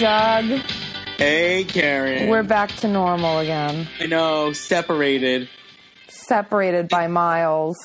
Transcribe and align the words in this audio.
Doug. 0.00 0.46
Hey, 1.18 1.64
Karen. 1.64 2.30
We're 2.30 2.42
back 2.42 2.70
to 2.76 2.88
normal 2.88 3.40
again. 3.40 3.86
I 4.00 4.06
know, 4.06 4.52
separated, 4.54 5.46
Separated 6.08 6.88
by 6.88 7.06
miles. 7.06 7.76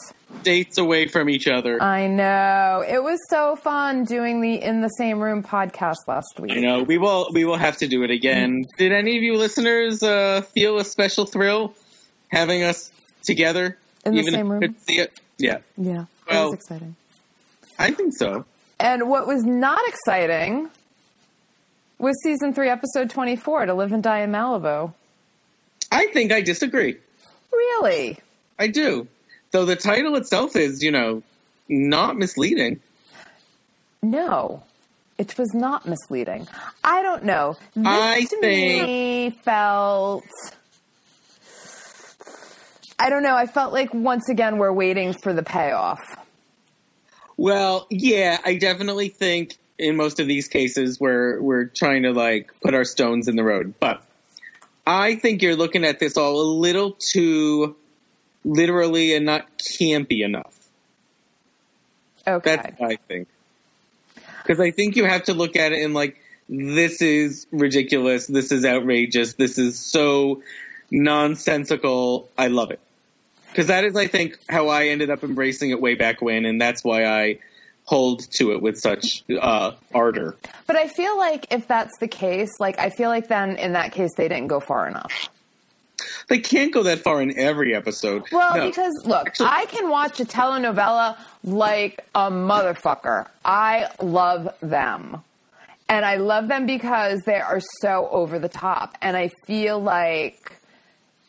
dates 0.43 0.77
away 0.77 1.07
from 1.09 1.29
each 1.29 1.45
other. 1.45 1.81
I 1.83 2.07
know. 2.07 2.85
It 2.87 3.03
was 3.03 3.19
so 3.29 3.57
fun 3.57 4.05
doing 4.05 4.39
the 4.39 4.53
In 4.63 4.79
the 4.79 4.87
Same 4.87 5.19
Room 5.19 5.43
podcast 5.43 5.97
last 6.07 6.39
week. 6.39 6.53
I 6.53 6.61
know. 6.61 6.83
We 6.83 6.97
will. 6.97 7.27
We 7.33 7.43
will 7.43 7.57
have 7.57 7.75
to 7.77 7.87
do 7.89 8.03
it 8.03 8.11
again. 8.11 8.63
Did 8.77 8.93
any 8.93 9.17
of 9.17 9.23
you 9.23 9.35
listeners 9.35 10.01
uh, 10.01 10.41
feel 10.53 10.77
a 10.77 10.85
special 10.85 11.25
thrill 11.25 11.73
having 12.29 12.63
us 12.63 12.91
together 13.25 13.77
In 14.05 14.15
the 14.15 14.23
same 14.23 14.47
room? 14.49 14.73
see 14.87 14.99
it. 14.99 15.11
Yeah, 15.37 15.57
Yeah. 15.77 16.03
It 16.29 16.33
Well- 16.33 16.45
was 16.45 16.53
exciting. 16.53 16.95
I 17.77 17.91
think 17.91 18.13
so. 18.15 18.45
And 18.79 19.09
what 19.09 19.27
was 19.27 19.43
not 19.43 19.79
exciting 19.89 20.69
was 21.97 22.15
season 22.23 22.53
three, 22.53 22.69
episode 22.69 23.09
24, 23.09 23.67
To 23.67 23.73
Live 23.73 23.91
and 23.91 24.03
Die 24.03 24.19
in 24.21 24.31
Malibu. 24.31 24.93
I 25.91 26.07
think 26.07 26.31
I 26.31 26.41
disagree. 26.41 26.97
Really? 27.51 28.19
I 28.59 28.67
do. 28.67 29.07
Though 29.51 29.65
the 29.65 29.75
title 29.75 30.15
itself 30.15 30.55
is, 30.55 30.83
you 30.83 30.91
know, 30.91 31.23
not 31.69 32.17
misleading. 32.17 32.79
No. 34.03 34.63
It 35.17 35.37
was 35.37 35.53
not 35.53 35.85
misleading. 35.85 36.47
I 36.83 37.01
don't 37.01 37.23
know. 37.23 37.55
This 37.73 37.85
I 37.87 38.21
to 38.21 38.39
think- 38.41 38.83
me 38.87 39.29
felt. 39.43 40.25
I 42.99 43.09
don't 43.09 43.23
know. 43.23 43.35
I 43.35 43.45
felt 43.45 43.71
like 43.73 43.93
once 43.93 44.29
again 44.29 44.57
we're 44.57 44.71
waiting 44.73 45.13
for 45.13 45.33
the 45.33 45.43
payoff. 45.43 45.99
Well, 47.37 47.87
yeah, 47.89 48.37
I 48.45 48.55
definitely 48.55 49.09
think 49.09 49.57
in 49.77 49.95
most 49.95 50.19
of 50.19 50.27
these 50.27 50.47
cases 50.47 50.99
where 50.99 51.41
we're 51.41 51.65
trying 51.65 52.03
to 52.03 52.11
like 52.11 52.51
put 52.61 52.73
our 52.73 52.85
stones 52.85 53.27
in 53.27 53.35
the 53.35 53.43
road. 53.43 53.73
But 53.79 54.03
I 54.87 55.15
think 55.15 55.41
you're 55.41 55.55
looking 55.55 55.83
at 55.83 55.99
this 55.99 56.17
all 56.17 56.39
a 56.39 56.49
little 56.59 56.91
too 56.91 57.75
literally 58.43 59.15
and 59.15 59.25
not 59.25 59.57
campy 59.57 60.23
enough. 60.23 60.53
Okay. 62.27 62.55
That's 62.55 62.79
what 62.79 62.91
I 62.91 62.95
think. 63.07 63.27
Because 64.43 64.59
I 64.59 64.71
think 64.71 64.95
you 64.95 65.05
have 65.05 65.23
to 65.23 65.33
look 65.33 65.55
at 65.55 65.71
it 65.71 65.81
in 65.81 65.93
like, 65.93 66.21
this 66.47 67.01
is 67.01 67.47
ridiculous. 67.51 68.27
This 68.27 68.51
is 68.51 68.65
outrageous. 68.65 69.33
This 69.33 69.57
is 69.57 69.79
so 69.79 70.43
nonsensical. 70.91 72.29
I 72.37 72.47
love 72.47 72.71
it. 72.71 72.79
Because 73.49 73.67
that 73.67 73.85
is, 73.85 73.95
I 73.95 74.07
think, 74.07 74.37
how 74.47 74.67
I 74.67 74.87
ended 74.87 75.09
up 75.09 75.23
embracing 75.23 75.71
it 75.71 75.81
way 75.81 75.95
back 75.95 76.21
when, 76.21 76.45
and 76.45 76.61
that's 76.61 76.83
why 76.83 77.05
I 77.05 77.39
hold 77.85 78.29
to 78.33 78.51
it 78.51 78.61
with 78.61 78.77
such 78.79 79.23
uh, 79.39 79.71
ardor. 79.93 80.35
But 80.67 80.75
I 80.75 80.87
feel 80.87 81.17
like 81.17 81.47
if 81.51 81.67
that's 81.67 81.97
the 81.99 82.07
case, 82.07 82.49
like 82.59 82.79
I 82.79 82.89
feel 82.89 83.09
like 83.09 83.27
then 83.27 83.57
in 83.57 83.73
that 83.73 83.91
case 83.91 84.11
they 84.17 84.27
didn't 84.27 84.47
go 84.47 84.59
far 84.59 84.87
enough. 84.87 85.29
They 86.27 86.39
can't 86.39 86.73
go 86.73 86.83
that 86.83 86.99
far 86.99 87.21
in 87.21 87.37
every 87.37 87.75
episode. 87.75 88.23
Well, 88.31 88.57
No. 88.57 88.65
because 88.67 88.93
look, 89.05 89.29
I 89.39 89.65
can 89.67 89.89
watch 89.89 90.19
a 90.19 90.25
telenovela 90.25 91.17
like 91.43 92.03
a 92.15 92.31
motherfucker. 92.31 93.27
I 93.43 93.89
love 94.01 94.49
them. 94.61 95.21
And 95.87 96.03
I 96.03 96.15
love 96.15 96.47
them 96.47 96.65
because 96.65 97.21
they 97.27 97.39
are 97.39 97.61
so 97.81 98.09
over 98.11 98.39
the 98.39 98.49
top. 98.49 98.97
And 99.03 99.15
I 99.15 99.29
feel 99.45 99.79
like 99.79 100.53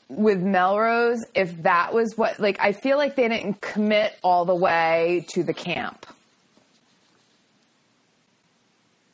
with 0.08 0.40
Melrose, 0.40 1.22
if 1.34 1.62
that 1.64 1.92
was 1.92 2.14
what, 2.16 2.40
like, 2.40 2.58
I 2.58 2.72
feel 2.72 2.96
like 2.96 3.16
they 3.16 3.28
didn't 3.28 3.60
commit 3.60 4.18
all 4.24 4.46
the 4.46 4.54
way 4.54 5.26
to 5.34 5.42
the 5.42 5.52
camp. 5.52 6.06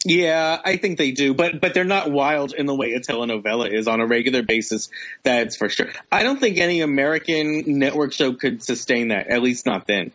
Yeah, 0.04 0.60
I 0.64 0.76
think 0.78 0.98
they 0.98 1.12
do, 1.12 1.32
but 1.32 1.60
but 1.60 1.74
they're 1.74 1.84
not 1.84 2.10
wild 2.10 2.54
in 2.54 2.66
the 2.66 2.74
way 2.74 2.92
a 2.94 3.00
telenovela 3.00 3.72
is 3.72 3.86
on 3.86 4.00
a 4.00 4.06
regular 4.06 4.42
basis. 4.42 4.90
That's 5.22 5.56
for 5.56 5.68
sure. 5.68 5.90
I 6.10 6.24
don't 6.24 6.40
think 6.40 6.58
any 6.58 6.80
American 6.80 7.78
network 7.78 8.12
show 8.12 8.32
could 8.32 8.62
sustain 8.62 9.08
that. 9.08 9.28
At 9.28 9.42
least 9.42 9.64
not 9.64 9.86
then. 9.86 10.10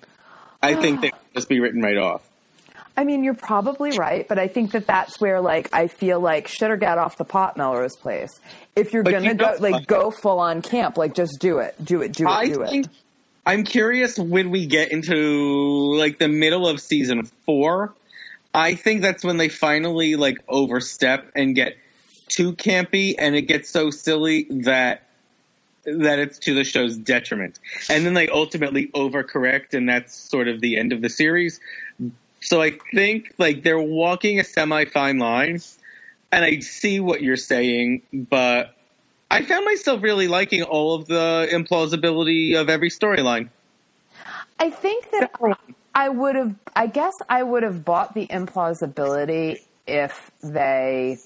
I 0.61 0.75
think 0.75 1.01
they 1.01 1.11
would 1.11 1.33
just 1.35 1.49
be 1.49 1.59
written 1.59 1.81
right 1.81 1.97
off. 1.97 2.21
I 2.97 3.03
mean, 3.03 3.23
you're 3.23 3.35
probably 3.35 3.95
right, 3.95 4.27
but 4.27 4.39
I 4.39 4.47
think 4.47 4.71
that 4.71 4.87
that's 4.87 5.21
where, 5.21 5.39
like, 5.39 5.69
I 5.71 5.87
feel 5.87 6.19
like 6.19 6.47
shit 6.47 6.71
or 6.71 6.77
get 6.77 6.97
off 6.97 7.15
the 7.15 7.25
pot, 7.25 7.55
Melrose 7.55 7.95
Place. 7.95 8.39
If 8.75 8.91
you're 8.91 9.03
But 9.03 9.11
gonna 9.11 9.25
you 9.25 9.33
go, 9.35 9.55
like, 9.59 9.85
go 9.85 10.09
full 10.09 10.39
on 10.39 10.63
camp, 10.63 10.97
like, 10.97 11.13
just 11.13 11.39
do 11.39 11.59
it, 11.59 11.75
do 11.83 12.01
it, 12.01 12.13
do 12.13 12.25
it, 12.25 12.29
I 12.29 12.47
do 12.47 12.63
it. 12.63 12.87
I'm 13.45 13.63
curious 13.63 14.17
when 14.19 14.49
we 14.49 14.65
get 14.65 14.91
into 14.91 15.95
like 15.95 16.19
the 16.19 16.27
middle 16.27 16.67
of 16.67 16.81
season 16.81 17.23
four. 17.45 17.93
I 18.57 18.73
think 18.73 19.03
that's 19.03 19.23
when 19.23 19.37
they 19.37 19.49
finally 19.49 20.15
like 20.15 20.39
overstep 20.47 21.31
and 21.35 21.53
get 21.53 21.77
too 22.27 22.53
campy, 22.53 23.13
and 23.15 23.35
it 23.35 23.43
gets 23.43 23.69
so 23.69 23.91
silly 23.91 24.47
that 24.49 25.03
that 25.85 26.17
it's 26.17 26.39
to 26.39 26.55
the 26.55 26.63
show's 26.63 26.97
detriment. 26.97 27.59
And 27.87 28.03
then 28.03 28.15
they 28.15 28.27
ultimately 28.27 28.87
overcorrect, 28.87 29.75
and 29.75 29.87
that's 29.87 30.15
sort 30.15 30.47
of 30.47 30.59
the 30.59 30.75
end 30.75 30.91
of 30.91 31.03
the 31.03 31.09
series. 31.09 31.59
So 32.41 32.59
I 32.59 32.79
think 32.95 33.35
like 33.37 33.61
they're 33.61 33.79
walking 33.79 34.39
a 34.39 34.43
semi 34.43 34.85
fine 34.85 35.19
line, 35.19 35.61
and 36.31 36.43
I 36.43 36.57
see 36.59 36.99
what 36.99 37.21
you're 37.21 37.37
saying, 37.37 38.01
but 38.11 38.75
I 39.29 39.43
found 39.43 39.65
myself 39.65 40.01
really 40.01 40.27
liking 40.27 40.63
all 40.63 40.95
of 40.95 41.05
the 41.05 41.47
implausibility 41.51 42.59
of 42.59 42.69
every 42.69 42.89
storyline. 42.89 43.49
I 44.59 44.71
think 44.71 45.11
that 45.11 45.29
uh, 45.39 45.53
I 45.97 46.09
would 46.09 46.35
have, 46.35 46.53
I 46.75 46.85
guess 46.85 47.13
I 47.27 47.41
would 47.41 47.63
have 47.63 47.83
bought 47.83 48.13
the 48.13 48.27
implausibility 48.27 49.61
if 49.87 50.29
they, 50.43 51.17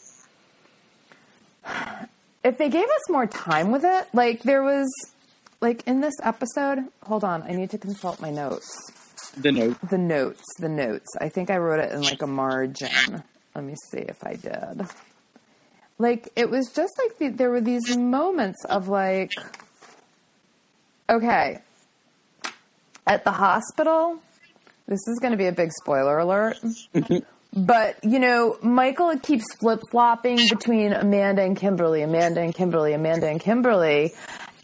if 2.42 2.58
they 2.58 2.70
gave 2.70 2.86
us 2.86 3.10
more 3.10 3.28
time 3.28 3.72
with 3.74 3.84
it. 3.84 4.08
Like 4.14 4.44
there 4.44 4.64
was, 4.64 4.88
like 5.60 5.86
in 5.86 6.00
this 6.00 6.14
episode, 6.24 6.86
hold 7.04 7.26
on, 7.26 7.44
I 7.44 7.52
need 7.52 7.70
to 7.72 7.78
consult 7.78 8.22
my 8.22 8.30
notes. 8.32 8.74
The 9.36 9.52
note. 9.52 9.78
The 9.90 9.98
notes, 9.98 10.44
the 10.58 10.70
notes. 10.70 11.10
I 11.20 11.28
think 11.28 11.50
I 11.50 11.58
wrote 11.58 11.82
it 11.82 11.92
in 11.92 12.02
like 12.02 12.22
a 12.22 12.28
margin. 12.28 13.24
Let 13.54 13.66
me 13.66 13.76
see 13.92 14.00
if 14.00 14.26
I 14.26 14.36
did. 14.36 14.88
Like 16.00 16.30
it 16.38 16.50
was 16.50 16.72
just 16.74 16.94
like 16.98 17.18
the, 17.18 17.28
there 17.28 17.50
were 17.50 17.60
these 17.60 17.98
moments 17.98 18.64
of 18.64 18.88
like, 18.88 19.34
okay, 21.10 21.60
at 23.06 23.26
the 23.26 23.32
hospital. 23.32 24.22
This 24.92 25.08
is 25.08 25.20
going 25.20 25.32
to 25.32 25.38
be 25.38 25.48
a 25.48 25.54
big 25.54 25.72
spoiler 25.72 26.20
alert. 26.20 26.58
But, 27.54 28.04
you 28.04 28.20
know, 28.20 28.58
Michael 28.62 29.18
keeps 29.20 29.46
flip 29.56 29.80
flopping 29.90 30.38
between 30.50 30.92
Amanda 30.92 31.44
and 31.44 31.56
Kimberly, 31.56 32.02
Amanda 32.02 32.42
and 32.42 32.54
Kimberly, 32.54 32.92
Amanda 32.92 33.30
and 33.30 33.40
Kimberly. 33.40 34.12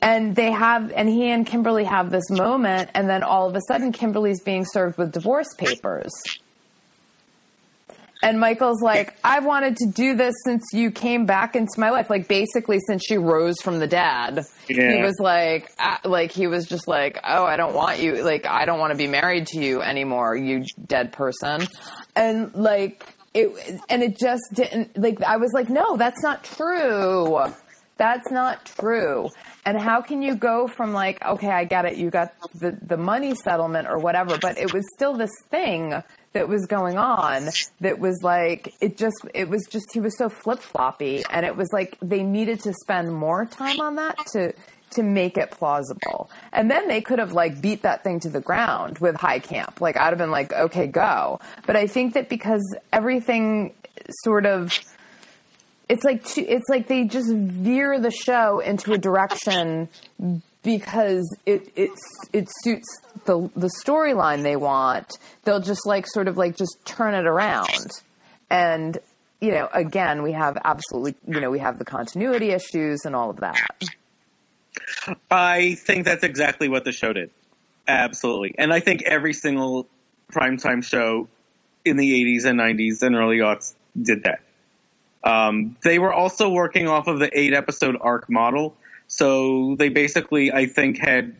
And 0.01 0.35
they 0.35 0.51
have, 0.51 0.91
and 0.91 1.07
he 1.07 1.29
and 1.29 1.47
Kimberly 1.47 1.85
have 1.85 2.11
this 2.11 2.29
moment, 2.29 2.89
and 2.93 3.09
then 3.09 3.23
all 3.23 3.47
of 3.47 3.55
a 3.55 3.61
sudden, 3.69 3.93
Kimberly's 3.93 4.41
being 4.41 4.65
served 4.65 4.97
with 4.97 5.13
divorce 5.13 5.53
papers. 5.57 6.11
And 8.21 8.39
Michael's 8.39 8.81
like, 8.81 9.17
I've 9.23 9.45
wanted 9.45 9.77
to 9.77 9.91
do 9.91 10.15
this 10.15 10.33
since 10.43 10.63
you 10.73 10.91
came 10.91 11.25
back 11.25 11.55
into 11.55 11.79
my 11.79 11.91
life. 11.91 12.09
Like, 12.09 12.27
basically, 12.27 12.79
since 12.87 13.03
she 13.07 13.17
rose 13.17 13.61
from 13.61 13.79
the 13.79 13.87
dad. 13.87 14.45
He 14.97 15.01
was 15.01 15.15
like, 15.19 15.71
uh, 15.79 15.97
like, 16.03 16.31
he 16.31 16.47
was 16.47 16.65
just 16.65 16.87
like, 16.87 17.19
oh, 17.23 17.45
I 17.45 17.57
don't 17.57 17.73
want 17.73 17.99
you. 17.99 18.23
Like, 18.23 18.45
I 18.45 18.65
don't 18.65 18.79
want 18.79 18.91
to 18.91 18.97
be 18.97 19.07
married 19.07 19.47
to 19.47 19.59
you 19.59 19.81
anymore, 19.81 20.35
you 20.35 20.65
dead 20.85 21.13
person. 21.13 21.67
And, 22.15 22.53
like, 22.55 23.05
it, 23.33 23.79
and 23.89 24.01
it 24.01 24.17
just 24.19 24.43
didn't, 24.53 24.97
like, 24.97 25.21
I 25.21 25.37
was 25.37 25.51
like, 25.53 25.69
no, 25.69 25.95
that's 25.97 26.21
not 26.23 26.43
true. 26.43 27.39
That's 27.97 28.29
not 28.31 28.65
true. 28.65 29.29
And 29.65 29.77
how 29.77 30.01
can 30.01 30.21
you 30.21 30.35
go 30.35 30.67
from 30.67 30.93
like, 30.93 31.23
okay, 31.25 31.49
I 31.49 31.65
get 31.65 31.85
it, 31.85 31.97
you 31.97 32.09
got 32.09 32.31
the, 32.53 32.77
the 32.81 32.95
money 32.95 33.35
settlement 33.35 33.87
or 33.87 33.97
whatever, 33.97 34.37
but 34.37 34.57
it 34.57 34.71
was 34.73 34.85
still 34.93 35.15
this 35.15 35.31
thing 35.49 36.01
that 36.33 36.47
was 36.47 36.65
going 36.65 36.97
on 36.97 37.49
that 37.81 37.99
was 37.99 38.21
like, 38.21 38.73
it 38.81 38.97
just, 38.97 39.25
it 39.33 39.49
was 39.49 39.65
just, 39.69 39.91
he 39.93 39.99
was 39.99 40.17
so 40.17 40.29
flip 40.29 40.59
floppy. 40.59 41.23
And 41.29 41.45
it 41.45 41.55
was 41.55 41.69
like, 41.71 41.97
they 42.01 42.23
needed 42.23 42.61
to 42.61 42.73
spend 42.73 43.13
more 43.13 43.45
time 43.45 43.79
on 43.79 43.95
that 43.95 44.17
to, 44.33 44.53
to 44.91 45.03
make 45.03 45.37
it 45.37 45.51
plausible. 45.51 46.29
And 46.53 46.69
then 46.69 46.87
they 46.87 47.01
could 47.01 47.19
have 47.19 47.33
like 47.33 47.61
beat 47.61 47.81
that 47.81 48.03
thing 48.03 48.19
to 48.21 48.29
the 48.29 48.41
ground 48.41 48.99
with 48.99 49.15
high 49.15 49.39
camp. 49.39 49.81
Like 49.81 49.97
I'd 49.97 50.09
have 50.09 50.17
been 50.17 50.31
like, 50.31 50.53
okay, 50.53 50.87
go. 50.87 51.39
But 51.65 51.75
I 51.75 51.87
think 51.87 52.13
that 52.13 52.29
because 52.29 52.63
everything 52.93 53.73
sort 54.23 54.45
of, 54.45 54.77
it's 55.89 56.03
like 56.03 56.37
it's 56.37 56.67
like 56.69 56.87
they 56.87 57.05
just 57.05 57.31
veer 57.33 57.97
the 57.99 58.11
show 58.11 58.59
into 58.59 58.91
a 58.91 58.97
direction 58.97 59.87
because 60.67 61.33
it 61.45 61.71
it 61.77 61.91
it 62.33 62.49
suits 62.61 62.85
the 63.23 63.49
the 63.55 63.71
storyline 63.85 64.43
they 64.43 64.57
want. 64.57 65.17
They'll 65.45 65.61
just 65.61 65.87
like 65.87 66.05
sort 66.05 66.27
of 66.27 66.35
like 66.35 66.57
just 66.57 66.77
turn 66.83 67.13
it 67.13 67.25
around, 67.25 67.89
and 68.49 68.97
you 69.39 69.51
know, 69.51 69.69
again, 69.71 70.23
we 70.23 70.33
have 70.33 70.57
absolutely 70.65 71.15
you 71.25 71.39
know 71.39 71.49
we 71.49 71.59
have 71.59 71.79
the 71.79 71.85
continuity 71.85 72.49
issues 72.49 73.05
and 73.05 73.15
all 73.15 73.29
of 73.29 73.37
that. 73.37 73.71
I 75.31 75.75
think 75.75 76.03
that's 76.03 76.25
exactly 76.25 76.67
what 76.67 76.83
the 76.83 76.91
show 76.91 77.13
did. 77.13 77.31
Absolutely. 77.87 78.53
And 78.57 78.73
I 78.73 78.81
think 78.81 79.03
every 79.03 79.33
single 79.33 79.87
primetime 80.33 80.83
show 80.83 81.29
in 81.85 81.95
the 81.95 82.37
80s 82.37 82.43
and 82.43 82.59
90s 82.59 83.01
and 83.01 83.15
early 83.15 83.37
aughts 83.37 83.73
did 83.99 84.23
that. 84.23 84.41
Um, 85.23 85.77
they 85.81 85.97
were 85.97 86.13
also 86.13 86.49
working 86.49 86.89
off 86.89 87.07
of 87.07 87.19
the 87.19 87.29
eight 87.37 87.53
episode 87.53 87.95
arc 87.99 88.29
model. 88.29 88.75
So 89.07 89.75
they 89.77 89.89
basically, 89.89 90.51
I 90.51 90.65
think, 90.65 90.97
had 90.97 91.35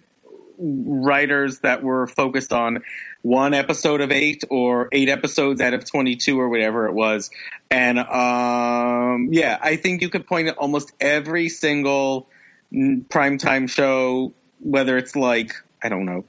writers 0.60 1.60
that 1.60 1.84
were 1.84 2.08
focused 2.08 2.52
on 2.52 2.84
one 3.22 3.54
episode 3.54 4.02
of 4.02 4.12
eight 4.12 4.44
or 4.50 4.90
eight 4.92 5.10
episodes 5.10 5.62
out 5.62 5.74
of 5.74 5.86
22 5.86 6.40
or 6.40 6.50
whatever 6.50 6.88
it 6.88 6.94
was. 6.94 7.30
And, 7.70 8.00
um, 8.00 9.30
yeah, 9.32 9.58
I 9.62 9.76
think 9.76 10.02
you 10.02 10.10
could 10.10 10.26
point 10.26 10.48
at 10.48 10.58
almost 10.58 10.92
every 11.00 11.50
single 11.50 12.28
primetime 12.74 13.70
show, 13.70 14.34
whether 14.60 14.98
it's 14.98 15.16
like, 15.16 15.54
I 15.84 15.90
don't 15.90 16.06
know, 16.06 16.26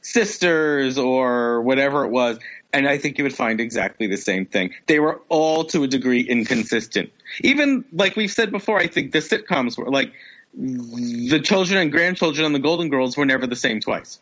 Sisters 0.00 0.96
or 0.96 1.60
whatever 1.62 2.04
it 2.04 2.10
was. 2.10 2.38
And 2.72 2.86
I 2.86 2.98
think 2.98 3.18
you 3.18 3.24
would 3.24 3.34
find 3.34 3.60
exactly 3.60 4.06
the 4.06 4.16
same 4.16 4.46
thing. 4.46 4.74
They 4.86 5.00
were 5.00 5.20
all 5.28 5.64
to 5.64 5.82
a 5.82 5.88
degree 5.88 6.20
inconsistent. 6.20 7.10
Even 7.40 7.84
like 7.92 8.14
we've 8.14 8.30
said 8.30 8.50
before, 8.50 8.78
I 8.78 8.86
think 8.86 9.12
the 9.12 9.18
sitcoms 9.18 9.76
were 9.76 9.90
like, 9.90 10.12
the 10.58 11.40
children 11.40 11.78
and 11.78 11.92
grandchildren 11.92 12.44
on 12.44 12.52
the 12.52 12.58
Golden 12.58 12.88
Girls 12.88 13.16
were 13.16 13.24
never 13.24 13.46
the 13.46 13.56
same 13.56 13.80
twice. 13.80 14.18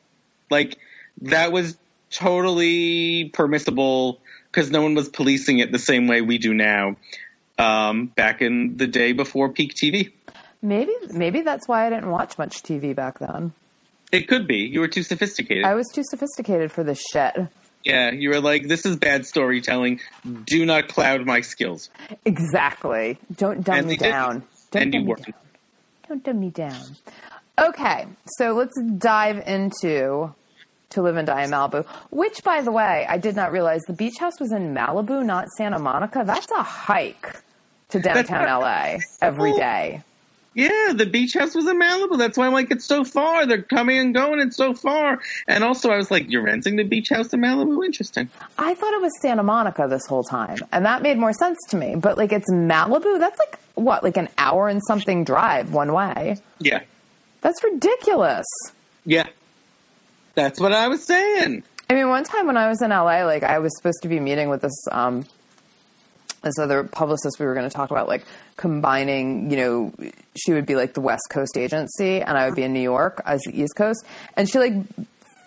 Like 0.50 0.76
that 1.22 1.50
was 1.50 1.78
totally 2.10 3.30
permissible 3.30 4.20
because 4.50 4.70
no 4.70 4.82
one 4.82 4.94
was 4.94 5.08
policing 5.08 5.58
it 5.58 5.72
the 5.72 5.78
same 5.78 6.08
way 6.08 6.20
we 6.20 6.38
do 6.38 6.52
now. 6.52 6.96
Um, 7.58 8.06
back 8.08 8.42
in 8.42 8.76
the 8.76 8.86
day 8.86 9.12
before 9.12 9.48
peak 9.48 9.74
TV. 9.74 10.12
Maybe 10.60 10.92
maybe 11.10 11.40
that's 11.40 11.66
why 11.66 11.86
I 11.86 11.90
didn't 11.90 12.10
watch 12.10 12.36
much 12.36 12.62
TV 12.62 12.94
back 12.94 13.18
then. 13.18 13.54
It 14.12 14.28
could 14.28 14.46
be 14.46 14.58
you 14.58 14.80
were 14.80 14.88
too 14.88 15.02
sophisticated. 15.02 15.64
I 15.64 15.74
was 15.74 15.86
too 15.94 16.02
sophisticated 16.04 16.70
for 16.70 16.84
this 16.84 17.02
shit. 17.12 17.34
Yeah, 17.82 18.10
you 18.10 18.28
were 18.28 18.40
like, 18.40 18.68
"This 18.68 18.84
is 18.84 18.96
bad 18.96 19.24
storytelling. 19.24 20.00
Do 20.44 20.66
not 20.66 20.88
cloud 20.88 21.24
my 21.24 21.40
skills." 21.40 21.88
Exactly. 22.26 23.18
Don't 23.34 23.64
dumb 23.64 23.78
and 23.78 23.86
me 23.86 23.96
down. 23.96 24.42
Don't 24.70 24.82
and 24.82 24.92
dumb 24.92 25.00
you 25.00 25.06
me 25.06 25.08
weren't. 25.08 25.24
down. 25.24 25.34
Don't 26.08 26.22
dumb 26.22 26.40
me 26.40 26.50
down. 26.50 26.96
Okay, 27.58 28.06
so 28.38 28.52
let's 28.52 28.78
dive 28.98 29.42
into 29.46 30.34
To 30.90 31.02
Live 31.02 31.16
and 31.16 31.26
Die 31.26 31.42
in 31.42 31.50
Malibu, 31.50 31.86
which, 32.10 32.44
by 32.44 32.60
the 32.60 32.70
way, 32.70 33.06
I 33.08 33.18
did 33.18 33.34
not 33.34 33.50
realize 33.50 33.82
the 33.82 33.92
beach 33.92 34.18
house 34.18 34.38
was 34.38 34.52
in 34.52 34.74
Malibu, 34.74 35.24
not 35.24 35.48
Santa 35.56 35.78
Monica. 35.78 36.22
That's 36.24 36.50
a 36.50 36.62
hike 36.62 37.34
to 37.88 37.98
downtown 37.98 38.46
LA 38.60 38.98
every 39.20 39.52
day. 39.54 40.02
Yeah, 40.54 40.92
the 40.94 41.04
beach 41.04 41.34
house 41.34 41.54
was 41.54 41.66
in 41.66 41.78
Malibu. 41.78 42.16
That's 42.16 42.38
why 42.38 42.46
I'm 42.46 42.52
like, 42.52 42.70
it's 42.70 42.86
so 42.86 43.04
far. 43.04 43.44
They're 43.44 43.60
coming 43.60 43.98
and 43.98 44.14
going. 44.14 44.40
It's 44.40 44.56
so 44.56 44.72
far. 44.72 45.20
And 45.46 45.62
also, 45.62 45.90
I 45.90 45.98
was 45.98 46.10
like, 46.10 46.30
you're 46.30 46.42
renting 46.42 46.76
the 46.76 46.82
beach 46.82 47.10
house 47.10 47.32
in 47.34 47.40
Malibu? 47.40 47.84
Interesting. 47.84 48.30
I 48.56 48.74
thought 48.74 48.94
it 48.94 49.02
was 49.02 49.12
Santa 49.20 49.42
Monica 49.42 49.86
this 49.88 50.06
whole 50.06 50.24
time, 50.24 50.58
and 50.72 50.86
that 50.86 51.02
made 51.02 51.18
more 51.18 51.34
sense 51.34 51.58
to 51.68 51.76
me. 51.76 51.94
But 51.96 52.16
like, 52.16 52.32
it's 52.32 52.50
Malibu. 52.50 53.18
That's 53.18 53.38
like 53.38 53.58
what, 53.76 54.02
like 54.02 54.16
an 54.16 54.28
hour 54.36 54.68
and 54.68 54.82
something 54.86 55.22
drive 55.24 55.72
one 55.72 55.92
way. 55.92 56.38
Yeah, 56.58 56.82
That's 57.42 57.62
ridiculous. 57.62 58.46
yeah. 59.04 59.28
That's 60.34 60.60
what 60.60 60.72
I 60.74 60.88
was 60.88 61.02
saying. 61.02 61.62
I 61.88 61.94
mean, 61.94 62.08
one 62.10 62.24
time 62.24 62.46
when 62.46 62.58
I 62.58 62.68
was 62.68 62.82
in 62.82 62.90
LA, 62.90 63.24
like 63.24 63.42
I 63.42 63.58
was 63.60 63.74
supposed 63.78 64.00
to 64.02 64.08
be 64.08 64.20
meeting 64.20 64.50
with 64.50 64.60
this 64.60 64.76
um, 64.92 65.24
this 66.42 66.58
other 66.58 66.84
publicist. 66.84 67.38
We 67.40 67.46
were 67.46 67.54
going 67.54 67.66
to 67.68 67.74
talk 67.74 67.90
about 67.90 68.06
like 68.06 68.26
combining. 68.58 69.50
You 69.50 69.56
know, 69.56 69.92
she 70.36 70.52
would 70.52 70.66
be 70.66 70.74
like 70.76 70.92
the 70.92 71.00
West 71.00 71.22
Coast 71.30 71.56
agency, 71.56 72.20
and 72.20 72.36
I 72.36 72.44
would 72.46 72.54
be 72.54 72.64
in 72.64 72.74
New 72.74 72.80
York 72.82 73.22
as 73.24 73.40
the 73.46 73.58
East 73.62 73.76
Coast. 73.76 74.04
And 74.36 74.46
she 74.46 74.58
like 74.58 74.74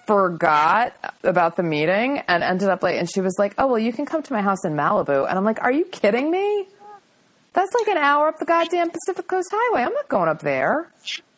forgot 0.08 0.94
about 1.24 1.56
the 1.56 1.62
meeting 1.64 2.20
and 2.28 2.42
ended 2.42 2.70
up 2.70 2.82
late. 2.82 2.98
And 2.98 3.08
she 3.12 3.22
was 3.22 3.36
like, 3.38 3.54
"Oh 3.60 3.68
well, 3.68 3.80
you 3.80 3.94
can 3.94 4.06
come 4.08 4.24
to 4.24 4.34
my 4.34 4.42
house 4.42 4.66
in 4.66 4.74
Malibu." 4.74 5.28
And 5.30 5.38
I'm 5.38 5.46
like, 5.46 5.62
"Are 5.62 5.72
you 5.72 5.86
kidding 5.86 6.32
me? 6.32 6.68
That's 7.60 7.74
like 7.74 7.88
an 7.90 7.98
hour 7.98 8.30
up 8.30 8.40
the 8.40 8.46
goddamn 8.46 8.90
Pacific 8.90 9.28
Coast 9.28 9.50
Highway. 9.52 9.84
I'm 9.84 9.94
not 9.94 10.08
going 10.08 10.30
up 10.30 10.40
there." 10.42 10.90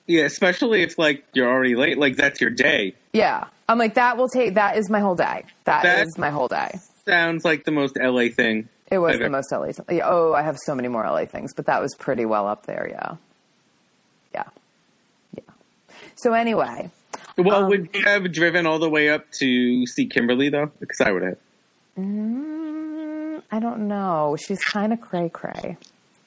Yeah, 0.06 0.24
especially 0.26 0.84
if 0.84 1.00
like 1.00 1.24
you're 1.34 1.48
already 1.50 1.76
late. 1.76 1.98
Like 1.98 2.16
that's 2.16 2.40
your 2.40 2.50
day. 2.52 2.94
Yeah, 3.12 3.46
I'm 3.68 3.80
like 3.80 3.96
that 3.96 4.18
will 4.18 4.28
take. 4.30 4.54
That 4.54 4.78
is 4.78 4.88
my 4.90 5.00
whole 5.00 5.16
day. 5.16 5.46
That- 5.64 5.82
that 5.84 6.06
is 6.08 6.18
my 6.20 6.30
whole 6.30 6.48
day. 6.48 6.80
Sounds 7.08 7.44
like 7.44 7.64
the 7.66 7.72
most 7.72 7.98
LA 8.00 8.28
thing. 8.30 8.70
It 8.92 9.00
was 9.00 9.18
the 9.18 9.30
most 9.30 9.52
LA. 9.52 9.68
th- 9.68 9.80
yeah, 9.90 10.04
Oh, 10.08 10.34
I 10.34 10.42
have 10.44 10.58
so 10.66 10.76
many 10.76 10.88
more 10.90 11.04
LA 11.06 11.26
things, 11.26 11.54
but 11.56 11.66
that 11.66 11.82
was 11.82 11.96
pretty 11.96 12.26
well 12.26 12.48
up 12.48 12.66
there. 12.68 12.88
Yeah, 12.90 13.16
yeah, 14.36 14.44
yeah. 15.36 15.54
So 16.18 16.34
anyway, 16.34 16.92
Well, 17.38 17.64
Um, 17.64 17.70
would 17.70 17.90
you 17.96 18.04
have 18.04 18.32
driven 18.32 18.68
all 18.68 18.78
the 18.80 18.90
way 18.90 19.10
up 19.10 19.32
to 19.40 19.88
see 19.88 20.06
Kimberly 20.06 20.50
though? 20.50 20.70
Because 20.80 21.02
I 21.02 21.12
would 21.12 21.24
have. 21.24 21.38
mm, 21.98 23.42
I 23.52 23.60
don't 23.60 23.88
know. 23.88 24.38
She's 24.40 24.64
kind 24.64 24.92
of 24.94 25.00
cray 25.02 25.30
cray. 25.30 25.78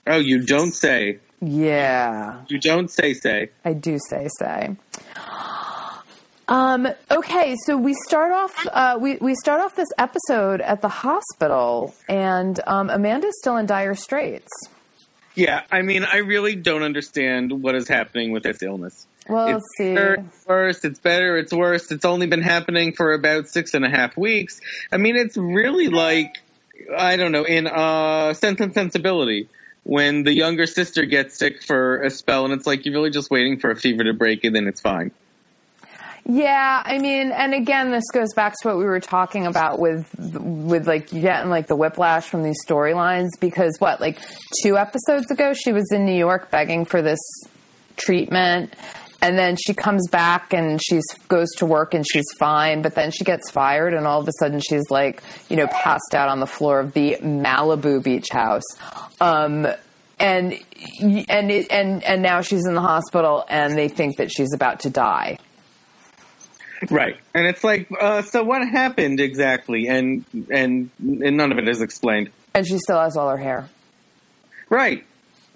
Oh, 0.07 0.19
you 0.19 0.45
don't 0.45 0.73
say. 0.73 1.19
Yeah, 1.41 2.43
You 2.49 2.59
don't 2.59 2.91
say. 2.91 3.13
Say. 3.13 3.51
I 3.65 3.75
do 3.75 3.99
say 4.09 4.29
say. 4.39 4.77
Um, 6.47 6.89
okay, 7.11 7.57
so 7.67 7.77
we 7.77 7.95
start 8.07 8.33
off. 8.33 8.67
Uh, 8.67 8.99
we 9.01 9.17
we 9.17 9.35
start 9.35 9.61
off 9.61 9.75
this 9.75 9.89
episode 9.99 10.61
at 10.61 10.81
the 10.81 10.89
hospital, 10.89 11.95
and 12.09 12.59
um, 12.67 12.91
Amanda's 12.91 13.35
still 13.39 13.57
in 13.57 13.67
dire 13.67 13.95
straits. 13.95 14.51
Yeah, 15.35 15.63
I 15.71 15.83
mean, 15.83 16.05
I 16.05 16.19
really 16.19 16.55
don't 16.55 16.83
understand 16.83 17.63
what 17.63 17.75
is 17.75 17.89
happening 17.89 18.31
with 18.31 18.45
this 18.45 18.63
illness. 18.63 19.07
Well, 19.29 19.57
it's 19.57 19.67
see. 19.79 19.95
better, 19.95 20.15
it's 20.15 20.47
worse. 20.47 20.85
It's 20.85 20.99
better. 20.99 21.37
It's 21.39 21.53
worse. 21.53 21.91
It's 21.91 22.05
only 22.05 22.27
been 22.27 22.43
happening 22.43 22.93
for 22.93 23.15
about 23.15 23.49
six 23.49 23.75
and 23.75 23.85
a 23.85 23.91
half 23.91 24.17
weeks. 24.17 24.61
I 24.93 24.99
mean, 24.99 25.17
it's 25.17 25.37
really 25.37 25.89
like 25.89 26.37
I 26.97 27.17
don't 27.17 27.33
know 27.33 27.45
in 27.45 27.67
uh, 27.67 28.35
Sense 28.35 28.61
and 28.61 28.73
Sensibility 28.73 29.49
when 29.85 30.25
the 30.25 30.33
younger 30.33 30.67
sister 30.67 31.05
gets 31.05 31.39
sick 31.39 31.63
for 31.63 32.03
a 32.03 32.11
spell, 32.11 32.45
and 32.45 32.53
it's 32.53 32.67
like 32.67 32.85
you're 32.85 32.95
really 32.95 33.11
just 33.11 33.31
waiting 33.31 33.59
for 33.59 33.71
a 33.71 33.77
fever 33.77 34.05
to 34.05 34.13
break, 34.13 34.45
and 34.45 34.55
then 34.55 34.67
it's 34.67 34.81
fine. 34.81 35.13
Yeah, 36.27 36.83
I 36.85 36.99
mean, 36.99 37.33
and 37.33 37.53
again, 37.53 37.91
this 37.91 38.05
goes 38.11 38.33
back 38.35 38.55
to 38.63 38.69
what 38.69 38.79
we 38.79 38.85
were 38.85 39.01
talking 39.01 39.47
about 39.47 39.79
with 39.79 40.09
with 40.19 40.89
like 40.89 41.11
getting 41.11 41.51
like 41.51 41.67
the 41.67 41.77
whiplash 41.77 42.27
from 42.27 42.43
these 42.43 42.57
storylines 42.67 43.29
because 43.41 43.77
what 43.79 44.01
like 44.01 44.19
two 44.63 44.79
episodes 44.79 45.31
ago 45.31 45.53
she 45.53 45.73
was 45.73 45.87
in 45.93 46.07
New 46.07 46.17
York 46.17 46.51
begging 46.51 46.87
for 46.87 47.03
this 47.03 47.21
treatment 47.97 48.73
and 49.23 49.39
then 49.39 49.57
she 49.57 49.73
comes 49.75 50.09
back 50.09 50.53
and 50.53 50.81
she 50.85 51.01
goes 51.29 51.49
to 51.57 51.67
work 51.67 51.95
and 51.95 52.05
she's 52.11 52.27
fine 52.39 52.83
but 52.83 52.95
then 52.95 53.11
she 53.11 53.25
gets 53.25 53.51
fired 53.51 53.95
and 53.95 54.07
all 54.07 54.21
of 54.21 54.29
a 54.29 54.33
sudden 54.39 54.61
she's 54.61 54.91
like 54.91 55.23
you 55.49 55.57
know 55.57 55.67
passed 55.69 56.15
out 56.15 56.29
on 56.29 56.41
the 56.41 56.47
floor 56.47 56.81
of 56.81 56.93
the 56.93 57.17
Malibu 57.23 58.03
beach 58.03 58.29
house 58.31 58.65
um 59.21 59.67
and 60.19 60.55
and 61.29 61.51
it, 61.51 61.67
and 61.71 62.03
and 62.05 62.23
now 62.23 62.41
she's 62.41 62.67
in 62.67 62.75
the 62.75 62.81
hospital 62.81 63.45
and 63.49 63.77
they 63.77 63.89
think 63.89 64.17
that 64.19 64.31
she's 64.31 64.53
about 64.55 64.81
to 64.81 64.91
die 64.91 65.39
Right, 66.91 67.17
and 67.33 67.47
it's 67.47 67.65
like, 67.65 67.89
uh, 67.99 68.21
so 68.21 68.43
what 68.45 68.67
happened 68.69 69.19
exactly? 69.19 69.87
And 69.89 70.23
and 70.51 70.91
and 71.01 71.37
none 71.39 71.51
of 71.51 71.57
it 71.57 71.67
is 71.67 71.81
explained. 71.81 72.29
and 72.53 72.67
she 72.67 72.77
still 72.79 73.01
has 73.01 73.17
all 73.17 73.31
her 73.31 73.39
hair 73.39 73.69
Right. 74.69 75.05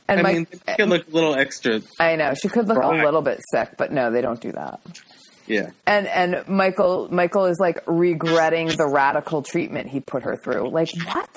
And 0.08 0.20
I 0.20 0.22
my, 0.22 0.32
mean, 0.32 0.46
it 0.50 0.76
could 0.76 0.88
look 0.88 1.06
a 1.06 1.10
little 1.10 1.34
extra. 1.34 1.82
I 2.00 2.16
know 2.16 2.34
she 2.34 2.48
could 2.48 2.66
look 2.66 2.82
a 2.82 2.88
little 2.88 3.22
bit 3.22 3.40
sick, 3.52 3.72
but 3.76 3.92
no, 3.92 4.10
they 4.10 4.22
don't 4.22 4.40
do 4.40 4.52
that. 4.52 4.80
Yeah. 5.46 5.70
And 5.86 6.06
and 6.06 6.46
Michael 6.48 7.08
Michael 7.10 7.46
is 7.46 7.58
like 7.58 7.82
regretting 7.86 8.68
the 8.68 8.86
radical 8.86 9.42
treatment 9.42 9.88
he 9.88 10.00
put 10.00 10.22
her 10.22 10.36
through. 10.36 10.70
Like 10.70 10.90
what? 11.06 11.34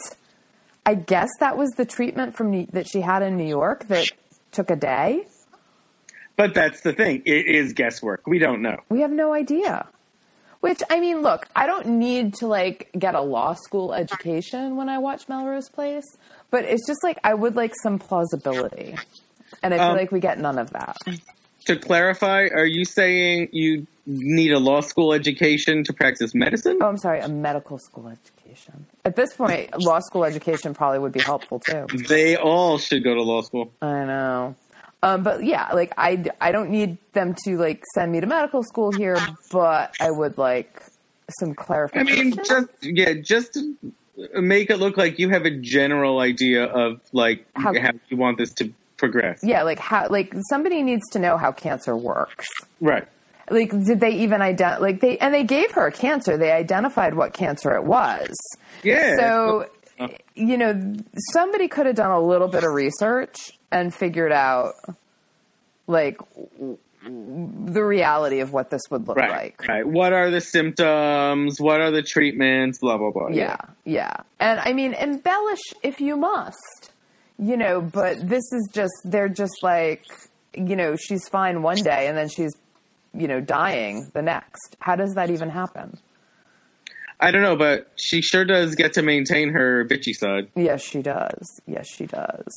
I 0.85 0.95
guess 0.95 1.29
that 1.39 1.57
was 1.57 1.69
the 1.71 1.85
treatment 1.85 2.35
from 2.35 2.51
New- 2.51 2.67
that 2.73 2.87
she 2.87 3.01
had 3.01 3.21
in 3.21 3.37
New 3.37 3.47
York 3.47 3.87
that 3.87 4.09
took 4.51 4.69
a 4.69 4.75
day. 4.75 5.27
But 6.35 6.53
that's 6.53 6.81
the 6.81 6.93
thing. 6.93 7.23
It 7.25 7.45
is 7.47 7.73
guesswork. 7.73 8.25
We 8.25 8.39
don't 8.39 8.61
know. 8.61 8.77
We 8.89 9.01
have 9.01 9.11
no 9.11 9.33
idea. 9.33 9.87
Which 10.59 10.81
I 10.89 10.99
mean, 10.99 11.21
look, 11.21 11.47
I 11.55 11.65
don't 11.65 11.87
need 11.87 12.35
to 12.35 12.47
like 12.47 12.89
get 12.97 13.15
a 13.15 13.21
law 13.21 13.53
school 13.53 13.93
education 13.93 14.75
when 14.75 14.89
I 14.89 14.99
watch 14.99 15.27
Melrose 15.27 15.69
Place, 15.69 16.05
but 16.51 16.65
it's 16.65 16.85
just 16.87 17.03
like 17.03 17.17
I 17.23 17.33
would 17.33 17.55
like 17.55 17.73
some 17.81 17.97
plausibility, 17.97 18.95
and 19.63 19.73
I 19.73 19.77
feel 19.77 19.87
Um, 19.87 19.97
like 19.97 20.11
we 20.11 20.19
get 20.19 20.39
none 20.39 20.59
of 20.59 20.69
that. 20.71 20.97
To 21.65 21.75
clarify, 21.75 22.47
are 22.53 22.65
you 22.65 22.85
saying 22.85 23.49
you 23.51 23.85
need 24.05 24.51
a 24.51 24.57
law 24.59 24.81
school 24.81 25.13
education 25.13 25.83
to 25.83 25.93
practice 25.93 26.33
medicine? 26.33 26.79
Oh, 26.81 26.87
I'm 26.87 26.97
sorry, 26.97 27.19
a 27.19 27.27
medical 27.27 27.77
school 27.77 28.07
education. 28.07 28.85
At 29.05 29.15
this 29.15 29.33
point, 29.35 29.69
law 29.79 29.99
school 29.99 30.25
education 30.25 30.73
probably 30.73 30.99
would 30.99 31.11
be 31.13 31.21
helpful 31.21 31.59
too. 31.59 31.85
They 32.07 32.35
all 32.35 32.77
should 32.79 33.03
go 33.03 33.13
to 33.13 33.21
law 33.21 33.41
school. 33.41 33.71
I 33.81 34.05
know. 34.05 34.55
Um, 35.03 35.23
but 35.23 35.43
yeah, 35.43 35.69
like 35.73 35.93
I, 35.97 36.23
I 36.41 36.51
don't 36.51 36.69
need 36.69 36.97
them 37.13 37.35
to 37.45 37.57
like 37.57 37.83
send 37.95 38.11
me 38.11 38.19
to 38.21 38.27
medical 38.27 38.63
school 38.63 38.91
here, 38.91 39.17
but 39.51 39.95
I 39.99 40.11
would 40.11 40.37
like 40.37 40.81
some 41.39 41.53
clarification. 41.55 42.19
I 42.19 42.23
mean, 42.23 42.35
just 42.43 42.67
yeah, 42.81 43.13
just 43.13 43.57
make 44.35 44.69
it 44.69 44.77
look 44.77 44.97
like 44.97 45.19
you 45.19 45.29
have 45.29 45.45
a 45.45 45.51
general 45.51 46.19
idea 46.19 46.65
of 46.65 47.01
like 47.11 47.45
How- 47.55 47.73
how, 47.73 47.91
you 48.09 48.17
want 48.17 48.37
this 48.37 48.53
to 48.55 48.71
progress. 48.97 49.39
yeah, 49.43 49.63
like 49.63 49.79
how, 49.79 50.07
like 50.09 50.33
somebody 50.49 50.83
needs 50.83 51.09
to 51.11 51.19
know 51.19 51.37
how 51.37 51.51
cancer 51.51 51.95
works. 51.95 52.47
Right. 52.79 53.07
Like, 53.49 53.71
did 53.71 53.99
they 53.99 54.11
even 54.11 54.41
identify? 54.41 54.81
Like 54.81 55.01
they 55.01 55.17
and 55.17 55.33
they 55.33 55.43
gave 55.43 55.71
her 55.71 55.91
cancer. 55.91 56.37
They 56.37 56.51
identified 56.51 57.15
what 57.15 57.33
cancer 57.33 57.75
it 57.75 57.83
was. 57.83 58.33
Yeah. 58.83 59.17
So 59.17 59.67
you 60.35 60.57
know, 60.57 60.95
somebody 61.31 61.67
could 61.67 61.85
have 61.85 61.95
done 61.95 62.11
a 62.11 62.19
little 62.21 62.47
bit 62.47 62.63
of 62.63 62.71
research 62.73 63.51
and 63.71 63.93
figured 63.93 64.31
out, 64.31 64.73
like, 65.85 66.19
the 67.03 67.83
reality 67.83 68.39
of 68.41 68.53
what 68.53 68.69
this 68.69 68.81
would 68.91 69.07
look 69.07 69.17
Right. 69.17 69.31
like. 69.31 69.67
Right. 69.67 69.87
What 69.87 70.13
are 70.13 70.29
the 70.29 70.41
symptoms? 70.41 71.59
What 71.59 71.81
are 71.81 71.89
the 71.91 72.03
treatments? 72.03 72.79
Blah 72.79 72.97
blah 72.97 73.11
blah. 73.11 73.29
Yeah, 73.29 73.57
yeah. 73.85 74.17
And 74.39 74.59
I 74.59 74.73
mean, 74.73 74.93
embellish 74.93 75.61
if 75.83 75.99
you 75.99 76.15
must, 76.15 76.91
you 77.39 77.57
know, 77.57 77.81
but 77.81 78.17
this 78.27 78.43
is 78.51 78.69
just, 78.71 78.93
they're 79.03 79.29
just 79.29 79.63
like, 79.63 80.03
you 80.53 80.75
know, 80.75 80.95
she's 80.95 81.27
fine 81.27 81.63
one 81.63 81.77
day 81.77 82.07
and 82.07 82.15
then 82.17 82.29
she's, 82.29 82.51
you 83.13 83.27
know, 83.27 83.41
dying 83.41 84.11
the 84.13 84.21
next. 84.21 84.75
How 84.79 84.95
does 84.95 85.15
that 85.15 85.31
even 85.31 85.49
happen? 85.49 85.97
I 87.19 87.31
don't 87.31 87.41
know, 87.41 87.55
but 87.55 87.91
she 87.95 88.21
sure 88.21 88.45
does 88.45 88.75
get 88.75 88.93
to 88.93 89.01
maintain 89.01 89.49
her 89.49 89.85
bitchy 89.85 90.13
side. 90.15 90.49
Yes, 90.55 90.81
she 90.83 91.01
does. 91.01 91.61
Yes, 91.67 91.87
she 91.87 92.05
does. 92.05 92.47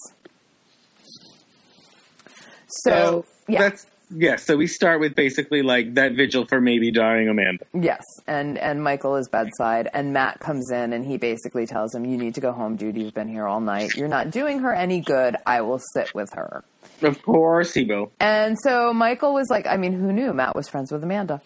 So, 2.67 3.25
yeah. 3.49 3.63
That's 3.63 3.87
yeah. 4.11 4.37
So 4.37 4.57
we 4.57 4.67
start 4.67 5.01
with 5.01 5.15
basically 5.15 5.63
like 5.63 5.95
that 5.95 6.13
vigil 6.13 6.47
for 6.47 6.61
maybe 6.61 6.91
dying 6.91 7.29
Amanda. 7.29 7.65
Yes, 7.73 8.03
and 8.27 8.59
and 8.59 8.83
Michael 8.83 9.17
is 9.17 9.29
bedside, 9.29 9.89
and 9.93 10.13
Matt 10.13 10.41
comes 10.41 10.71
in, 10.71 10.93
and 10.93 11.05
he 11.05 11.17
basically 11.17 11.67
tells 11.67 11.95
him, 11.95 12.05
"You 12.05 12.17
need 12.17 12.35
to 12.35 12.41
go 12.41 12.53
home, 12.53 12.77
dude. 12.77 12.97
You've 12.97 13.15
been 13.15 13.29
here 13.29 13.47
all 13.47 13.61
night. 13.61 13.95
You're 13.95 14.09
not 14.09 14.31
doing 14.31 14.61
her 14.61 14.75
any 14.75 15.01
good. 15.01 15.37
I 15.47 15.61
will 15.63 15.81
sit 15.95 16.15
with 16.15 16.33
her." 16.35 16.65
Of 17.03 17.23
course 17.23 17.75
he 17.75 17.85
will. 17.85 18.13
And 18.21 18.57
so 18.63 18.95
Michael 18.95 19.35
was 19.35 19.49
like, 19.51 19.67
I 19.67 19.77
mean, 19.77 19.93
who 19.93 20.13
knew 20.13 20.33
Matt 20.33 20.55
was 20.55 20.69
friends 20.69 20.93
with 20.93 21.03
Amanda? 21.03 21.41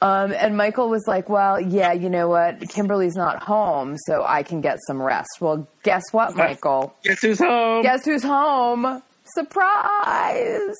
Um, 0.00 0.32
and 0.32 0.56
Michael 0.56 0.88
was 0.88 1.04
like, 1.06 1.28
well, 1.28 1.60
yeah, 1.60 1.92
you 1.92 2.10
know 2.10 2.28
what? 2.28 2.68
Kimberly's 2.68 3.14
not 3.14 3.42
home, 3.42 3.96
so 4.06 4.24
I 4.26 4.42
can 4.42 4.60
get 4.60 4.78
some 4.86 5.00
rest. 5.00 5.28
Well, 5.40 5.68
guess 5.82 6.02
what, 6.12 6.34
Michael? 6.36 6.94
Guess 7.04 7.22
who's 7.22 7.38
home? 7.38 7.82
Guess 7.82 8.04
who's 8.04 8.22
home? 8.22 9.02
Surprise! 9.24 10.74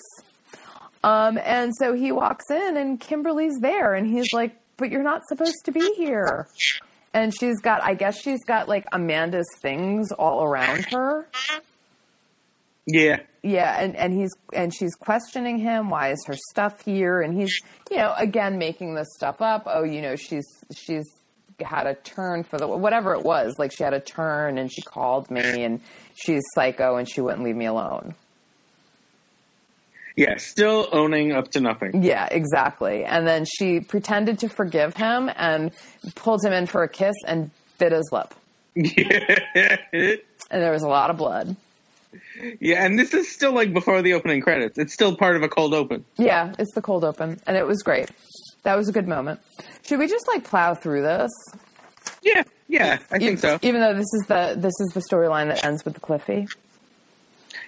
Um, 1.05 1.39
and 1.45 1.71
so 1.79 1.93
he 1.93 2.13
walks 2.13 2.51
in, 2.51 2.79
and 2.79 2.99
Kimberly's 2.99 3.59
there, 3.61 3.93
and 3.93 4.09
he's 4.09 4.33
like, 4.33 4.57
but 4.79 4.91
you're 4.91 5.03
not 5.03 5.21
supposed 5.29 5.63
to 5.67 5.71
be 5.71 5.93
here. 5.97 6.49
And 7.13 7.33
she's 7.39 7.61
got, 7.61 7.83
I 7.83 7.93
guess 7.93 8.19
she's 8.19 8.43
got 8.43 8.69
like 8.69 8.87
Amanda's 8.91 9.47
things 9.61 10.13
all 10.13 10.43
around 10.43 10.87
her. 10.87 11.29
Yeah. 12.87 13.21
Yeah, 13.43 13.79
and, 13.79 13.95
and 13.97 14.15
he's 14.15 14.31
and 14.55 14.75
she's 14.75 14.95
questioning 14.95 15.59
him. 15.59 15.91
Why 15.91 16.11
is 16.13 16.25
her 16.27 16.35
stuff 16.51 16.83
here? 16.83 17.21
And 17.21 17.39
he's, 17.39 17.55
you 17.91 17.99
know, 17.99 18.15
again 18.17 18.57
making 18.57 18.95
this 18.95 19.09
stuff 19.15 19.43
up. 19.43 19.65
Oh, 19.67 19.85
you 19.85 20.01
know, 20.01 20.17
she's 20.17 20.47
she's 20.75 21.05
had 21.63 21.87
a 21.87 21.95
turn 21.95 22.45
for 22.45 22.57
the 22.57 22.67
whatever 22.67 23.13
it 23.13 23.23
was. 23.23 23.57
Like 23.59 23.71
she 23.71 23.85
had 23.85 23.93
a 23.93 24.01
turn, 24.01 24.57
and 24.57 24.73
she 24.73 24.81
called 24.81 25.31
me, 25.31 25.63
and 25.63 25.83
she's 26.15 26.43
psycho, 26.55 26.97
and 26.97 27.07
she 27.07 27.21
wouldn't 27.21 27.45
leave 27.45 27.55
me 27.55 27.67
alone. 27.67 28.15
Yeah. 30.17 30.37
Still 30.37 30.89
owning 30.93 31.33
up 31.33 31.51
to 31.53 31.61
nothing. 31.61 32.03
Yeah, 32.03 32.29
exactly. 32.31 33.05
And 33.05 33.27
then 33.27 33.45
she 33.45 33.81
pretended 33.81 34.39
to 34.41 34.49
forgive 34.49 34.95
him 34.97 35.31
and 35.37 35.73
pulled 36.15 36.45
him 36.45 36.53
in 36.53 36.67
for 36.67 36.83
a 36.85 36.89
kiss 36.89 37.15
and 37.27 37.51
bit 37.79 37.91
his 37.93 38.09
lip, 38.13 38.33
Yeah. 38.75 39.77
and 39.93 40.19
there 40.51 40.71
was 40.73 40.83
a 40.83 40.89
lot 40.89 41.11
of 41.11 41.17
blood. 41.17 41.57
yeah. 42.61 42.85
And 42.85 42.97
this 42.99 43.13
is 43.15 43.29
still 43.31 43.53
like 43.53 43.73
before 43.73 44.03
the 44.03 44.13
opening 44.13 44.41
credits. 44.41 44.79
It's 44.79 44.93
still 44.93 45.17
part 45.17 45.35
of 45.37 45.43
a 45.43 45.49
cold 45.49 45.75
open. 45.75 46.05
Yeah, 46.17 46.55
it's 46.59 46.73
the 46.75 46.83
cold 46.83 47.05
open, 47.05 47.41
and 47.47 47.57
it 47.57 47.67
was 47.67 47.83
great. 47.83 48.11
That 48.63 48.77
was 48.77 48.89
a 48.89 48.93
good 48.93 49.09
moment. 49.09 49.41
Should 49.83 49.99
we 49.99 50.07
just 50.07 50.27
like 50.29 50.45
plow 50.45 50.75
through 50.75 51.03
this? 51.03 51.31
Yeah. 52.23 52.45
Yeah. 52.69 52.99
I 53.11 53.19
think 53.19 53.39
so. 53.41 53.59
Even 53.63 53.81
though 53.81 53.95
this 53.95 54.07
is 54.15 54.25
the 54.29 54.55
this 54.57 54.73
is 54.81 54.93
the 54.95 55.01
storyline 55.11 55.49
that 55.49 55.65
ends 55.65 55.85
with 55.85 55.95
the 55.95 56.01
Cliffy. 56.01 56.47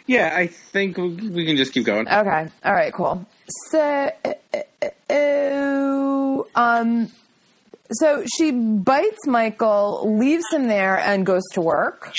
Yeah. 0.06 0.32
I 0.34 0.46
think 0.46 0.96
we 0.96 1.44
can 1.46 1.56
just 1.56 1.72
keep 1.72 1.84
going. 1.84 2.08
Okay. 2.08 2.48
All 2.64 2.74
right. 2.74 2.92
Cool. 2.92 3.26
So, 3.70 4.10
um, 6.54 7.10
so 7.92 8.24
she 8.36 8.50
bites 8.50 9.26
Michael, 9.26 10.16
leaves 10.18 10.44
him 10.52 10.68
there, 10.68 10.98
and 10.98 11.24
goes 11.24 11.44
to 11.52 11.60
work 11.60 12.12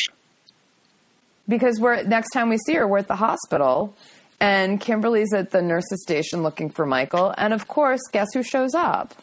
because 1.47 1.79
we're 1.79 2.03
next 2.03 2.31
time 2.31 2.49
we 2.49 2.57
see 2.57 2.73
her, 2.75 2.87
we're 2.87 2.99
at 2.99 3.07
the 3.07 3.15
hospital, 3.15 3.95
and 4.39 4.79
Kimberly's 4.79 5.33
at 5.33 5.51
the 5.51 5.61
nurse's 5.61 6.01
station 6.03 6.43
looking 6.43 6.69
for 6.69 6.85
Michael, 6.85 7.33
and 7.37 7.53
of 7.53 7.67
course, 7.67 8.01
guess 8.11 8.27
who 8.33 8.43
shows 8.43 8.73
up? 8.73 9.13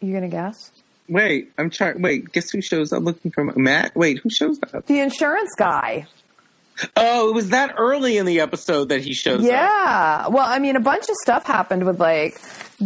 You 0.00 0.12
gonna 0.12 0.28
guess? 0.28 0.70
Wait. 1.08 1.52
I'm 1.58 1.70
trying. 1.70 2.00
Wait. 2.02 2.32
Guess 2.32 2.50
who 2.50 2.60
shows 2.60 2.92
up 2.92 3.02
looking 3.02 3.30
for 3.30 3.44
Matt? 3.44 3.94
Wait. 3.94 4.18
Who 4.18 4.30
shows 4.30 4.58
up? 4.62 4.86
The 4.86 5.00
insurance 5.00 5.54
guy. 5.56 6.06
Oh, 6.96 7.28
it 7.28 7.34
was 7.34 7.50
that 7.50 7.74
early 7.76 8.16
in 8.16 8.24
the 8.24 8.40
episode 8.40 8.88
that 8.88 9.02
he 9.02 9.12
shows 9.12 9.40
up. 9.40 9.46
Yeah. 9.46 10.28
Well, 10.28 10.46
I 10.46 10.58
mean, 10.58 10.74
a 10.74 10.80
bunch 10.80 11.08
of 11.08 11.14
stuff 11.22 11.44
happened 11.44 11.84
with 11.84 12.00
like 12.00 12.40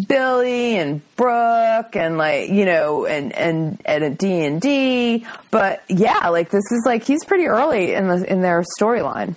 Billy 0.09 0.77
and 0.77 1.01
Brooke 1.15 1.95
and 1.95 2.19
like, 2.19 2.51
you 2.51 2.65
know, 2.65 3.07
and, 3.07 3.33
and, 3.33 3.81
and 3.85 4.05
a 4.05 4.11
D 4.11 4.45
and 4.45 4.61
D. 4.61 5.25
But 5.53 5.85
yeah, 5.89 6.29
like 6.31 6.51
this 6.51 6.65
is 6.73 6.83
like, 6.85 7.05
he's 7.05 7.25
pretty 7.25 7.47
early 7.47 7.95
in 7.95 8.09
the, 8.09 8.31
in 8.31 8.43
their 8.43 8.65
storyline. 8.79 9.37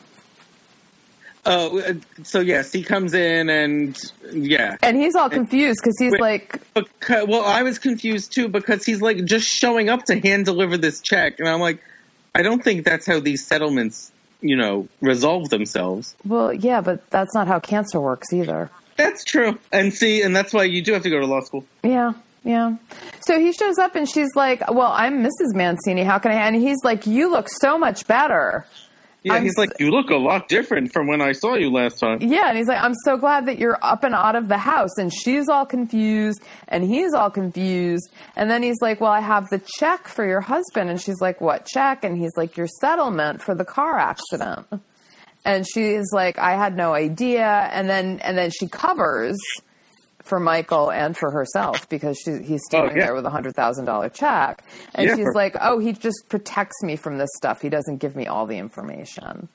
Oh, 1.46 1.80
uh, 1.80 1.94
so 2.24 2.40
yes, 2.42 2.72
he 2.72 2.84
comes 2.84 3.14
in 3.14 3.50
and 3.50 3.98
yeah. 4.32 4.78
And 4.82 4.98
he's 4.98 5.16
all 5.16 5.30
confused 5.30 5.80
because 5.82 5.96
he's 5.98 6.12
Wait. 6.14 6.22
like, 6.22 6.62
Because, 6.74 7.28
well, 7.28 7.44
I 7.44 7.64
was 7.64 7.80
confused 7.80 8.34
too 8.34 8.48
because 8.50 8.86
he's 8.86 9.02
like 9.02 9.24
just 9.26 9.48
showing 9.48 9.90
up 9.90 10.04
to 10.06 10.20
hand 10.20 10.46
deliver 10.46 10.78
this 10.78 11.02
check, 11.02 11.40
and 11.40 11.48
I'm 11.48 11.60
like, 11.62 11.82
I 12.36 12.42
don't 12.42 12.64
think 12.64 12.86
that's 12.86 13.06
how 13.06 13.20
these 13.20 13.46
settlements, 13.46 14.12
you 14.42 14.56
know, 14.56 14.88
resolve 15.02 15.50
themselves. 15.50 16.16
well, 16.26 16.54
yeah, 16.54 16.82
but 16.82 17.10
that's 17.10 17.34
not 17.34 17.48
how 17.48 17.60
cancer 17.60 18.00
works 18.00 18.32
either. 18.34 18.70
That's 18.98 19.24
true, 19.24 19.58
and 19.72 19.94
see, 19.94 20.22
and 20.22 20.36
that's 20.36 20.54
why 20.54 20.66
you 20.66 20.82
do 20.82 20.92
have 20.94 21.04
to 21.04 21.10
go 21.10 21.20
to 21.20 21.26
law 21.26 21.42
school. 21.42 21.64
Yeah. 21.84 22.14
Yeah. 22.44 22.78
So 23.26 23.38
he 23.38 23.52
shows 23.52 23.78
up 23.78 23.96
and 23.96 24.10
she's 24.10 24.34
like, 24.34 24.72
well, 24.72 24.94
I'm 24.94 25.22
Mrs. 25.24 25.54
Mancini. 25.54 26.04
How 26.04 26.20
can 26.20 26.32
I? 26.32 26.36
And 26.36 26.56
he's 26.56 26.78
like, 26.86 27.06
you 27.06 27.30
look 27.30 27.48
so 27.62 27.78
much 27.78 28.08
better. 28.08 28.66
Yeah, 29.24 29.34
I'm 29.34 29.44
he's 29.44 29.58
like, 29.58 29.72
you 29.80 29.92
look 29.92 30.10
a 30.10 30.16
lot 30.16 30.48
different 30.48 30.94
from 30.94 31.08
when 31.08 31.22
I 31.22 31.34
saw 31.34 31.56
you 31.56 31.70
last 31.72 32.00
time. 32.00 32.20
Yeah, 32.22 32.48
and 32.48 32.58
he's 32.58 32.68
like, 32.68 32.82
I'm 32.82 32.94
so 33.04 33.18
glad 33.18 33.48
that 33.48 33.60
you're 33.60 33.78
up 33.82 34.04
and 34.04 34.16
out 34.16 34.36
of 34.36 34.48
the 34.48 34.58
house. 34.58 34.98
And 34.98 35.14
she's 35.14 35.50
all 35.50 35.66
confused, 35.66 36.42
and 36.70 36.86
he's 36.86 37.14
all 37.14 37.30
confused. 37.30 38.10
And 38.38 38.50
then 38.50 38.64
he's 38.64 38.82
like, 38.82 39.02
Well, 39.02 39.12
I 39.12 39.20
have 39.20 39.50
the 39.50 39.62
check 39.78 40.08
for 40.08 40.26
your 40.26 40.42
husband. 40.42 40.90
And 40.90 41.02
she's 41.02 41.20
like, 41.20 41.42
What 41.42 41.66
check? 41.66 42.04
And 42.04 42.18
he's 42.18 42.36
like, 42.38 42.56
Your 42.56 42.68
settlement 42.80 43.42
for 43.42 43.54
the 43.56 43.66
car 43.66 43.98
accident. 43.98 44.68
And 45.46 45.66
she's 45.68 46.06
like, 46.14 46.38
I 46.38 46.52
had 46.56 46.76
no 46.76 46.94
idea. 46.94 47.46
And 47.46 47.90
then 47.90 48.20
and 48.20 48.38
then 48.38 48.52
she 48.52 48.68
covers 48.68 49.38
for 50.30 50.40
Michael 50.40 50.90
and 50.92 51.18
for 51.18 51.32
herself 51.32 51.90
because 51.90 52.18
she, 52.24 52.38
he's 52.44 52.62
standing 52.70 52.92
Oh, 52.94 52.96
yeah. 52.96 53.06
there 53.08 53.16
with 53.16 53.26
a 53.26 53.30
hundred 53.30 53.56
thousand 53.56 53.86
dollar 53.86 54.08
check, 54.10 54.64
and 54.96 55.08
Yeah, 55.08 55.16
she's 55.16 55.26
for- 55.26 55.34
like, 55.34 55.56
"Oh, 55.60 55.80
he 55.80 55.92
just 55.92 56.30
protects 56.30 56.82
me 56.84 56.96
from 56.96 57.18
this 57.18 57.30
stuff. 57.36 57.62
He 57.62 57.70
doesn't 57.70 57.98
give 57.98 58.16
me 58.16 58.28
all 58.28 58.46
the 58.46 58.58
information." 58.58 59.50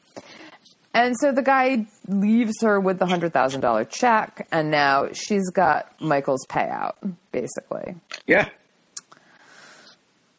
And 0.93 1.17
so 1.19 1.33
the 1.33 1.43
guy 1.43 1.87
leaves 2.07 2.55
her 2.63 2.79
with 2.79 2.99
the 2.99 3.07
hundred 3.07 3.33
thousand 3.33 3.63
dollar 3.63 3.85
check, 3.85 4.47
and 4.53 4.71
now 4.71 5.09
she's 5.13 5.49
got 5.51 5.91
Michael's 6.01 6.45
payout, 6.49 6.93
basically. 7.33 7.95
Yeah, 8.27 8.49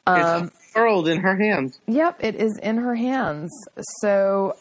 Um, 0.07 0.45
it's 0.45 0.71
furled 0.73 1.07
in 1.07 1.19
her 1.21 1.35
hands. 1.35 1.79
Yep, 1.87 2.17
it 2.23 2.35
is 2.35 2.57
in 2.59 2.77
her 2.77 2.95
hands. 2.95 3.51
So 4.01 4.55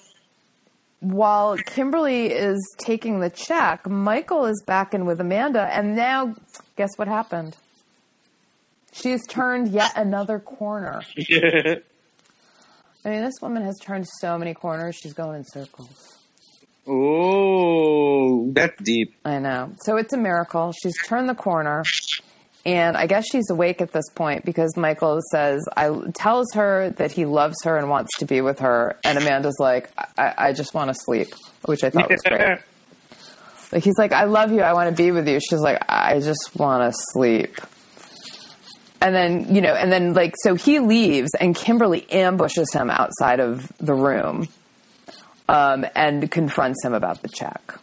while 1.05 1.57
Kimberly 1.57 2.27
is 2.27 2.59
taking 2.79 3.21
the 3.21 3.31
check, 3.31 3.87
Michael 3.87 4.47
is 4.47 4.63
back 4.67 4.95
in 4.95 5.05
with 5.05 5.21
Amanda, 5.21 5.63
and 5.73 5.95
now 5.95 6.35
guess 6.77 6.91
what 6.97 7.09
happened? 7.09 7.57
She's 8.93 9.27
turned 9.27 9.69
yet 9.69 9.93
another 9.97 10.39
corner. 10.39 11.03
Yeah. 11.17 11.77
I 13.05 13.11
mean, 13.11 13.21
this 13.23 13.35
woman 13.43 13.63
has 13.65 13.79
turned 13.83 14.07
so 14.21 14.39
many 14.39 14.55
corners, 14.55 14.97
she's 14.97 15.13
going 15.13 15.37
in 15.37 15.45
circles. 15.45 16.15
Oh, 16.87 18.51
that's 18.53 18.83
deep. 18.83 19.15
I 19.25 19.39
know. 19.39 19.73
So 19.83 19.97
it's 19.97 20.13
a 20.13 20.19
miracle. 20.19 20.73
She's 20.83 20.95
turned 21.07 21.29
the 21.29 21.35
corner. 21.35 21.83
And 22.67 22.97
I 22.97 23.07
guess 23.07 23.27
she's 23.31 23.51
awake 23.51 23.83
at 23.83 23.93
this 23.93 24.09
point 24.15 24.45
because 24.45 24.75
Michael 24.77 25.21
says, 25.31 25.63
I 25.77 25.91
tells 26.15 26.53
her 26.55 26.91
that 26.97 27.13
he 27.13 27.27
loves 27.27 27.57
her 27.65 27.77
and 27.77 27.91
wants 27.91 28.19
to 28.19 28.25
be 28.25 28.41
with 28.41 28.61
her. 28.61 28.99
And 29.05 29.19
Amanda's 29.19 29.59
like, 29.59 29.91
I, 30.17 30.35
I 30.39 30.53
just 30.53 30.73
want 30.73 30.89
to 30.89 30.95
sleep, 30.95 31.29
which 31.67 31.85
I 31.85 31.91
thought 31.91 32.11
was 32.11 32.23
great. 32.23 32.59
Like 33.73 33.83
he's 33.83 33.99
like, 33.99 34.13
I 34.13 34.25
love 34.25 34.53
you, 34.53 34.61
I 34.61 34.73
want 34.73 34.91
to 34.91 34.95
be 34.95 35.11
with 35.11 35.27
you. 35.27 35.41
She's 35.41 35.59
like, 35.59 35.85
I 35.89 36.21
just 36.21 36.51
want 36.55 36.93
to 36.93 36.97
sleep. 37.13 37.61
And 39.01 39.13
then, 39.13 39.53
you 39.53 39.61
know, 39.61 39.75
and 39.75 39.91
then 39.91 40.15
like, 40.15 40.35
so 40.45 40.55
he 40.55 40.79
leaves 40.79 41.33
and 41.41 41.57
Kimberly 41.57 42.09
ambushes 42.13 42.73
him 42.73 42.89
outside 42.89 43.41
of 43.41 43.73
the 43.79 43.93
room 43.93 44.47
um, 45.49 45.85
and 45.97 46.31
confronts 46.31 46.85
him 46.85 46.95
about 46.95 47.23
the 47.23 47.29
check. 47.29 47.75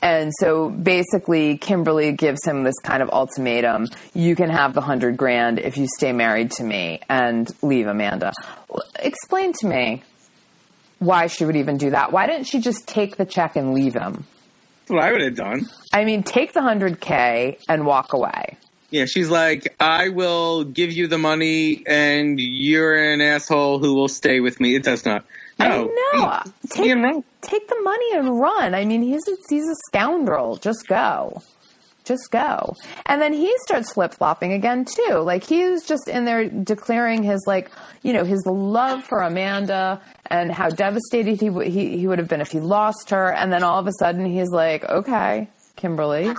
And 0.00 0.32
so 0.38 0.70
basically, 0.70 1.58
Kimberly 1.58 2.12
gives 2.12 2.44
him 2.44 2.62
this 2.62 2.78
kind 2.82 3.02
of 3.02 3.10
ultimatum: 3.10 3.88
you 4.14 4.36
can 4.36 4.50
have 4.50 4.74
the 4.74 4.80
hundred 4.80 5.16
grand 5.16 5.58
if 5.58 5.76
you 5.76 5.86
stay 5.96 6.12
married 6.12 6.52
to 6.52 6.64
me 6.64 7.00
and 7.08 7.50
leave 7.62 7.86
Amanda. 7.86 8.32
Explain 9.00 9.52
to 9.54 9.66
me 9.66 10.02
why 11.00 11.26
she 11.26 11.44
would 11.44 11.56
even 11.56 11.76
do 11.78 11.90
that. 11.90 12.12
Why 12.12 12.26
didn't 12.26 12.44
she 12.44 12.60
just 12.60 12.86
take 12.86 13.16
the 13.16 13.24
check 13.24 13.56
and 13.56 13.74
leave 13.74 13.94
him? 13.94 14.24
That's 14.80 14.90
what 14.90 15.04
I 15.04 15.12
would 15.12 15.20
have 15.20 15.36
done. 15.36 15.66
I 15.92 16.04
mean, 16.04 16.22
take 16.22 16.52
the 16.52 16.62
hundred 16.62 17.00
k 17.00 17.58
and 17.68 17.84
walk 17.84 18.12
away. 18.12 18.56
Yeah, 18.90 19.04
she's 19.04 19.28
like, 19.28 19.74
I 19.78 20.08
will 20.08 20.64
give 20.64 20.92
you 20.92 21.08
the 21.08 21.18
money, 21.18 21.82
and 21.86 22.40
you're 22.40 22.94
an 22.94 23.20
asshole 23.20 23.80
who 23.80 23.94
will 23.94 24.08
stay 24.08 24.40
with 24.40 24.60
me. 24.60 24.76
It 24.76 24.82
does 24.82 25.04
not. 25.04 25.26
No, 25.58 25.66
I 25.66 25.82
know. 26.44 26.52
Take, 26.70 26.84
he 26.84 26.90
and 26.90 27.02
Ro- 27.02 27.24
take 27.42 27.68
the 27.68 27.80
money 27.82 28.12
and 28.14 28.38
run. 28.40 28.74
I 28.74 28.84
mean, 28.84 29.02
he's 29.02 29.26
a, 29.28 29.32
he's 29.48 29.68
a 29.68 29.74
scoundrel. 29.88 30.56
Just 30.56 30.86
go. 30.86 31.42
Just 32.04 32.30
go. 32.30 32.74
And 33.04 33.20
then 33.20 33.34
he 33.34 33.52
starts 33.66 33.92
flip 33.92 34.14
flopping 34.14 34.52
again 34.54 34.86
too. 34.86 35.16
Like 35.18 35.44
he 35.44 35.64
was 35.64 35.84
just 35.84 36.08
in 36.08 36.24
there 36.24 36.48
declaring 36.48 37.22
his 37.22 37.44
like, 37.46 37.70
you 38.02 38.14
know, 38.14 38.24
his 38.24 38.42
love 38.46 39.04
for 39.04 39.20
Amanda 39.20 40.00
and 40.26 40.50
how 40.50 40.70
devastated 40.70 41.38
he 41.38 41.48
w- 41.48 41.70
he 41.70 41.98
he 41.98 42.06
would 42.06 42.18
have 42.18 42.28
been 42.28 42.40
if 42.40 42.50
he 42.50 42.60
lost 42.60 43.10
her. 43.10 43.32
And 43.34 43.52
then 43.52 43.62
all 43.62 43.78
of 43.78 43.86
a 43.86 43.92
sudden 43.98 44.24
he's 44.24 44.48
like, 44.50 44.84
okay, 44.84 45.48
Kimberly. 45.76 46.32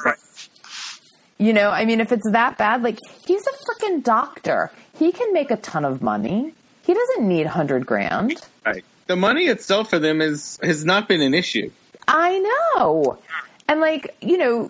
You 1.38 1.54
know, 1.54 1.70
I 1.70 1.86
mean, 1.86 2.02
if 2.02 2.12
it's 2.12 2.30
that 2.32 2.58
bad, 2.58 2.82
like 2.82 2.98
he's 3.28 3.46
a 3.46 3.52
freaking 3.52 4.04
doctor. 4.04 4.72
He 4.98 5.12
can 5.12 5.32
make 5.34 5.52
a 5.52 5.56
ton 5.58 5.86
of 5.86 6.02
money. 6.02 6.54
He 6.82 6.94
doesn't 6.96 7.28
need 7.28 7.46
hundred 7.46 7.86
grand. 7.86 8.42
Right. 8.66 8.84
The 9.10 9.16
money 9.16 9.46
itself 9.46 9.90
for 9.90 9.98
them 9.98 10.22
is 10.22 10.60
has 10.62 10.86
not 10.86 11.08
been 11.08 11.22
an 11.22 11.34
issue. 11.34 11.72
I 12.08 12.38
know. 12.76 13.18
And 13.68 13.82
like, 13.82 14.16
you 14.22 14.38
know, 14.38 14.70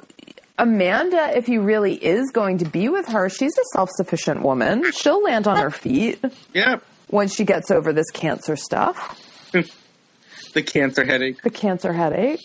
Amanda, 0.57 1.37
if 1.37 1.45
he 1.45 1.57
really 1.57 1.95
is 1.95 2.31
going 2.31 2.59
to 2.59 2.65
be 2.65 2.87
with 2.87 3.05
her, 3.09 3.27
she's 3.27 3.57
a 3.57 3.63
self 3.73 3.89
sufficient 3.97 4.41
woman. 4.41 4.89
She'll 4.93 5.21
land 5.21 5.45
on 5.45 5.57
her 5.57 5.69
feet 5.69 6.23
Yeah, 6.53 6.77
once 7.11 7.35
she 7.35 7.43
gets 7.43 7.69
over 7.69 7.91
this 7.91 8.09
cancer 8.11 8.55
stuff, 8.55 9.21
the 10.53 10.63
cancer 10.63 11.03
headache. 11.03 11.41
the 11.41 11.49
cancer 11.49 11.91
headache. 11.91 12.39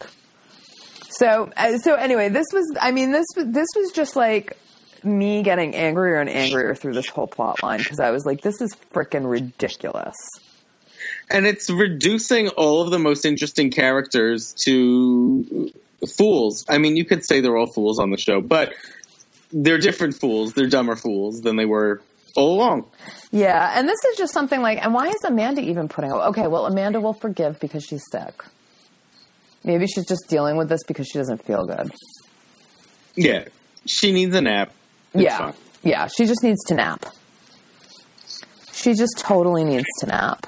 So, 1.10 1.48
uh, 1.56 1.78
so 1.78 1.94
anyway, 1.94 2.28
this 2.28 2.46
was, 2.52 2.76
I 2.80 2.90
mean, 2.90 3.12
this 3.12 3.26
this 3.36 3.68
was 3.76 3.92
just 3.92 4.16
like 4.16 4.58
me 5.04 5.44
getting 5.44 5.76
angrier 5.76 6.16
and 6.16 6.28
angrier 6.28 6.74
through 6.74 6.94
this 6.94 7.08
whole 7.08 7.28
plot 7.28 7.62
line 7.62 7.78
because 7.78 8.00
I 8.00 8.10
was 8.10 8.26
like, 8.26 8.40
this 8.40 8.60
is 8.60 8.74
freaking 8.92 9.30
ridiculous. 9.30 10.16
And 11.30 11.46
it's 11.46 11.70
reducing 11.70 12.48
all 12.48 12.82
of 12.82 12.90
the 12.90 12.98
most 12.98 13.24
interesting 13.24 13.70
characters 13.70 14.52
to 14.64 15.72
fools. 16.06 16.64
I 16.68 16.78
mean, 16.78 16.96
you 16.96 17.04
could 17.04 17.24
say 17.24 17.40
they're 17.40 17.56
all 17.56 17.66
fools 17.66 17.98
on 17.98 18.10
the 18.10 18.18
show, 18.18 18.40
but 18.40 18.74
they're 19.52 19.78
different 19.78 20.14
fools. 20.14 20.52
They're 20.52 20.68
dumber 20.68 20.96
fools 20.96 21.40
than 21.40 21.56
they 21.56 21.64
were 21.64 22.02
all 22.36 22.56
along. 22.56 22.86
Yeah, 23.30 23.78
and 23.78 23.88
this 23.88 24.04
is 24.04 24.16
just 24.16 24.32
something 24.32 24.60
like, 24.60 24.84
and 24.84 24.92
why 24.92 25.08
is 25.08 25.22
Amanda 25.24 25.62
even 25.62 25.88
putting? 25.88 26.12
Okay, 26.12 26.46
well, 26.46 26.66
Amanda 26.66 27.00
will 27.00 27.14
forgive 27.14 27.60
because 27.60 27.84
she's 27.84 28.04
sick. 28.10 28.44
Maybe 29.62 29.86
she's 29.86 30.06
just 30.06 30.28
dealing 30.28 30.56
with 30.56 30.68
this 30.68 30.84
because 30.84 31.06
she 31.06 31.18
doesn't 31.18 31.44
feel 31.44 31.64
good. 31.64 31.90
Yeah, 33.16 33.44
she 33.86 34.12
needs 34.12 34.34
a 34.34 34.40
nap. 34.40 34.72
It's 35.14 35.22
yeah, 35.22 35.38
fine. 35.38 35.54
yeah, 35.82 36.06
she 36.08 36.26
just 36.26 36.42
needs 36.42 36.62
to 36.64 36.74
nap. 36.74 37.06
She 38.72 38.92
just 38.92 39.18
totally 39.18 39.64
needs 39.64 39.86
to 40.00 40.06
nap. 40.06 40.46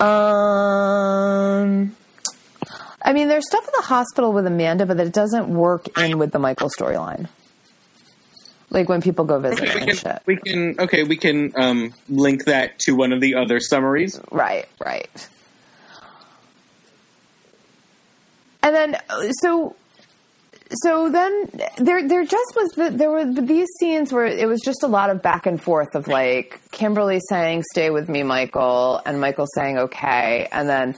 Um, 0.00 1.94
I 3.02 3.12
mean, 3.12 3.28
there's 3.28 3.46
stuff 3.46 3.66
at 3.66 3.74
the 3.74 3.82
hospital 3.82 4.32
with 4.32 4.46
Amanda, 4.46 4.86
but 4.86 4.98
it 4.98 5.12
doesn't 5.12 5.48
work 5.48 5.98
in 5.98 6.18
with 6.18 6.32
the 6.32 6.38
Michael 6.38 6.68
storyline. 6.68 7.28
Like 8.70 8.88
when 8.88 9.02
people 9.02 9.24
go 9.24 9.38
visit 9.38 9.62
we 9.62 9.68
and 9.68 9.88
can, 9.88 9.96
shit. 9.96 10.22
we 10.26 10.36
can 10.36 10.80
okay. 10.80 11.04
We 11.04 11.16
can 11.16 11.52
um, 11.54 11.94
link 12.08 12.46
that 12.46 12.80
to 12.80 12.96
one 12.96 13.12
of 13.12 13.20
the 13.20 13.36
other 13.36 13.60
summaries. 13.60 14.20
Right, 14.32 14.68
right. 14.84 15.28
And 18.64 18.74
then, 18.74 18.96
uh, 19.10 19.28
so, 19.42 19.76
so 20.70 21.10
then 21.10 21.50
there, 21.76 22.06
there 22.06 22.24
just 22.24 22.56
was 22.56 22.70
the, 22.72 22.90
there 22.90 23.10
were 23.10 23.24
these 23.24 23.68
scenes 23.78 24.12
where 24.12 24.26
it 24.26 24.48
was 24.48 24.60
just 24.64 24.82
a 24.82 24.86
lot 24.86 25.10
of 25.10 25.22
back 25.22 25.46
and 25.46 25.60
forth 25.62 25.94
of 25.94 26.08
like 26.08 26.60
Kimberly 26.70 27.20
saying, 27.28 27.64
"Stay 27.72 27.90
with 27.90 28.08
me, 28.08 28.22
Michael," 28.22 29.00
and 29.04 29.20
Michael 29.20 29.46
saying, 29.54 29.78
"Okay," 29.78 30.48
and 30.50 30.68
then 30.68 30.96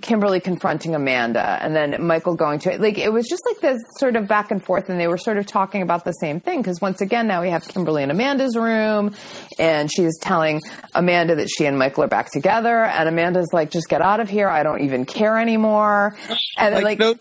Kimberly 0.00 0.38
confronting 0.38 0.94
Amanda, 0.94 1.58
and 1.60 1.74
then 1.74 2.06
Michael 2.06 2.36
going 2.36 2.60
to 2.60 2.72
it 2.72 2.80
like 2.80 2.98
it 2.98 3.12
was 3.12 3.26
just 3.28 3.42
like 3.46 3.60
this 3.60 3.82
sort 3.98 4.14
of 4.16 4.28
back 4.28 4.50
and 4.50 4.64
forth, 4.64 4.88
and 4.88 5.00
they 5.00 5.08
were 5.08 5.18
sort 5.18 5.36
of 5.36 5.46
talking 5.46 5.82
about 5.82 6.04
the 6.04 6.12
same 6.12 6.38
thing 6.40 6.60
because 6.60 6.80
once 6.80 7.00
again 7.00 7.26
now 7.26 7.42
we 7.42 7.50
have 7.50 7.66
Kimberly 7.66 8.02
in 8.02 8.10
Amanda's 8.10 8.56
room, 8.56 9.14
and 9.58 9.90
she's 9.92 10.16
telling 10.18 10.60
Amanda 10.94 11.34
that 11.36 11.48
she 11.48 11.66
and 11.66 11.78
Michael 11.78 12.04
are 12.04 12.08
back 12.08 12.30
together, 12.30 12.84
and 12.84 13.08
Amanda's 13.08 13.48
like, 13.52 13.70
"Just 13.70 13.88
get 13.88 14.00
out 14.00 14.20
of 14.20 14.28
here! 14.28 14.48
I 14.48 14.62
don't 14.62 14.82
even 14.82 15.04
care 15.04 15.38
anymore," 15.38 16.16
and 16.56 16.74
Like, 16.74 16.84
like. 16.84 16.98
those, 16.98 17.16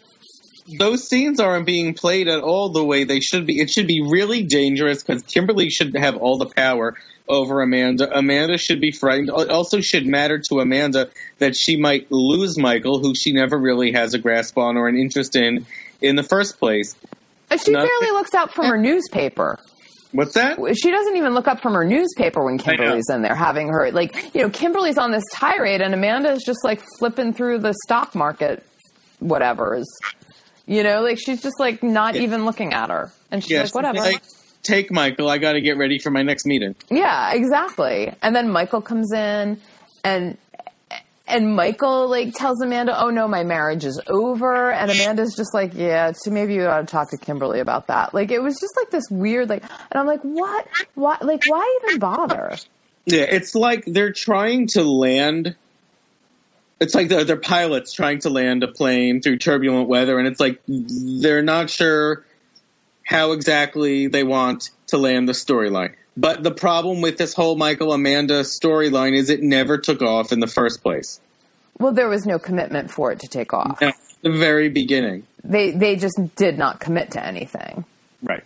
those 0.77 1.07
scenes 1.07 1.39
aren't 1.39 1.65
being 1.65 1.93
played 1.93 2.27
at 2.27 2.41
all 2.41 2.69
the 2.69 2.83
way 2.83 3.03
they 3.03 3.19
should 3.19 3.45
be. 3.45 3.59
It 3.59 3.69
should 3.69 3.87
be 3.87 4.01
really 4.01 4.43
dangerous 4.43 5.01
because 5.03 5.23
Kimberly 5.23 5.69
should 5.69 5.95
have 5.95 6.17
all 6.17 6.37
the 6.37 6.47
power 6.47 6.95
over 7.27 7.61
Amanda. 7.61 8.09
Amanda 8.17 8.57
should 8.57 8.81
be 8.81 8.91
frightened. 8.91 9.29
It 9.29 9.49
also 9.49 9.81
should 9.81 10.05
matter 10.05 10.41
to 10.49 10.59
Amanda 10.59 11.09
that 11.39 11.55
she 11.55 11.77
might 11.77 12.11
lose 12.11 12.57
Michael, 12.57 12.99
who 12.99 13.15
she 13.15 13.31
never 13.31 13.57
really 13.57 13.93
has 13.93 14.13
a 14.13 14.19
grasp 14.19 14.57
on 14.57 14.77
or 14.77 14.87
an 14.87 14.97
interest 14.97 15.35
in 15.35 15.65
in 16.01 16.15
the 16.15 16.23
first 16.23 16.59
place. 16.59 16.95
Uh, 17.49 17.57
she 17.57 17.71
not- 17.71 17.87
barely 17.87 18.11
looks 18.11 18.33
out 18.33 18.53
from 18.53 18.65
her 18.65 18.77
newspaper. 18.81 19.57
What's 20.13 20.35
that? 20.35 20.57
she 20.81 20.89
doesn't 20.89 21.17
even 21.17 21.33
look 21.33 21.47
up 21.49 21.61
from 21.61 21.73
her 21.73 21.83
newspaper 21.83 22.43
when 22.43 22.57
Kimberly's 22.57 23.09
in 23.09 23.21
there 23.21 23.35
having 23.35 23.67
her 23.67 23.91
like 23.91 24.33
you 24.33 24.41
know 24.41 24.49
Kimberly's 24.49 24.97
on 24.97 25.11
this 25.11 25.23
tirade 25.33 25.81
and 25.81 25.93
Amanda 25.93 26.31
is 26.31 26.43
just 26.45 26.63
like 26.63 26.81
flipping 26.97 27.33
through 27.33 27.59
the 27.59 27.73
stock 27.85 28.15
market 28.15 28.65
whatever's 29.19 29.85
you 30.67 30.83
know 30.83 31.01
like 31.01 31.17
she's 31.17 31.41
just 31.41 31.59
like 31.59 31.81
not 31.81 32.15
even 32.15 32.45
looking 32.45 32.73
at 32.73 32.89
her 32.89 33.11
and 33.31 33.43
she's 33.43 33.51
Yeah, 33.51 33.63
like 33.63 33.73
whatever 33.75 33.97
Like, 33.99 34.21
take 34.63 34.91
Michael. 34.91 35.29
I 35.29 35.37
got 35.37 35.53
to 35.53 35.61
get 35.61 35.77
ready 35.77 35.97
for 35.97 36.11
my 36.11 36.21
next 36.23 36.45
meeting. 36.45 36.75
yeah 36.91 37.33
exactly 37.33 38.13
and 38.21 38.35
then 38.35 38.49
Michael 38.51 38.81
comes 38.81 39.11
in 39.13 39.59
and 40.03 40.37
and 41.29 41.55
Michael 41.57 42.07
like 42.09 42.33
tells 42.35 42.61
Amanda, 42.61 42.97
"Oh 42.97 43.09
no, 43.09 43.27
my 43.27 43.43
marriage 43.43 43.83
is 43.83 43.99
over." 44.07 44.71
And 44.71 44.89
Amanda's 44.89 45.35
just 45.35 45.53
like, 45.53 45.73
"Yeah, 45.73 46.13
so 46.15 46.31
maybe 46.31 46.53
you 46.53 46.65
ought 46.67 46.79
to 46.79 46.85
talk 46.85 47.09
to 47.11 47.17
Kimberly 47.17 47.59
about 47.59 47.87
that." 47.87 48.13
Like 48.13 48.31
it 48.31 48.41
was 48.41 48.57
just 48.61 48.77
like 48.77 48.91
this 48.91 49.03
weird 49.11 49.49
like, 49.49 49.61
and 49.63 49.99
I'm 49.99 50.07
like, 50.07 50.21
"What? 50.21 50.65
Why? 50.95 51.17
Like 51.19 51.43
why 51.45 51.79
even 51.83 51.99
bother?" 51.99 52.55
Yeah, 53.05 53.23
it's 53.23 53.55
like 53.55 53.83
they're 53.85 54.13
trying 54.13 54.67
to 54.67 54.83
land. 54.83 55.57
It's 56.79 56.93
like 56.93 57.07
they're, 57.07 57.23
they're 57.23 57.37
pilots 57.37 57.93
trying 57.93 58.19
to 58.19 58.29
land 58.29 58.63
a 58.63 58.67
plane 58.67 59.21
through 59.21 59.37
turbulent 59.37 59.89
weather, 59.89 60.19
and 60.19 60.27
it's 60.27 60.39
like 60.39 60.61
they're 60.67 61.41
not 61.41 61.69
sure 61.69 62.23
how 63.03 63.31
exactly 63.31 64.07
they 64.07 64.23
want 64.23 64.69
to 64.87 64.97
land 64.97 65.27
the 65.27 65.33
storyline. 65.33 65.95
But 66.15 66.43
the 66.43 66.51
problem 66.51 67.01
with 67.01 67.17
this 67.17 67.33
whole 67.33 67.55
Michael 67.55 67.93
Amanda 67.93 68.41
storyline 68.41 69.15
is 69.15 69.29
it 69.29 69.41
never 69.41 69.77
took 69.77 70.01
off 70.01 70.31
in 70.31 70.39
the 70.39 70.47
first 70.47 70.81
place. 70.81 71.19
Well, 71.79 71.93
there 71.93 72.09
was 72.09 72.25
no 72.25 72.39
commitment 72.39 72.89
for 72.89 73.11
it 73.11 73.19
to 73.19 73.27
take 73.27 73.53
off. 73.53 73.81
At 73.81 73.95
the 74.23 74.31
very 74.31 74.69
beginning. 74.69 75.27
They 75.43 75.71
they 75.71 75.95
just 75.95 76.19
did 76.35 76.57
not 76.57 76.79
commit 76.79 77.11
to 77.11 77.23
anything. 77.23 77.85
Right. 78.23 78.43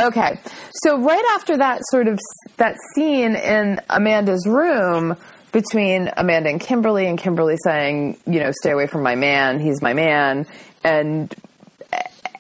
Okay, 0.00 0.40
so 0.82 0.98
right 0.98 1.24
after 1.34 1.58
that 1.58 1.82
sort 1.90 2.08
of 2.08 2.18
that 2.56 2.76
scene 2.94 3.36
in 3.36 3.80
Amanda's 3.90 4.46
room 4.46 5.14
between 5.52 6.10
Amanda 6.16 6.48
and 6.48 6.58
Kimberly, 6.58 7.06
and 7.06 7.18
Kimberly 7.18 7.56
saying, 7.64 8.16
you 8.26 8.40
know, 8.40 8.50
stay 8.62 8.70
away 8.70 8.86
from 8.86 9.02
my 9.02 9.14
man, 9.14 9.60
he's 9.60 9.82
my 9.82 9.92
man, 9.92 10.46
and, 10.82 11.34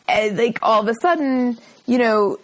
and 0.08 0.38
like 0.38 0.58
all 0.62 0.80
of 0.80 0.88
a 0.88 0.94
sudden, 1.02 1.58
you 1.86 1.98
know, 1.98 2.38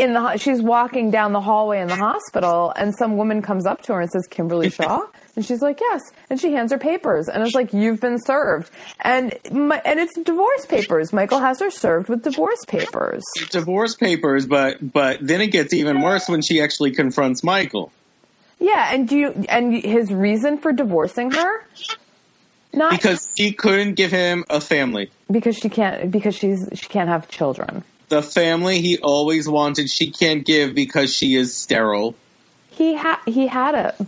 in 0.00 0.12
the 0.14 0.36
she's 0.38 0.60
walking 0.62 1.10
down 1.10 1.32
the 1.32 1.40
hallway 1.40 1.80
in 1.80 1.88
the 1.88 1.96
hospital 1.96 2.72
and 2.76 2.94
some 2.96 3.16
woman 3.16 3.42
comes 3.42 3.66
up 3.66 3.82
to 3.82 3.94
her 3.94 4.00
and 4.00 4.10
says 4.10 4.26
Kimberly 4.28 4.70
Shaw? 4.78 5.00
And 5.36 5.44
she's 5.44 5.62
like 5.62 5.80
yes. 5.80 6.02
And 6.28 6.40
she 6.40 6.52
hands 6.52 6.72
her 6.72 6.78
papers 6.78 7.28
and 7.28 7.42
it's 7.42 7.54
like 7.54 7.72
you've 7.72 8.00
been 8.00 8.18
served. 8.18 8.70
And 9.00 9.36
my, 9.52 9.80
and 9.84 10.00
it's 10.00 10.18
divorce 10.18 10.66
papers. 10.66 11.12
Michael 11.12 11.38
has 11.40 11.60
her 11.60 11.70
served 11.70 12.08
with 12.08 12.22
divorce 12.22 12.64
papers. 12.66 13.22
Divorce 13.50 13.94
papers, 13.94 14.46
but 14.46 14.76
but 14.92 15.18
then 15.20 15.40
it 15.40 15.48
gets 15.52 15.72
even 15.72 16.00
worse 16.02 16.28
when 16.28 16.42
she 16.42 16.60
actually 16.60 16.90
confronts 16.92 17.42
Michael. 17.44 17.92
yeah 18.58 18.92
and 18.92 19.08
do 19.08 19.16
you 19.16 19.44
and 19.48 19.72
his 19.72 20.12
reason 20.12 20.58
for 20.58 20.72
divorcing 20.72 21.30
her? 21.30 21.64
Not 22.72 22.92
Because 22.92 23.32
she 23.36 23.52
couldn't 23.52 23.94
give 23.94 24.12
him 24.12 24.44
a 24.48 24.60
family. 24.60 25.10
because 25.30 25.56
she 25.56 25.68
can't 25.68 26.10
because 26.10 26.34
she's 26.36 26.68
she 26.74 26.86
can't 26.86 27.08
have 27.08 27.28
children 27.28 27.82
the 28.10 28.22
family 28.22 28.82
he 28.82 28.98
always 28.98 29.48
wanted 29.48 29.88
she 29.88 30.10
can't 30.10 30.44
give 30.44 30.74
because 30.74 31.14
she 31.14 31.34
is 31.34 31.56
sterile 31.56 32.14
he 32.80 32.94
had 32.94 33.18
he 33.26 33.46
had 33.46 33.74
it. 33.74 34.06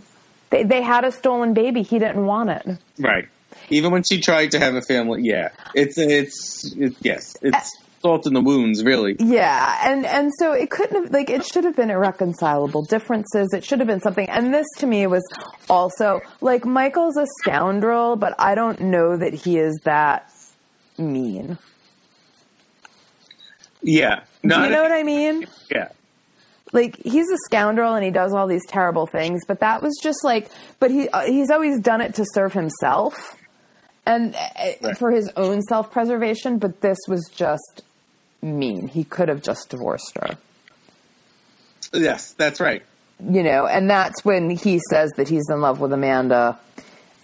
They 0.49 0.63
they 0.63 0.81
had 0.81 1.05
a 1.05 1.11
stolen 1.11 1.53
baby. 1.53 1.83
He 1.83 1.99
didn't 1.99 2.25
want 2.25 2.49
it. 2.49 2.77
Right. 2.97 3.27
Even 3.69 3.91
when 3.91 4.03
she 4.03 4.19
tried 4.19 4.51
to 4.51 4.59
have 4.59 4.73
a 4.73 4.81
family, 4.81 5.21
yeah, 5.23 5.49
it's 5.75 5.97
it's, 5.99 6.73
it's 6.75 6.97
yes, 7.01 7.37
it's 7.43 7.71
salt 8.01 8.25
in 8.25 8.33
the 8.33 8.41
wounds, 8.41 8.83
really. 8.83 9.15
Yeah, 9.19 9.79
and 9.83 10.07
and 10.07 10.31
so 10.39 10.53
it 10.53 10.71
couldn't 10.71 11.03
have 11.03 11.13
like 11.13 11.29
it 11.29 11.45
should 11.45 11.65
have 11.65 11.75
been 11.75 11.91
irreconcilable 11.91 12.83
differences. 12.85 13.53
It 13.53 13.63
should 13.63 13.79
have 13.79 13.87
been 13.87 14.01
something. 14.01 14.27
And 14.27 14.51
this 14.51 14.67
to 14.79 14.87
me 14.87 15.05
was 15.05 15.23
also 15.69 16.21
like 16.41 16.65
Michael's 16.65 17.15
a 17.15 17.27
scoundrel, 17.41 18.15
but 18.15 18.33
I 18.39 18.55
don't 18.55 18.81
know 18.81 19.15
that 19.17 19.35
he 19.35 19.59
is 19.59 19.75
that 19.83 20.31
mean. 20.97 21.59
Yeah, 23.83 24.21
Do 24.41 24.55
you 24.61 24.69
know 24.69 24.81
what 24.81 24.91
I 24.91 25.03
mean? 25.03 25.45
yeah, 25.69 25.89
like 26.71 26.95
he's 26.97 27.29
a 27.29 27.37
scoundrel 27.45 27.93
and 27.93 28.03
he 28.03 28.11
does 28.11 28.33
all 28.33 28.47
these 28.47 28.65
terrible 28.67 29.05
things 29.05 29.41
but 29.47 29.59
that 29.59 29.81
was 29.83 29.99
just 30.01 30.23
like 30.23 30.49
but 30.79 30.89
he 30.89 31.07
uh, 31.09 31.21
he's 31.25 31.51
always 31.51 31.79
done 31.79 32.01
it 32.01 32.15
to 32.15 32.25
serve 32.33 32.53
himself 32.53 33.37
and 34.05 34.33
uh, 34.35 34.39
Right. 34.81 34.97
for 34.97 35.11
his 35.11 35.29
own 35.35 35.61
self-preservation 35.61 36.57
but 36.57 36.81
this 36.81 36.97
was 37.07 37.29
just 37.35 37.83
mean 38.41 38.87
he 38.87 39.03
could 39.03 39.29
have 39.29 39.41
just 39.43 39.69
divorced 39.69 40.17
her 40.19 40.37
yes, 41.93 42.31
that's 42.33 42.59
right. 42.59 42.83
you 43.29 43.43
know 43.43 43.65
and 43.67 43.89
that's 43.89 44.25
when 44.25 44.49
he 44.49 44.79
says 44.89 45.11
that 45.17 45.27
he's 45.29 45.47
in 45.49 45.61
love 45.61 45.79
with 45.79 45.93
amanda 45.93 46.57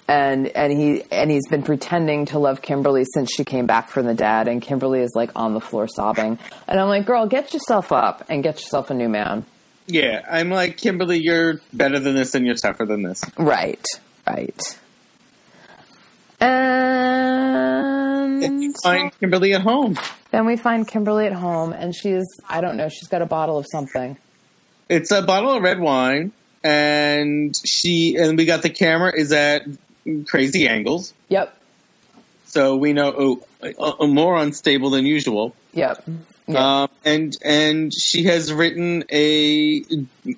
and 0.09 0.47
and 0.47 0.73
he 0.73 1.03
and 1.11 1.29
he's 1.29 1.47
been 1.47 1.61
pretending 1.63 2.25
to 2.25 2.39
love 2.39 2.61
kimberly 2.61 3.05
since 3.13 3.31
she 3.31 3.45
came 3.45 3.67
back 3.67 3.89
from 3.89 4.07
the 4.07 4.15
dad 4.15 4.47
and 4.47 4.61
kimberly 4.61 5.01
is 5.01 5.11
like 5.15 5.29
on 5.35 5.53
the 5.53 5.61
floor 5.61 5.87
sobbing 5.87 6.39
and 6.67 6.79
i'm 6.79 6.87
like 6.87 7.05
girl 7.05 7.27
get 7.27 7.53
yourself 7.53 7.91
up 7.91 8.25
and 8.27 8.41
get 8.41 8.55
yourself 8.59 8.89
a 8.89 8.93
new 8.93 9.07
man 9.07 9.45
Yeah, 9.91 10.21
I'm 10.29 10.51
like 10.51 10.77
Kimberly. 10.77 11.17
You're 11.19 11.61
better 11.73 11.99
than 11.99 12.13
this, 12.13 12.35
and 12.35 12.45
you're 12.45 12.53
tougher 12.53 12.85
than 12.85 13.01
this. 13.01 13.23
Right, 13.39 13.83
right. 14.27 14.77
And 16.39 18.43
you 18.63 18.71
find 18.83 19.11
Kimberly 19.19 19.55
at 19.55 19.61
home. 19.61 19.97
then 20.29 20.45
we 20.45 20.57
find 20.57 20.87
Kimberly 20.87 21.25
at 21.25 21.33
home, 21.33 21.73
and 21.73 21.95
she's, 21.95 22.25
I 22.47 22.61
don't 22.61 22.77
know, 22.77 22.87
she's 22.89 23.07
got 23.07 23.23
a 23.23 23.25
bottle 23.25 23.57
of 23.57 23.65
something. 23.71 24.15
It's 24.89 25.09
a 25.11 25.23
bottle 25.23 25.53
of 25.53 25.63
red 25.63 25.79
wine, 25.79 26.33
and 26.63 27.55
she 27.65 28.15
and 28.15 28.37
we 28.37 28.45
got 28.45 28.61
the 28.61 28.69
camera 28.69 29.11
is 29.15 29.31
at 29.31 29.63
crazy 30.27 30.67
angles, 30.67 31.13
Yep, 31.29 31.55
so 32.45 32.77
we 32.77 32.93
know 32.93 33.41
oh, 33.77 34.07
more 34.07 34.37
unstable 34.37 34.89
than 34.89 35.05
usual. 35.05 35.55
yep. 35.73 36.03
yep. 36.47 36.59
Um, 36.59 36.89
and 37.05 37.37
and 37.43 37.93
she 37.93 38.23
has 38.23 38.51
written 38.51 39.03
a 39.11 39.83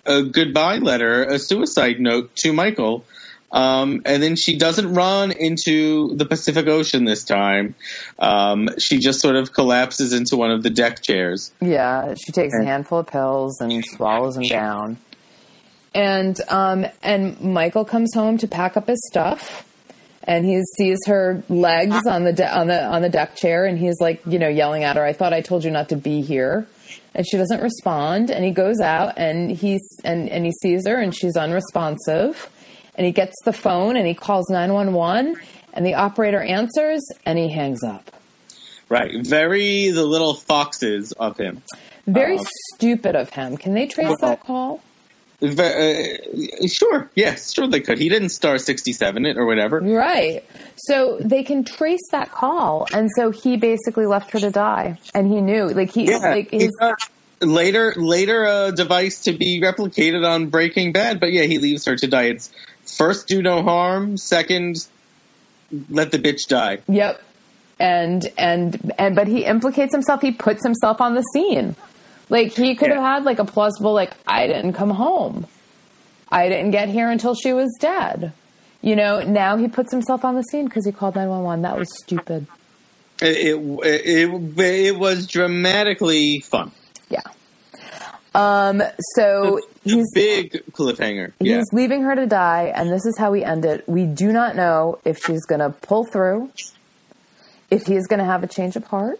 a 0.05 0.23
goodbye 0.23 0.77
letter, 0.77 1.23
a 1.23 1.39
suicide 1.39 1.99
note 1.99 2.35
to 2.37 2.51
Michael. 2.51 3.05
Um, 3.51 4.03
and 4.05 4.23
then 4.23 4.37
she 4.37 4.57
doesn't 4.57 4.93
run 4.93 5.31
into 5.33 6.15
the 6.15 6.25
Pacific 6.25 6.67
Ocean 6.67 7.03
this 7.03 7.25
time. 7.25 7.75
Um, 8.17 8.69
she 8.79 8.99
just 8.99 9.19
sort 9.19 9.35
of 9.35 9.51
collapses 9.51 10.13
into 10.13 10.37
one 10.37 10.51
of 10.51 10.63
the 10.63 10.69
deck 10.69 11.01
chairs. 11.01 11.51
yeah, 11.59 12.13
she 12.15 12.31
takes 12.31 12.53
a 12.53 12.63
handful 12.63 12.99
of 12.99 13.07
pills 13.07 13.59
and 13.59 13.83
swallows 13.85 14.35
them 14.35 14.45
down. 14.45 14.97
And 15.93 16.39
um, 16.47 16.85
and 17.03 17.41
Michael 17.41 17.83
comes 17.83 18.13
home 18.13 18.37
to 18.37 18.47
pack 18.47 18.77
up 18.77 18.87
his 18.87 19.05
stuff, 19.11 19.65
and 20.23 20.45
he 20.45 20.61
sees 20.77 20.97
her 21.07 21.43
legs 21.49 22.07
on 22.07 22.23
the 22.23 22.31
de- 22.31 22.49
on 22.49 22.67
the 22.67 22.83
on 22.85 23.01
the 23.01 23.09
deck 23.09 23.35
chair, 23.35 23.65
and 23.65 23.77
he's 23.77 23.99
like, 23.99 24.21
you 24.25 24.39
know, 24.39 24.47
yelling 24.47 24.83
at 24.85 24.95
her. 24.95 25.03
I 25.03 25.11
thought 25.11 25.33
I 25.33 25.41
told 25.41 25.65
you 25.65 25.71
not 25.71 25.89
to 25.89 25.97
be 25.97 26.21
here, 26.21 26.65
and 27.13 27.27
she 27.27 27.35
doesn't 27.35 27.61
respond. 27.61 28.31
And 28.31 28.45
he 28.45 28.51
goes 28.51 28.79
out, 28.79 29.17
and 29.17 29.51
he's 29.51 29.81
and 30.05 30.29
and 30.29 30.45
he 30.45 30.53
sees 30.61 30.87
her, 30.87 30.95
and 30.97 31.13
she's 31.13 31.35
unresponsive, 31.35 32.49
and 32.95 33.05
he 33.05 33.11
gets 33.11 33.35
the 33.43 33.53
phone, 33.53 33.97
and 33.97 34.07
he 34.07 34.13
calls 34.13 34.49
nine 34.49 34.73
one 34.73 34.93
one, 34.93 35.35
and 35.73 35.85
the 35.85 35.95
operator 35.95 36.39
answers, 36.41 37.05
and 37.25 37.37
he 37.37 37.49
hangs 37.49 37.83
up. 37.83 38.11
Right. 38.87 39.25
Very 39.27 39.89
the 39.89 40.05
little 40.05 40.35
foxes 40.35 41.11
of 41.13 41.35
him. 41.37 41.63
Very 42.07 42.37
Um, 42.37 42.45
stupid 42.75 43.17
of 43.17 43.29
him. 43.31 43.57
Can 43.57 43.73
they 43.73 43.87
trace 43.87 44.17
that 44.21 44.41
call? 44.45 44.79
Uh, 45.41 46.67
sure. 46.67 47.09
Yes, 47.15 47.53
sure 47.53 47.67
they 47.67 47.79
could. 47.79 47.97
He 47.97 48.09
didn't 48.09 48.29
star 48.29 48.57
67 48.59 49.25
it 49.25 49.37
or 49.37 49.45
whatever. 49.45 49.79
Right. 49.79 50.43
So 50.77 51.17
they 51.19 51.43
can 51.43 51.63
trace 51.63 52.07
that 52.11 52.31
call, 52.31 52.87
and 52.93 53.09
so 53.15 53.31
he 53.31 53.57
basically 53.57 54.05
left 54.05 54.31
her 54.31 54.39
to 54.39 54.51
die, 54.51 54.99
and 55.15 55.27
he 55.31 55.41
knew, 55.41 55.69
like 55.69 55.91
he, 55.91 56.05
Yeah. 56.09 56.17
like 56.17 56.51
his, 56.51 56.71
later, 57.41 57.93
later 57.97 58.45
a 58.45 58.71
device 58.71 59.21
to 59.23 59.31
be 59.33 59.59
replicated 59.61 60.23
on 60.27 60.47
Breaking 60.47 60.91
Bad, 60.91 61.19
but 61.19 61.31
yeah, 61.31 61.43
he 61.43 61.57
leaves 61.57 61.85
her 61.85 61.95
to 61.95 62.07
die. 62.07 62.25
It's 62.25 62.51
first 62.97 63.27
do 63.27 63.41
no 63.41 63.63
harm, 63.63 64.17
second 64.17 64.87
let 65.89 66.11
the 66.11 66.19
bitch 66.19 66.47
die. 66.47 66.79
yep, 66.87 67.21
and 67.79 68.27
and 68.37 68.91
and 68.99 69.15
but 69.15 69.27
he 69.27 69.45
implicates 69.45 69.93
himself. 69.93 70.21
He 70.21 70.31
puts 70.31 70.63
himself 70.63 71.01
on 71.01 71.15
the 71.15 71.23
scene. 71.33 71.75
Like 72.31 72.53
he 72.53 72.75
could 72.75 72.87
Yeah. 72.89 72.95
have 72.95 73.03
had 73.03 73.23
like 73.25 73.37
a 73.39 73.45
plausible, 73.45 73.93
like 73.93 74.13
I 74.25 74.47
didn't 74.47 74.73
come 74.73 74.89
home, 74.89 75.45
I 76.31 76.47
didn't 76.49 76.71
get 76.71 76.87
here 76.89 77.09
until 77.11 77.35
she 77.35 77.51
was 77.53 77.69
dead. 77.79 78.31
You 78.81 78.95
know, 78.95 79.21
now 79.21 79.57
he 79.57 79.67
puts 79.67 79.91
himself 79.91 80.23
on 80.25 80.35
the 80.35 80.41
scene 80.43 80.65
because 80.65 80.85
he 80.85 80.91
called 80.93 81.15
nine 81.15 81.27
one 81.29 81.43
one. 81.43 81.61
That 81.63 81.77
was 81.77 81.89
stupid. 82.03 82.47
It, 83.21 83.37
it, 83.37 83.79
it, 83.83 84.59
it 84.59 84.97
was 84.97 85.27
dramatically 85.27 86.39
fun. 86.39 86.71
Yeah. 87.09 87.19
Um. 88.33 88.81
So 89.15 89.59
he's 89.83 90.07
Big 90.13 90.53
cliffhanger. 90.71 91.33
Yeah. 91.41 91.57
He's 91.57 91.73
leaving 91.73 92.03
her 92.03 92.15
to 92.15 92.25
die, 92.25 92.71
and 92.73 92.89
this 92.89 93.05
is 93.05 93.17
how 93.17 93.29
we 93.31 93.43
end 93.43 93.65
it. 93.65 93.83
We 93.89 94.05
do 94.05 94.31
not 94.31 94.55
know 94.55 94.99
if 95.03 95.19
she's 95.23 95.45
going 95.45 95.59
to 95.59 95.69
pull 95.69 96.05
through, 96.05 96.49
if 97.69 97.85
he's 97.85 98.07
going 98.07 98.19
to 98.19 98.25
have 98.25 98.41
a 98.41 98.47
change 98.47 98.77
of 98.77 98.85
heart, 98.85 99.19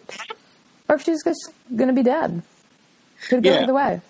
or 0.88 0.94
if 0.96 1.04
she's 1.04 1.22
just 1.22 1.52
going 1.76 1.88
to 1.88 1.94
be 1.94 2.02
dead. 2.02 2.42
Could 3.28 3.42
go 3.42 3.50
Yeah. 3.50 3.62
either 3.62 3.74
way. 3.74 4.00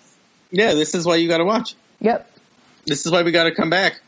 Yeah, 0.51 0.73
this 0.73 0.93
is 0.95 1.05
why 1.05 1.15
you 1.15 1.27
got 1.27 1.37
to 1.39 1.45
watch. 1.45 1.75
Yep. 2.01 2.29
This 2.85 3.05
is 3.05 3.11
why 3.11 3.23
we 3.23 3.31
got 3.31 3.45
to 3.45 3.55
come 3.55 3.69
back. 3.69 4.01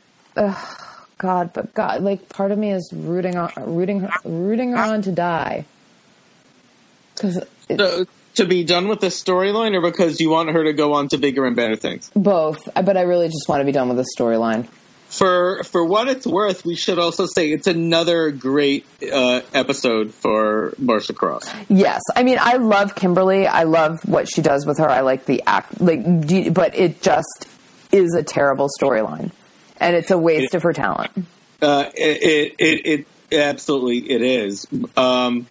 God, 1.17 1.53
but 1.53 1.73
God, 1.73 2.01
like 2.03 2.27
part 2.29 2.51
of 2.51 2.57
me 2.57 2.71
is 2.71 2.91
rooting 2.93 3.37
on, 3.37 3.51
rooting, 3.57 4.01
her, 4.01 4.09
rooting 4.25 4.71
her 4.71 4.77
on 4.77 5.01
to 5.03 5.11
die. 5.11 5.65
Because 7.15 7.41
So, 7.69 8.05
to 8.35 8.45
be 8.45 8.65
done 8.65 8.89
with 8.89 8.99
the 8.99 9.07
storyline, 9.07 9.73
or 9.75 9.81
because 9.81 10.19
you 10.19 10.29
want 10.29 10.49
her 10.49 10.65
to 10.65 10.73
go 10.73 10.93
on 10.93 11.07
to 11.09 11.17
bigger 11.17 11.45
and 11.45 11.55
better 11.55 11.77
things. 11.77 12.11
both, 12.15 12.67
but 12.75 12.97
I 12.97 13.03
really 13.03 13.27
just 13.27 13.47
want 13.47 13.61
to 13.61 13.65
be 13.65 13.71
done 13.71 13.87
with 13.87 13.97
the 13.97 14.05
storyline. 14.19 14.67
For 15.09 15.63
for 15.63 15.85
what 15.85 16.07
it's 16.09 16.25
worth, 16.27 16.65
we 16.65 16.75
should 16.75 16.99
also 16.99 17.25
say 17.25 17.51
it's 17.51 17.67
another 17.67 18.31
great 18.31 18.85
uh, 19.01 19.41
episode 19.53 20.13
for 20.13 20.73
Marcia 20.77 21.13
Cross. 21.13 21.49
Yes, 21.69 22.01
I 22.15 22.23
mean 22.23 22.37
I 22.41 22.57
love 22.57 22.95
Kimberly. 22.95 23.47
I 23.47 23.63
love 23.63 23.99
what 24.05 24.27
she 24.29 24.41
does 24.41 24.65
with 24.65 24.79
her. 24.79 24.89
I 24.89 25.01
like 25.01 25.25
the 25.25 25.41
act, 25.47 25.79
like, 25.79 26.01
you- 26.29 26.51
but 26.51 26.75
it 26.75 27.01
just 27.01 27.47
is 27.93 28.13
a 28.13 28.23
terrible 28.23 28.67
storyline, 28.81 29.31
and 29.79 29.95
it's 29.95 30.11
a 30.11 30.17
waste 30.17 30.53
of 30.53 30.63
her 30.63 30.73
talent. 30.73 31.11
Uh, 31.61 31.89
it, 31.95 32.53
it, 32.59 32.85
it, 32.85 33.07
it 33.31 33.37
absolutely 33.39 33.99
it 34.11 34.21
is. 34.21 34.67
Um, 34.97 35.47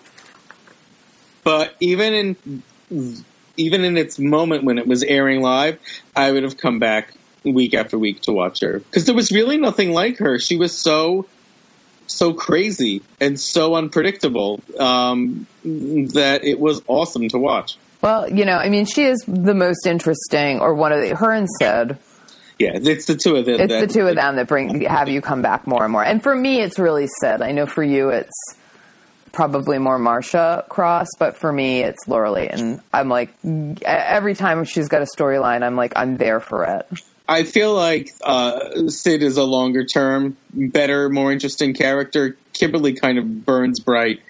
but 1.42 1.74
even 1.80 2.36
in 2.90 3.22
even 3.56 3.84
in 3.84 3.96
its 3.96 4.18
moment 4.18 4.64
when 4.64 4.78
it 4.78 4.86
was 4.86 5.02
airing 5.02 5.40
live, 5.40 5.78
I 6.14 6.32
would 6.32 6.42
have 6.42 6.58
come 6.58 6.78
back 6.80 7.14
week 7.44 7.74
after 7.74 7.98
week 7.98 8.22
to 8.22 8.32
watch 8.32 8.60
her 8.60 8.78
because 8.78 9.04
there 9.04 9.14
was 9.14 9.30
really 9.30 9.56
nothing 9.56 9.92
like 9.92 10.18
her. 10.18 10.38
She 10.38 10.56
was 10.56 10.76
so 10.76 11.26
so 12.06 12.34
crazy 12.34 13.02
and 13.20 13.38
so 13.40 13.74
unpredictable 13.74 14.60
um, 14.78 15.46
that 15.64 16.40
it 16.44 16.58
was 16.60 16.82
awesome 16.86 17.28
to 17.28 17.38
watch. 17.38 17.76
Well, 18.02 18.30
you 18.30 18.44
know, 18.44 18.56
I 18.56 18.68
mean, 18.68 18.84
she 18.84 19.04
is 19.04 19.24
the 19.26 19.54
most 19.54 19.86
interesting, 19.86 20.60
or 20.60 20.74
one 20.74 20.92
of 20.92 21.00
the, 21.00 21.16
her 21.16 21.32
and 21.32 21.48
Sid. 21.58 21.98
Yeah, 22.58 22.72
it's 22.74 23.06
the 23.06 23.16
two 23.16 23.36
of 23.36 23.46
them. 23.46 23.60
It's 23.60 23.72
that- 23.72 23.88
the 23.88 23.92
two 23.92 24.06
of 24.06 24.14
them 24.14 24.36
that 24.36 24.46
bring 24.46 24.82
have 24.82 25.08
you 25.08 25.20
come 25.22 25.42
back 25.42 25.66
more 25.66 25.82
and 25.84 25.92
more. 25.92 26.04
And 26.04 26.22
for 26.22 26.34
me, 26.34 26.60
it's 26.60 26.78
really 26.78 27.08
Sid. 27.20 27.40
I 27.40 27.52
know 27.52 27.66
for 27.66 27.82
you, 27.82 28.10
it's 28.10 28.38
probably 29.32 29.78
more 29.78 29.98
Marcia 29.98 30.64
Cross, 30.68 31.08
but 31.18 31.36
for 31.36 31.52
me, 31.52 31.80
it's 31.82 32.06
Laura 32.06 32.32
And 32.32 32.80
I'm 32.92 33.08
like, 33.08 33.34
every 33.84 34.34
time 34.34 34.64
she's 34.64 34.88
got 34.88 35.02
a 35.02 35.06
storyline, 35.06 35.62
I'm 35.64 35.74
like, 35.74 35.94
I'm 35.96 36.16
there 36.16 36.40
for 36.40 36.64
it. 36.64 36.86
I 37.26 37.44
feel 37.44 37.74
like 37.74 38.10
uh, 38.22 38.88
Sid 38.88 39.22
is 39.22 39.36
a 39.36 39.44
longer 39.44 39.84
term, 39.84 40.36
better, 40.52 41.08
more 41.08 41.32
interesting 41.32 41.72
character. 41.72 42.36
Kimberly 42.52 42.92
kind 42.94 43.18
of 43.18 43.46
burns 43.46 43.80
bright, 43.80 44.20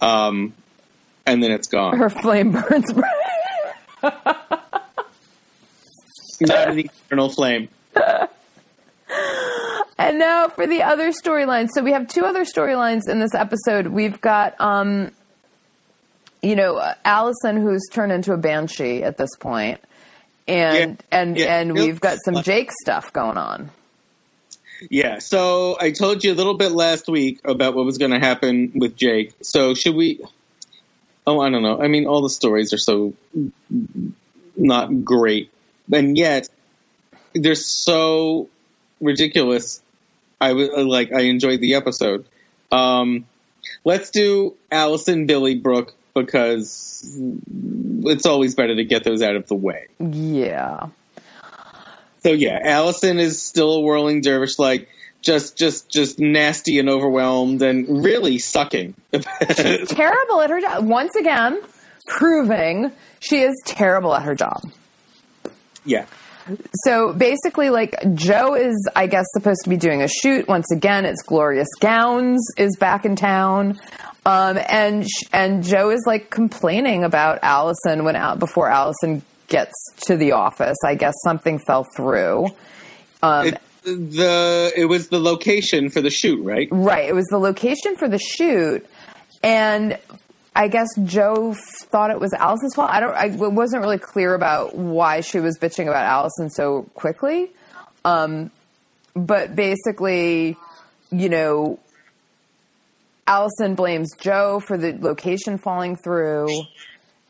um, 0.00 0.54
and 1.26 1.42
then 1.42 1.50
it's 1.52 1.68
gone. 1.68 1.98
Her 1.98 2.08
flame 2.08 2.52
burns 2.68 2.92
bright. 2.92 4.12
Not 6.40 6.70
an 6.70 6.78
eternal 6.78 7.28
flame. 7.28 7.68
And 9.98 10.18
now 10.18 10.48
for 10.48 10.66
the 10.66 10.82
other 10.82 11.10
storylines. 11.10 11.70
So 11.74 11.82
we 11.82 11.92
have 11.92 12.06
two 12.06 12.24
other 12.24 12.44
storylines 12.44 13.08
in 13.08 13.18
this 13.18 13.34
episode. 13.34 13.88
We've 13.88 14.20
got, 14.20 14.58
um, 14.60 15.10
you 16.40 16.54
know, 16.54 16.94
Allison, 17.04 17.56
who's 17.60 17.82
turned 17.90 18.12
into 18.12 18.32
a 18.32 18.36
banshee 18.36 19.02
at 19.02 19.18
this 19.18 19.30
point, 19.40 19.80
and 20.48 20.90
Yeah. 21.10 21.20
and 21.20 21.36
Yeah. 21.38 21.60
and 21.60 21.74
we've 21.74 22.00
got 22.00 22.18
some 22.24 22.42
Jake 22.42 22.70
stuff 22.72 23.12
going 23.12 23.36
on. 23.38 23.70
Yeah, 24.90 25.18
so 25.18 25.76
I 25.80 25.90
told 25.90 26.22
you 26.22 26.32
a 26.32 26.36
little 26.36 26.54
bit 26.54 26.70
last 26.70 27.08
week 27.08 27.40
about 27.44 27.74
what 27.74 27.84
was 27.84 27.98
going 27.98 28.12
to 28.12 28.20
happen 28.20 28.72
with 28.76 28.96
Jake. 28.96 29.32
So 29.42 29.74
should 29.74 29.94
we? 29.96 30.20
Oh, 31.26 31.40
I 31.40 31.50
don't 31.50 31.62
know. 31.62 31.80
I 31.80 31.88
mean, 31.88 32.06
all 32.06 32.22
the 32.22 32.30
stories 32.30 32.72
are 32.72 32.78
so 32.78 33.12
not 34.56 35.04
great, 35.04 35.50
and 35.92 36.16
yet 36.16 36.48
they're 37.34 37.54
so 37.54 38.48
ridiculous. 39.00 39.82
I 40.40 40.52
was 40.52 40.68
like, 40.86 41.12
I 41.12 41.22
enjoyed 41.22 41.60
the 41.60 41.74
episode. 41.74 42.24
Um, 42.70 43.26
let's 43.84 44.10
do 44.10 44.54
Allison, 44.70 45.26
Billy, 45.26 45.56
Brooke 45.56 45.94
because 46.24 47.18
it's 48.04 48.26
always 48.26 48.54
better 48.54 48.74
to 48.76 48.84
get 48.84 49.04
those 49.04 49.22
out 49.22 49.36
of 49.36 49.46
the 49.48 49.54
way. 49.54 49.86
Yeah. 49.98 50.88
So 52.22 52.32
yeah, 52.32 52.58
Allison 52.62 53.18
is 53.18 53.40
still 53.40 53.74
a 53.74 53.80
whirling 53.80 54.20
dervish, 54.20 54.58
like 54.58 54.88
just, 55.22 55.56
just, 55.56 55.90
just 55.90 56.18
nasty 56.18 56.78
and 56.78 56.88
overwhelmed, 56.88 57.62
and 57.62 58.04
really 58.04 58.38
sucking. 58.38 58.94
terrible 59.12 60.40
at 60.40 60.50
her 60.50 60.60
job. 60.60 60.84
Once 60.86 61.14
again, 61.16 61.60
proving 62.06 62.92
she 63.20 63.40
is 63.40 63.54
terrible 63.64 64.14
at 64.14 64.22
her 64.22 64.34
job. 64.34 64.62
yeah, 65.84 66.06
So 66.84 67.12
basically, 67.12 67.70
like 67.70 67.96
Joe 68.14 68.54
is, 68.54 68.88
I 68.94 69.06
guess, 69.06 69.26
supposed 69.32 69.60
to 69.64 69.70
be 69.70 69.76
doing 69.76 70.02
a 70.02 70.08
shoot. 70.08 70.46
Once 70.48 70.70
again, 70.72 71.04
it's 71.04 71.22
Glorious 71.22 71.68
Gowns 71.80 72.46
is 72.56 72.76
back 72.78 73.04
in 73.04 73.16
town, 73.16 73.76
um, 74.28 74.58
and 74.68 75.06
and 75.32 75.64
Joe 75.64 75.88
is 75.88 76.02
like 76.06 76.28
complaining 76.28 77.02
about 77.02 77.38
Allison 77.42 78.04
when 78.04 78.14
out 78.14 78.38
before 78.38 78.68
Allison 78.68 79.22
gets 79.46 79.72
to 80.02 80.18
the 80.18 80.32
office. 80.32 80.76
I 80.84 80.96
guess 80.96 81.14
something 81.24 81.58
fell 81.58 81.86
through. 81.96 82.48
Um, 83.22 83.46
it, 83.46 83.62
the 83.84 84.70
it 84.76 84.84
was 84.84 85.08
the 85.08 85.18
location 85.18 85.88
for 85.88 86.02
the 86.02 86.10
shoot, 86.10 86.44
right? 86.44 86.68
Right. 86.70 87.08
It 87.08 87.14
was 87.14 87.24
the 87.30 87.38
location 87.38 87.96
for 87.96 88.06
the 88.06 88.18
shoot, 88.18 88.86
and 89.42 89.98
I 90.54 90.68
guess 90.68 90.88
Joe 91.04 91.52
f- 91.52 91.88
thought 91.90 92.10
it 92.10 92.20
was 92.20 92.34
Allison's 92.34 92.74
fault. 92.74 92.90
I 92.90 93.00
don't. 93.00 93.14
I 93.14 93.26
it 93.28 93.52
wasn't 93.52 93.80
really 93.80 93.98
clear 93.98 94.34
about 94.34 94.76
why 94.76 95.22
she 95.22 95.40
was 95.40 95.58
bitching 95.58 95.88
about 95.88 96.04
Allison 96.04 96.50
so 96.50 96.82
quickly. 96.92 97.50
Um, 98.04 98.50
but 99.14 99.56
basically, 99.56 100.58
you 101.10 101.30
know, 101.30 101.78
Allison 103.28 103.74
blames 103.74 104.08
Joe 104.18 104.58
for 104.58 104.78
the 104.78 104.96
location 104.98 105.58
falling 105.58 105.96
through. 105.96 106.48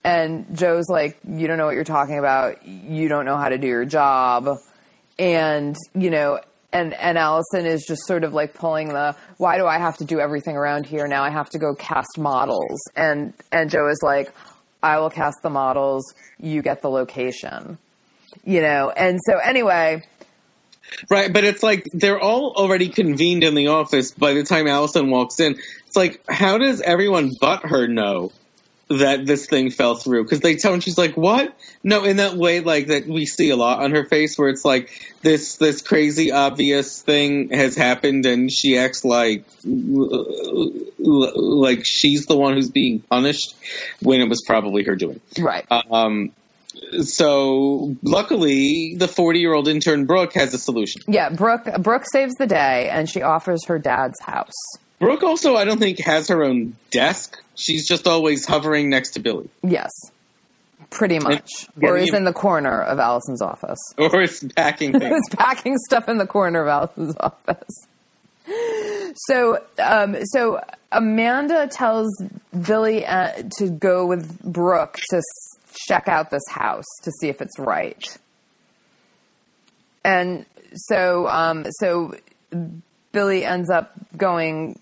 And 0.05 0.57
Joe's 0.57 0.89
like, 0.89 1.19
You 1.29 1.49
don't 1.49 1.59
know 1.59 1.67
what 1.67 1.75
you're 1.75 1.83
talking 1.83 2.19
about. 2.19 2.65
You 2.65 3.09
don't 3.09 3.25
know 3.25 3.37
how 3.37 3.49
to 3.49 3.59
do 3.59 3.67
your 3.67 3.85
job. 3.85 4.49
And, 5.19 5.77
you 5.95 6.11
know, 6.11 6.41
and, 6.73 6.95
and 6.95 7.19
Allison 7.19 7.67
is 7.67 7.85
just 7.85 8.07
sort 8.07 8.23
of 8.23 8.33
like 8.33 8.55
pulling 8.55 8.89
the, 8.89 9.17
why 9.39 9.59
do 9.59 9.67
I 9.67 9.79
have 9.79 9.97
to 9.97 10.05
do 10.05 10.21
everything 10.21 10.57
around 10.57 10.87
here? 10.87 11.09
Now 11.09 11.25
I 11.25 11.31
have 11.31 11.51
to 11.51 11.59
go 11.59 11.75
cast 11.75 12.17
models. 12.17 12.79
And, 12.95 13.35
and 13.51 13.69
Joe 13.69 13.89
is 13.89 13.99
like, 14.01 14.33
I 14.81 15.01
will 15.01 15.11
cast 15.11 15.39
the 15.43 15.51
models. 15.51 16.05
You 16.39 16.63
get 16.63 16.81
the 16.81 16.91
location. 16.91 17.79
You 18.45 18.63
know, 18.63 18.91
and 18.91 19.19
so 19.27 19.39
anyway, 19.39 20.05
Right, 21.11 21.33
but 21.33 21.45
it's 21.45 21.63
like 21.63 21.85
they're 21.93 22.21
all 22.21 22.53
already 22.57 22.89
convened 22.89 23.45
in 23.45 23.55
the 23.55 23.69
office 23.69 24.11
by 24.13 24.35
the 24.35 24.43
time 24.43 24.67
Allison 24.67 25.11
walks 25.11 25.41
in. 25.41 25.59
It's 25.87 25.97
like, 25.97 26.23
how 26.29 26.59
does 26.59 26.81
everyone 26.81 27.33
but 27.41 27.65
her 27.65 27.87
know 27.89 28.33
that 28.89 29.27
this 29.27 29.47
thing 29.47 29.71
fell 29.71 29.95
through? 29.95 30.25
Because 30.25 30.41
they 30.41 30.57
tell 30.57 30.73
her, 30.73 30.75
and 30.75 30.83
she's 30.83 30.99
like, 30.99 31.17
"What?" 31.17 31.55
No, 31.83 32.05
in 32.05 32.17
that 32.17 32.35
way, 32.35 32.61
like 32.61 32.89
that 32.89 33.07
we 33.07 33.27
see 33.27 33.51
a 33.51 33.57
lot 33.57 33.83
on 33.83 33.93
her 33.93 34.05
face, 34.05 34.39
where 34.39 34.49
it's 34.49 34.65
like 34.65 34.91
this 35.23 35.57
this 35.57 35.83
crazy 35.83 36.33
obvious 36.33 37.01
thing 37.03 37.51
has 37.51 37.77
happened, 37.77 38.27
and 38.27 38.51
she 38.51 38.79
acts 38.79 39.05
like 39.05 39.45
like 40.99 41.85
she's 41.85 42.27
the 42.27 42.37
one 42.37 42.55
who's 42.55 42.71
being 42.71 43.01
punished 43.01 43.55
when 44.01 44.21
it 44.21 44.29
was 44.29 44.43
probably 44.47 44.85
her 44.85 44.97
doing. 44.97 45.21
right. 45.39 45.67
Um, 45.71 46.33
so 47.03 47.97
luckily, 48.03 48.95
the 48.97 49.09
40 49.09 49.39
year 49.41 49.53
old 49.53 49.69
intern 49.69 50.07
Brooke 50.07 50.35
has 50.35 50.55
a 50.55 50.59
solution. 50.59 51.03
Yeah, 51.07 51.31
Brooke 51.31 51.65
Brooke 51.81 52.05
saves 52.13 52.35
the 52.35 52.47
day 52.47 52.89
and 52.91 53.09
she 53.09 53.23
offers 53.23 53.65
her 53.67 53.79
dad's 53.79 54.21
house. 54.21 54.53
Brooke 54.99 55.23
also, 55.23 55.55
I 55.55 55.65
don't 55.65 55.79
think, 55.79 56.01
has 56.01 56.29
her 56.29 56.43
own 56.43 56.75
desk. 56.91 57.41
She's 57.55 57.87
just 57.87 58.07
always 58.07 58.47
hovering 58.47 58.91
next 58.91 59.11
to 59.11 59.21
Billy. 59.21 59.49
Yes. 59.63 59.91
Pretty 60.91 61.19
much. 61.19 61.69
or 61.83 61.99
is 61.99 62.15
in 62.15 62.25
the 62.25 62.33
corner 62.33 62.81
of 62.83 62.99
Allison's 62.99 63.43
office. 63.43 63.79
Or 63.99 64.23
is 64.23 64.47
packing 64.57 64.93
things. 64.99 65.15
Is 65.17 65.37
packing 65.37 65.77
stuff 65.87 66.09
in 66.09 66.19
the 66.19 66.27
corner 66.27 66.63
of 66.63 66.69
Allison's 66.69 67.17
office. 67.21 67.87
So, 69.27 69.63
um, 69.79 70.17
so 70.33 70.61
Amanda 70.91 71.69
tells 71.71 72.09
Billy 72.67 73.05
uh, 73.05 73.43
to 73.59 73.69
go 73.69 74.07
with 74.07 74.43
Brooke 74.43 74.99
to 75.11 75.23
check 75.75 76.09
out 76.09 76.31
this 76.31 76.47
house 76.49 76.87
to 77.03 77.11
see 77.21 77.29
if 77.29 77.41
it's 77.41 77.59
right. 77.59 78.19
And 80.05 80.47
so, 80.75 81.29
um, 81.29 81.67
so 81.71 82.15
Billy 83.13 83.45
ends 83.45 83.71
up 83.71 83.93
going 84.17 84.79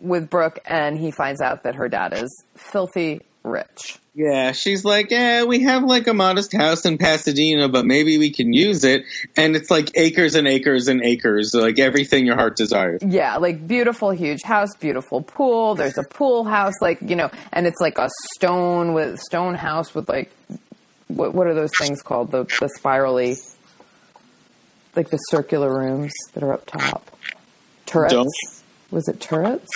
with 0.00 0.30
Brooke, 0.30 0.60
and 0.64 0.98
he 0.98 1.10
finds 1.10 1.40
out 1.40 1.64
that 1.64 1.74
her 1.74 1.88
dad 1.88 2.14
is 2.14 2.44
filthy 2.56 3.20
rich. 3.42 3.98
yeah, 4.14 4.52
she's 4.52 4.84
like, 4.84 5.10
yeah, 5.10 5.44
we 5.44 5.62
have 5.62 5.82
like 5.82 6.06
a 6.06 6.14
modest 6.14 6.52
house 6.52 6.84
in 6.84 6.98
Pasadena, 6.98 7.68
but 7.68 7.86
maybe 7.86 8.18
we 8.18 8.30
can 8.30 8.52
use 8.52 8.84
it. 8.84 9.04
And 9.36 9.56
it's 9.56 9.70
like 9.70 9.90
acres 9.94 10.34
and 10.34 10.46
acres 10.46 10.88
and 10.88 11.02
acres, 11.02 11.54
like 11.54 11.78
everything 11.78 12.26
your 12.26 12.36
heart 12.36 12.56
desires. 12.56 13.00
Yeah, 13.02 13.36
like 13.38 13.66
beautiful, 13.66 14.10
huge 14.10 14.42
house, 14.42 14.70
beautiful 14.78 15.22
pool. 15.22 15.74
There's 15.74 15.96
a 15.98 16.02
pool 16.02 16.44
house, 16.44 16.74
like 16.80 16.98
you 17.00 17.16
know, 17.16 17.30
and 17.52 17.66
it's 17.66 17.80
like 17.80 17.98
a 17.98 18.10
stone 18.34 18.92
with 18.92 19.20
stone 19.20 19.54
house 19.54 19.94
with 19.94 20.08
like 20.08 20.30
what 21.08 21.34
what 21.34 21.46
are 21.46 21.54
those 21.54 21.72
things 21.78 22.02
called? 22.02 22.30
The 22.30 22.44
the 22.44 22.68
spirally, 22.76 23.36
like 24.96 25.08
the 25.10 25.16
circular 25.16 25.76
rooms 25.76 26.12
that 26.34 26.42
are 26.42 26.52
up 26.52 26.66
top. 26.66 27.10
Turrets. 27.86 28.12
Don't. 28.12 28.28
Was 28.90 29.08
it 29.08 29.20
turrets? 29.20 29.68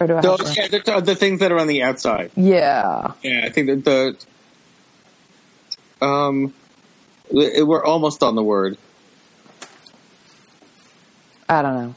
Or 0.00 0.06
do 0.06 0.12
I 0.14 0.16
have 0.16 0.24
Those, 0.24 0.54
to- 0.54 0.60
yeah, 0.62 0.68
the, 0.68 1.00
the 1.04 1.14
things 1.14 1.40
that 1.40 1.52
are 1.52 1.58
on 1.58 1.66
the 1.66 1.82
outside. 1.82 2.30
Yeah. 2.36 3.12
Yeah, 3.22 3.42
I 3.44 3.50
think 3.50 3.66
that 3.68 3.84
the 6.00 6.04
um, 6.04 6.54
we- 7.30 7.62
we're 7.62 7.84
almost 7.84 8.22
on 8.22 8.34
the 8.34 8.42
word. 8.42 8.78
I 11.48 11.62
don't 11.62 11.74
know. 11.74 11.94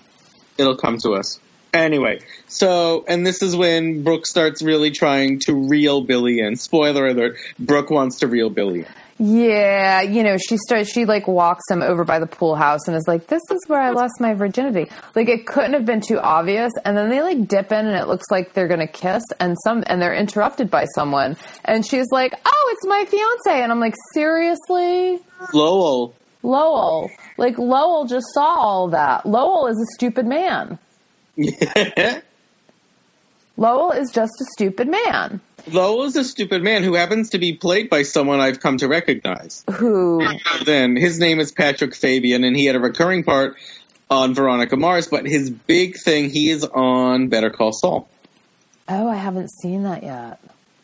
It'll 0.58 0.78
come 0.78 0.98
to 1.00 1.14
us. 1.14 1.40
Anyway, 1.74 2.20
so 2.48 3.04
and 3.08 3.26
this 3.26 3.42
is 3.42 3.56
when 3.56 4.04
Brooke 4.04 4.28
starts 4.28 4.62
really 4.62 4.92
trying 4.92 5.40
to 5.40 5.56
reel 5.56 6.02
Billy 6.02 6.40
in. 6.40 6.56
Spoiler 6.56 7.08
alert: 7.08 7.38
Brooke 7.58 7.90
wants 7.90 8.20
to 8.20 8.28
reel 8.28 8.52
Billy 8.52 8.82
in. 8.82 8.86
Yeah, 9.20 10.02
you 10.02 10.24
know, 10.24 10.38
she 10.38 10.58
starts. 10.58 10.92
She 10.92 11.06
like 11.06 11.28
walks 11.28 11.64
him 11.70 11.82
over 11.82 12.04
by 12.04 12.20
the 12.20 12.28
pool 12.28 12.56
house 12.56 12.88
and 12.88 12.96
is 12.98 13.08
like, 13.08 13.28
"This 13.28 13.42
is 13.52 13.62
where 13.68 13.80
I 13.80 13.92
lost 13.92 14.20
my 14.20 14.34
virginity." 14.34 14.92
Like 15.16 15.30
it 15.30 15.48
couldn't 15.48 15.74
have 15.74 15.86
been 15.86 16.02
too 16.02 16.20
obvious. 16.20 16.72
And 16.84 16.98
then 16.98 17.10
they 17.10 17.22
like 17.22 17.48
dip 17.48 17.72
in, 17.72 17.86
and 17.86 17.96
it 17.96 18.08
looks 18.08 18.26
like 18.30 18.54
they're 18.54 18.68
gonna 18.68 18.88
kiss, 18.88 19.24
and 19.40 19.56
some 19.64 19.84
and 19.88 20.02
they're 20.02 20.16
interrupted 20.16 20.70
by 20.70 20.86
someone, 20.94 21.38
and 21.66 21.86
she's 21.86 22.08
like, 22.12 22.34
"Oh, 22.46 22.76
it's 22.76 22.88
my 22.88 23.06
fiance," 23.06 23.64
and 23.64 23.72
I'm 23.72 23.80
like, 23.80 23.96
"Seriously, 24.14 25.20
Lowell, 25.54 26.16
Lowell? 26.44 27.10
Like 27.38 27.58
Lowell 27.58 28.06
just 28.06 28.28
saw 28.34 28.56
all 28.60 28.88
that. 28.90 29.26
Lowell 29.26 29.68
is 29.68 29.78
a 29.78 29.94
stupid 29.96 30.26
man. 30.26 30.80
Lowell 33.58 33.92
is 33.92 34.12
just 34.12 34.34
a 34.42 34.46
stupid 34.56 34.88
man 34.88 35.42
Lowell 35.72 36.04
is 36.04 36.16
a 36.16 36.24
stupid 36.24 36.62
man 36.62 36.84
who 36.84 36.94
happens 36.94 37.30
to 37.30 37.40
be 37.40 37.54
played 37.54 37.90
by 37.90 38.04
someone 38.04 38.40
I've 38.40 38.60
come 38.60 38.78
to 38.78 38.88
recognize. 38.88 39.64
who." 39.72 40.26
Then 40.66 40.96
his 40.96 41.20
name 41.20 41.40
is 41.40 41.52
Patrick 41.52 41.96
Fabian, 41.96 42.44
and 42.44 42.56
he 42.56 42.66
had 42.66 42.76
a 42.76 42.80
recurring 42.80 43.24
part 43.24 43.56
on 44.10 44.34
Veronica 44.34 44.76
Mars. 44.76 45.08
But 45.08 45.26
his 45.26 45.50
big 45.50 45.98
thing, 45.98 46.30
he 46.30 46.50
is 46.50 46.66
on 46.66 47.30
Better 47.30 47.50
Call 47.50 47.72
Saul. 47.72 48.10
Oh, 48.90 49.08
I 49.08 49.16
haven't 49.16 49.50
seen 49.62 49.84
that 49.84 50.04
yet. 50.04 50.40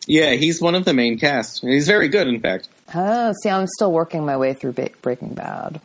Yeah, 0.07 0.31
he's 0.31 0.61
one 0.61 0.75
of 0.75 0.85
the 0.85 0.93
main 0.93 1.19
cast. 1.19 1.61
He's 1.61 1.85
very 1.85 2.07
good, 2.07 2.27
in 2.27 2.39
fact. 2.39 2.69
Oh, 2.95 3.33
see, 3.43 3.49
I'm 3.49 3.67
still 3.67 3.91
working 3.91 4.25
my 4.25 4.37
way 4.37 4.53
through 4.53 4.71
Breaking 5.01 5.33
Bad. 5.33 5.81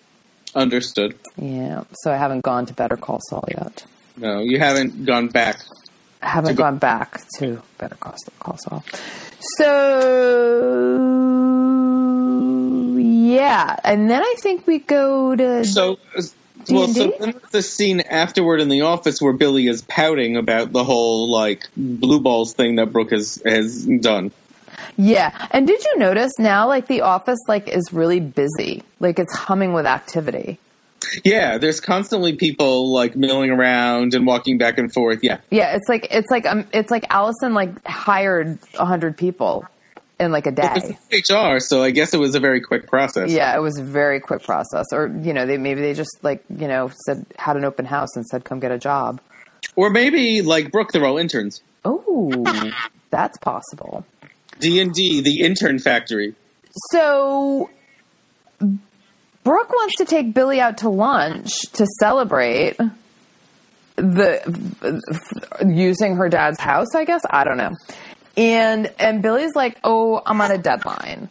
Understood. 0.54 1.18
Yeah, 1.36 1.82
so 1.94 2.12
I 2.12 2.16
haven't 2.16 2.42
gone 2.42 2.64
to 2.66 2.72
Better 2.72 2.96
Call 2.96 3.18
Saul 3.28 3.44
yet. 3.48 3.84
No, 4.16 4.40
you 4.40 4.58
haven't 4.58 5.04
gone 5.04 5.28
back. 5.28 5.60
I 6.22 6.28
haven't 6.28 6.50
To 6.50 6.54
go- 6.56 6.62
gone 6.64 6.78
back 6.78 7.20
to 7.38 7.62
Better 7.78 7.96
Call, 7.96 8.16
Saul. 8.58 8.84
So 9.58 11.04
yeah, 12.98 13.76
and 13.84 14.08
then 14.10 14.22
I 14.22 14.34
think 14.38 14.66
we 14.66 14.78
go 14.78 15.34
to 15.36 15.64
So, 15.64 15.98
well, 16.70 16.88
so 16.88 17.06
D&D? 17.08 17.16
then 17.20 17.34
the 17.50 17.62
scene 17.62 18.00
afterward 18.00 18.60
in 18.60 18.68
the 18.68 18.82
office 18.82 19.20
where 19.20 19.32
Billy 19.32 19.66
is 19.66 19.82
pouting 19.82 20.36
about 20.36 20.72
the 20.72 20.84
whole 20.84 21.30
like 21.30 21.68
blue 21.76 22.20
balls 22.20 22.54
thing 22.54 22.76
that 22.76 22.92
Brooke 22.92 23.10
has 23.10 23.42
has 23.44 23.84
done. 23.84 24.30
Yeah. 24.96 25.30
And 25.50 25.66
did 25.66 25.82
you 25.84 25.98
notice 25.98 26.32
now, 26.38 26.66
like, 26.68 26.86
the 26.88 27.00
office, 27.02 27.38
like, 27.48 27.68
is 27.68 27.92
really 27.92 28.18
busy? 28.20 28.82
Like, 29.00 29.18
it's 29.20 29.34
humming 29.34 29.72
with 29.72 29.86
activity. 29.86 30.58
Yeah, 31.24 31.58
there's 31.58 31.80
constantly 31.80 32.36
people 32.36 32.92
like 32.92 33.16
milling 33.16 33.50
around 33.50 34.14
and 34.14 34.26
walking 34.26 34.58
back 34.58 34.78
and 34.78 34.92
forth. 34.92 35.20
Yeah, 35.22 35.38
Yeah. 35.50 35.76
It's 35.76 35.88
like, 35.88 36.08
it's 36.10 36.30
like, 36.30 36.46
um, 36.46 36.66
it's 36.72 36.90
like 36.90 37.06
Allison, 37.10 37.54
like, 37.54 37.86
hired 37.86 38.58
a 38.78 38.84
hundred 38.84 39.16
people 39.16 39.66
in 40.20 40.30
like 40.32 40.46
a 40.46 40.52
day. 40.52 40.96
it's 41.10 41.30
HR, 41.30 41.58
so 41.58 41.82
I 41.82 41.90
guess 41.90 42.14
it 42.14 42.20
was 42.20 42.34
a 42.34 42.40
very 42.40 42.60
quick 42.60 42.86
process. 42.86 43.30
Yeah, 43.30 43.54
it 43.54 43.60
was 43.60 43.78
a 43.78 43.82
very 43.82 44.20
quick 44.20 44.42
process. 44.42 44.86
Or, 44.92 45.08
you 45.08 45.32
know, 45.32 45.46
they 45.46 45.56
maybe 45.58 45.80
they 45.80 45.94
just 45.94 46.16
like, 46.22 46.44
you 46.48 46.68
know, 46.68 46.90
said 47.06 47.26
had 47.36 47.56
an 47.56 47.64
open 47.64 47.84
house 47.84 48.14
and 48.14 48.24
said 48.26 48.44
come 48.44 48.60
get 48.60 48.70
a 48.70 48.78
job. 48.78 49.20
Or 49.76 49.90
maybe 49.90 50.42
like 50.42 50.70
Brooke, 50.70 50.92
they're 50.92 51.04
all 51.04 51.18
interns. 51.18 51.62
Oh, 51.84 52.72
that's 53.10 53.38
possible. 53.38 54.04
D 54.60 54.80
and 54.80 54.92
D, 54.92 55.20
the 55.20 55.40
intern 55.40 55.78
factory. 55.78 56.34
So 56.92 57.70
Brooke 59.44 59.70
wants 59.70 59.96
to 59.98 60.04
take 60.06 60.34
Billy 60.34 60.60
out 60.60 60.78
to 60.78 60.88
lunch 60.88 61.60
to 61.74 61.86
celebrate 62.00 62.76
the 63.96 65.00
using 65.64 66.16
her 66.16 66.28
dad's 66.28 66.58
house, 66.58 66.94
I 66.94 67.04
guess. 67.04 67.22
I 67.28 67.44
don't 67.44 67.58
know. 67.58 67.72
And 68.36 68.92
and 68.98 69.22
Billy's 69.22 69.54
like, 69.54 69.78
"Oh, 69.84 70.20
I'm 70.26 70.40
on 70.40 70.50
a 70.50 70.58
deadline." 70.58 71.28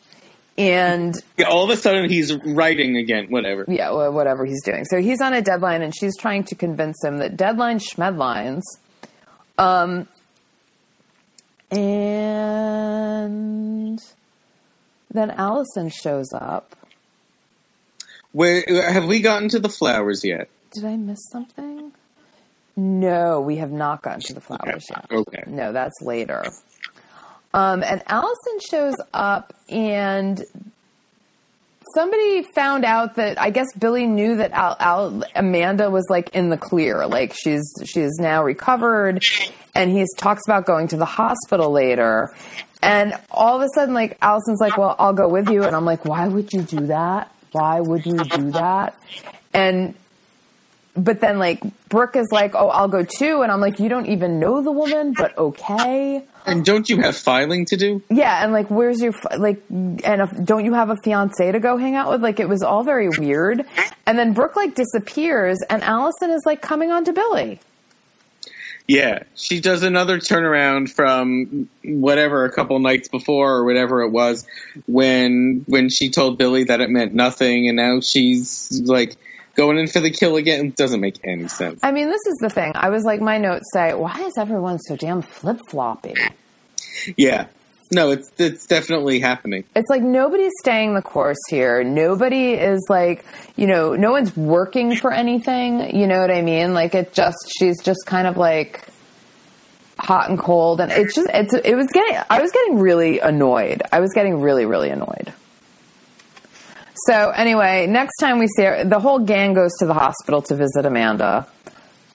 And 0.58 1.16
Yeah, 1.38 1.48
all 1.48 1.64
of 1.64 1.70
a 1.72 1.76
sudden 1.76 2.08
he's 2.10 2.34
writing 2.46 2.96
again. 2.96 3.26
Whatever. 3.30 3.66
yeah, 3.68 3.90
wh- 3.90 4.14
whatever 4.14 4.46
he's 4.46 4.64
doing. 4.64 4.86
So 4.86 5.02
he's 5.02 5.20
on 5.20 5.34
a 5.34 5.42
deadline, 5.42 5.82
and 5.82 5.94
she's 5.94 6.16
trying 6.16 6.44
to 6.46 6.56
convince 6.56 7.04
him 7.04 7.18
that 7.18 7.36
deadline 7.36 7.80
schmedlines. 7.80 8.62
Um, 9.58 10.08
and 11.72 11.82
then 15.12 15.32
Allison 15.32 15.90
shows 15.90 16.32
up. 16.34 16.76
Where 18.34 18.64
have 18.92 19.06
we 19.06 19.22
gotten 19.22 19.50
to 19.50 19.60
the 19.60 19.70
flowers 19.70 20.24
yet? 20.26 20.50
Did 20.74 20.86
I 20.86 20.98
miss 20.98 21.20
something? 21.32 21.94
No, 22.76 23.42
we 23.42 23.58
have 23.58 23.72
not 23.72 24.02
gotten 24.02 24.22
to 24.22 24.34
the 24.34 24.42
flowers 24.42 24.86
yet. 24.90 25.06
Okay. 25.12 25.44
No, 25.48 25.72
that's 25.72 26.02
later. 26.02 26.44
Um, 27.54 27.84
and 27.84 28.02
Allison 28.08 28.60
shows 28.68 28.96
up, 29.14 29.54
and 29.70 30.44
somebody 31.94 32.42
found 32.42 32.84
out 32.86 33.16
that 33.16 33.40
I 33.40 33.52
guess 33.52 33.68
Billy 33.78 34.08
knew 34.08 34.38
that 34.38 34.52
Al, 34.52 34.76
Al, 34.80 35.24
Amanda 35.36 35.92
was 35.92 36.08
like 36.10 36.30
in 36.30 36.50
the 36.50 36.58
clear, 36.58 37.06
like 37.06 37.36
she's 37.36 37.64
she's 37.86 38.18
now 38.18 38.44
recovered, 38.44 39.24
and 39.76 39.92
he 39.92 40.06
talks 40.18 40.42
about 40.48 40.66
going 40.66 40.88
to 40.90 40.98
the 40.98 41.06
hospital 41.06 41.72
later. 41.72 42.34
And 42.82 43.14
all 43.30 43.56
of 43.56 43.62
a 43.62 43.70
sudden, 43.76 43.94
like 43.94 44.18
Allison's 44.22 44.60
like, 44.60 44.78
"Well, 44.78 44.96
I'll 44.98 45.14
go 45.14 45.30
with 45.30 45.50
you," 45.50 45.64
and 45.64 45.76
I'm 45.76 45.86
like, 45.86 46.06
"Why 46.06 46.28
would 46.28 46.52
you 46.52 46.64
do 46.64 46.88
that? 46.88 47.33
Why 47.54 47.80
would 47.80 48.06
you 48.06 48.18
do 48.18 48.52
that?" 48.52 48.96
And 49.54 49.96
but 50.96 51.22
then 51.22 51.40
like 51.40 51.62
Brooke 51.90 52.16
is 52.16 52.28
like, 52.32 52.54
"Oh, 52.56 52.68
I'll 52.70 52.88
go 52.88 53.04
too," 53.04 53.42
and 53.42 53.52
I'm 53.52 53.62
like, 53.62 53.80
"You 53.80 53.90
don't 53.90 54.08
even 54.08 54.40
know 54.40 54.62
the 54.62 54.72
woman, 54.72 55.14
but 55.14 55.38
okay." 55.38 56.24
And 56.46 56.66
don't 56.66 56.90
you 56.90 57.02
have 57.02 57.16
filing 57.16 57.66
to 57.68 57.78
do? 57.78 58.02
Yeah, 58.10 58.44
and 58.44 58.52
like, 58.52 58.70
where's 58.70 59.02
your 59.02 59.14
like? 59.38 59.64
And 59.70 60.02
if, 60.04 60.46
don't 60.46 60.66
you 60.66 60.74
have 60.74 60.90
a 60.90 60.98
fiance 60.98 61.52
to 61.52 61.60
go 61.60 61.78
hang 61.78 61.96
out 61.96 62.12
with? 62.12 62.22
Like, 62.22 62.40
it 62.40 62.50
was 62.50 62.62
all 62.62 62.84
very 62.84 63.10
weird. 63.10 63.66
And 64.06 64.20
then 64.20 64.34
Brooke 64.34 64.56
like 64.56 64.76
disappears, 64.76 65.60
and 65.70 65.82
Allison 65.84 66.32
is 66.32 66.42
like 66.46 66.62
coming 66.62 66.92
on 66.92 67.06
to 67.06 67.14
Billy. 67.14 67.60
Yeah, 68.88 69.24
she 69.36 69.62
does 69.62 69.84
another 69.84 70.20
turnaround 70.20 70.90
from 70.90 71.70
whatever 71.84 72.44
a 72.44 72.52
couple 72.52 72.78
nights 72.80 73.08
before 73.08 73.56
or 73.56 73.66
whatever 73.66 74.02
it 74.02 74.10
was 74.10 74.46
when 74.88 75.64
when 75.68 75.90
she 75.90 76.10
told 76.10 76.38
Billy 76.38 76.66
that 76.66 76.82
it 76.82 76.90
meant 76.90 77.14
nothing, 77.14 77.70
and 77.70 77.78
now 77.78 78.02
she's 78.02 78.82
like 78.84 79.16
going 79.56 79.78
in 79.78 79.88
for 79.88 80.02
the 80.02 80.12
kill 80.12 80.36
again. 80.36 80.68
It 80.68 80.76
doesn't 80.76 81.00
make 81.00 81.20
any 81.24 81.48
sense. 81.48 81.80
I 81.82 81.92
mean, 81.94 82.10
this 82.10 82.26
is 82.28 82.38
the 82.42 82.50
thing. 82.50 82.74
I 82.76 82.90
was 82.90 83.04
like, 83.04 83.22
my 83.22 83.38
notes 83.38 83.70
say, 83.74 83.94
why 83.94 84.20
is 84.22 84.34
everyone 84.38 84.80
so 84.80 84.98
damn 84.98 85.22
flip 85.22 85.60
floppy? 85.70 86.16
Yeah, 87.16 87.48
no, 87.94 88.12
it's 88.12 88.32
it's 88.38 88.66
definitely 88.66 89.20
happening. 89.20 89.64
It's 89.76 89.90
like 89.90 90.02
nobody's 90.02 90.52
staying 90.60 90.96
the 90.96 91.02
course 91.02 91.40
here. 91.50 91.84
Nobody 91.84 92.54
is 92.54 92.86
like, 92.90 93.26
you 93.56 93.68
know, 93.68 93.96
no 93.96 94.12
one's 94.12 94.36
working 94.36 94.96
for 94.96 95.12
anything. 95.12 95.96
You 95.96 96.08
know 96.08 96.20
what 96.20 96.32
I 96.32 96.42
mean? 96.42 96.74
Like 96.74 96.96
it 96.96 97.14
just, 97.14 97.38
she's 97.58 97.82
just 97.84 98.06
kind 98.06 98.28
of 98.28 98.38
like 98.38 98.88
hot 99.98 100.30
and 100.30 100.38
cold, 100.38 100.82
and 100.82 100.92
it's 100.92 101.16
just, 101.16 101.30
it's, 101.34 101.54
it 101.54 101.76
was 101.76 101.88
getting, 101.94 102.18
I 102.30 102.42
was 102.42 102.52
getting 102.52 102.80
really 102.80 103.20
annoyed. 103.20 103.84
I 103.92 104.00
was 104.00 104.12
getting 104.14 104.42
really, 104.42 104.66
really 104.66 104.90
annoyed. 104.90 105.32
So 107.08 107.30
anyway, 107.30 107.88
next 107.88 108.18
time 108.18 108.40
we 108.40 108.48
see 108.48 108.64
her, 108.64 108.84
the 108.84 109.00
whole 109.00 109.20
gang 109.20 109.54
goes 109.54 109.72
to 109.80 109.86
the 109.86 109.94
hospital 109.94 110.42
to 110.44 110.56
visit 110.56 110.86
Amanda, 110.86 111.48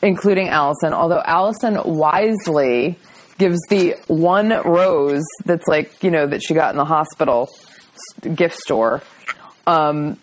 including 0.03 0.49
Allison. 0.49 0.93
Although 0.93 1.23
Allison 1.25 1.81
wisely 1.85 2.99
gives 3.39 3.61
the 3.69 3.95
one 4.09 4.49
rose 4.49 5.25
that's 5.45 5.67
like 5.67 6.03
you 6.03 6.11
know 6.11 6.27
that 6.27 6.43
she 6.43 6.55
got 6.55 6.73
in 6.73 6.77
the 6.77 6.85
hospital 6.85 7.49
gift 8.35 8.57
store 8.57 9.03
um, 9.67 10.19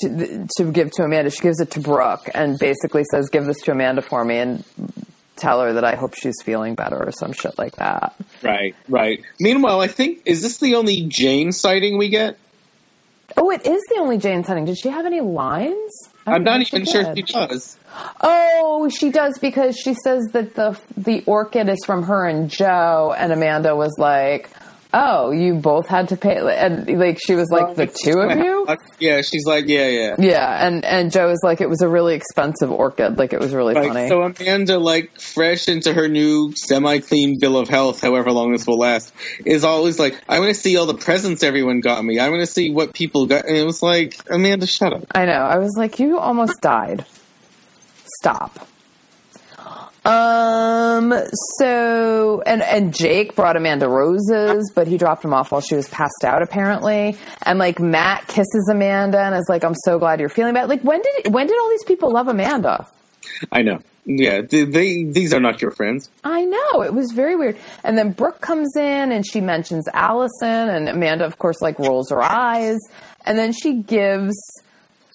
to 0.00 0.46
to 0.56 0.72
give 0.72 0.90
to 0.92 1.02
Amanda. 1.02 1.30
She 1.30 1.40
gives 1.40 1.60
it 1.60 1.72
to 1.72 1.80
Brooke 1.80 2.28
and 2.34 2.58
basically 2.58 3.04
says, 3.04 3.28
"Give 3.30 3.44
this 3.44 3.60
to 3.62 3.72
Amanda 3.72 4.02
for 4.02 4.24
me 4.24 4.38
and 4.38 4.64
tell 5.36 5.60
her 5.60 5.74
that 5.74 5.84
I 5.84 5.94
hope 5.96 6.14
she's 6.14 6.36
feeling 6.42 6.74
better 6.74 6.96
or 6.96 7.12
some 7.12 7.32
shit 7.32 7.58
like 7.58 7.76
that." 7.76 8.14
Right, 8.42 8.74
right. 8.88 9.22
Meanwhile, 9.40 9.80
I 9.80 9.88
think 9.88 10.22
is 10.26 10.42
this 10.42 10.58
the 10.58 10.76
only 10.76 11.02
Jane 11.02 11.52
sighting 11.52 11.98
we 11.98 12.08
get? 12.08 12.38
Oh, 13.36 13.50
it 13.50 13.66
is 13.66 13.82
the 13.88 14.00
only 14.00 14.18
Jane 14.18 14.44
sighting. 14.44 14.64
Did 14.64 14.78
she 14.78 14.88
have 14.88 15.04
any 15.06 15.20
lines? 15.20 15.92
I'm 16.26 16.42
not 16.42 16.60
even 16.62 16.84
sure 16.84 17.14
did. 17.14 17.28
she 17.28 17.34
does. 17.34 17.78
Oh, 18.20 18.88
she 18.88 19.10
does 19.10 19.38
because 19.38 19.76
she 19.76 19.94
says 19.94 20.24
that 20.32 20.54
the 20.54 20.78
the 20.96 21.22
orchid 21.26 21.68
is 21.68 21.78
from 21.84 22.02
her 22.04 22.26
and 22.26 22.50
Jo, 22.50 23.14
and 23.16 23.32
Amanda 23.32 23.76
was 23.76 23.94
like, 23.98 24.50
"Oh, 24.94 25.30
you 25.30 25.54
both 25.54 25.86
had 25.88 26.08
to 26.10 26.16
pay," 26.16 26.36
and 26.36 26.88
like 26.98 27.18
she 27.24 27.34
was 27.34 27.48
like, 27.50 27.74
"The 27.76 27.86
two 27.86 28.18
of 28.20 28.36
you." 28.38 28.66
Yeah, 28.98 29.20
she's 29.22 29.44
like, 29.46 29.66
yeah, 29.68 29.88
yeah. 29.88 30.14
Yeah, 30.18 30.66
and 30.66 30.84
and 30.84 31.12
Jo 31.12 31.28
was 31.28 31.40
like, 31.42 31.60
"It 31.60 31.68
was 31.68 31.82
a 31.82 31.88
really 31.88 32.14
expensive 32.14 32.70
orchid. 32.70 33.18
Like 33.18 33.32
it 33.32 33.40
was 33.40 33.52
really 33.52 33.74
Like, 33.74 33.88
funny." 33.88 34.08
so 34.08 34.22
Amanda, 34.22 34.78
like 34.78 35.20
fresh 35.20 35.68
into 35.68 35.92
her 35.92 36.08
new 36.08 36.52
semi-clean 36.54 37.36
bill 37.40 37.58
of 37.58 37.68
health, 37.68 38.00
however 38.00 38.32
long 38.32 38.52
this 38.52 38.66
will 38.66 38.78
last, 38.78 39.12
is 39.44 39.64
always 39.64 39.98
like, 39.98 40.16
"I 40.28 40.38
want 40.40 40.54
to 40.54 40.60
see 40.60 40.76
all 40.76 40.86
the 40.86 40.94
presents 40.94 41.42
everyone 41.42 41.80
got 41.80 42.04
me. 42.04 42.18
I 42.18 42.28
want 42.30 42.40
to 42.40 42.46
see 42.46 42.70
what 42.70 42.94
people 42.94 43.26
got." 43.26 43.44
And 43.46 43.56
it 43.56 43.64
was 43.64 43.82
like, 43.82 44.16
Amanda, 44.30 44.66
shut 44.66 44.92
up. 44.92 45.04
I 45.14 45.26
know. 45.26 45.32
I 45.32 45.58
was 45.58 45.74
like, 45.76 45.98
"You 45.98 46.18
almost 46.18 46.60
died. 46.60 47.04
Stop." 48.20 48.66
Um. 50.06 51.12
So, 51.58 52.42
and 52.46 52.62
and 52.62 52.94
Jake 52.94 53.34
brought 53.34 53.56
Amanda 53.56 53.88
roses, 53.88 54.70
but 54.74 54.86
he 54.86 54.98
dropped 54.98 55.22
them 55.22 55.34
off 55.34 55.52
while 55.52 55.60
she 55.60 55.74
was 55.74 55.88
passed 55.88 56.24
out, 56.24 56.42
apparently. 56.42 57.16
And 57.42 57.58
like 57.58 57.80
Matt 57.80 58.28
kisses 58.28 58.68
Amanda 58.70 59.20
and 59.20 59.34
is 59.34 59.46
like, 59.48 59.64
"I'm 59.64 59.74
so 59.84 59.98
glad 59.98 60.20
you're 60.20 60.28
feeling 60.28 60.54
better." 60.54 60.68
Like, 60.68 60.82
when 60.82 61.02
did 61.02 61.32
when 61.34 61.46
did 61.46 61.58
all 61.58 61.70
these 61.70 61.84
people 61.84 62.12
love 62.12 62.28
Amanda? 62.28 62.86
I 63.50 63.62
know. 63.62 63.80
Yeah, 64.04 64.42
they, 64.42 64.64
they 64.64 65.02
these 65.02 65.34
are 65.34 65.40
not 65.40 65.60
your 65.60 65.72
friends. 65.72 66.08
I 66.22 66.44
know 66.44 66.82
it 66.82 66.94
was 66.94 67.10
very 67.10 67.34
weird. 67.34 67.58
And 67.82 67.98
then 67.98 68.12
Brooke 68.12 68.40
comes 68.40 68.76
in 68.76 69.10
and 69.10 69.26
she 69.26 69.40
mentions 69.40 69.88
Allison, 69.92 70.68
and 70.68 70.88
Amanda, 70.88 71.26
of 71.26 71.38
course, 71.38 71.60
like 71.60 71.78
rolls 71.80 72.10
her 72.10 72.22
eyes, 72.22 72.78
and 73.24 73.36
then 73.36 73.52
she 73.52 73.82
gives 73.82 74.36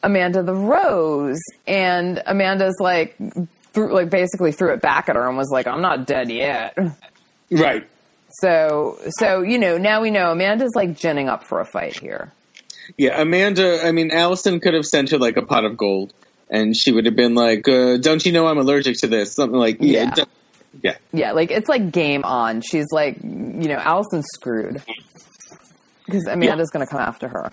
Amanda 0.04 0.44
the 0.44 0.56
rose, 0.56 1.39
and 1.66 2.22
Amanda's 2.26 2.76
like, 2.82 3.16
threw, 3.74 3.94
like 3.94 4.10
basically 4.10 4.52
threw 4.52 4.74
it 4.74 4.82
back 4.82 5.10
at 5.10 5.16
her 5.16 5.28
and 5.28 5.38
was 5.38 5.50
like, 5.52 5.68
"I'm 5.68 5.82
not 5.82 6.06
dead 6.06 6.30
yet." 6.32 6.78
Right. 7.50 7.88
So, 8.40 8.98
so 9.20 9.42
you 9.42 9.60
know, 9.60 9.78
now 9.78 10.02
we 10.02 10.10
know 10.10 10.32
Amanda's 10.32 10.72
like 10.76 10.98
ginning 10.98 11.28
up 11.28 11.44
for 11.44 11.60
a 11.60 11.66
fight 11.66 12.00
here. 12.00 12.32
Yeah, 12.98 13.22
Amanda. 13.22 13.86
I 13.86 13.92
mean, 13.92 14.12
Allison 14.12 14.60
could 14.60 14.74
have 14.74 14.86
sent 14.86 15.10
her 15.12 15.18
like 15.18 15.38
a 15.38 15.42
pot 15.42 15.66
of 15.66 15.76
gold, 15.78 16.14
and 16.50 16.76
she 16.76 16.92
would 16.92 17.06
have 17.06 17.16
been 17.16 17.36
like, 17.36 17.68
uh, 17.68 17.98
"Don't 17.98 18.26
you 18.26 18.32
know 18.32 18.48
I'm 18.48 18.58
allergic 18.58 18.98
to 19.00 19.08
this?" 19.08 19.34
Something 19.34 19.60
like, 19.60 19.78
yeah, 19.82 20.14
Yeah. 20.18 20.24
yeah. 20.82 20.98
Yeah, 21.12 21.32
like 21.34 21.52
it's 21.52 21.68
like 21.70 21.92
game 21.92 22.24
on. 22.24 22.62
She's 22.62 22.88
like, 22.92 23.18
you 23.22 23.68
know, 23.68 23.76
Allison's 23.78 24.28
screwed 24.34 24.82
because 26.06 26.26
Amanda's 26.28 26.70
going 26.70 26.86
to 26.86 26.90
come 26.90 27.02
after 27.02 27.28
her, 27.28 27.52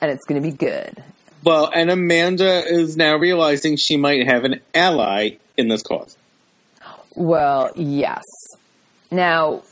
and 0.00 0.10
it's 0.10 0.24
going 0.26 0.42
to 0.42 0.46
be 0.50 0.54
good. 0.54 1.02
Well, 1.44 1.70
and 1.72 1.90
Amanda 1.90 2.64
is 2.66 2.96
now 2.96 3.16
realizing 3.16 3.76
she 3.76 3.96
might 3.96 4.26
have 4.26 4.44
an 4.44 4.60
ally 4.74 5.36
in 5.56 5.68
this 5.68 5.82
cause. 5.82 6.16
Well, 7.14 7.70
yes. 7.76 8.24
Now, 9.10 9.62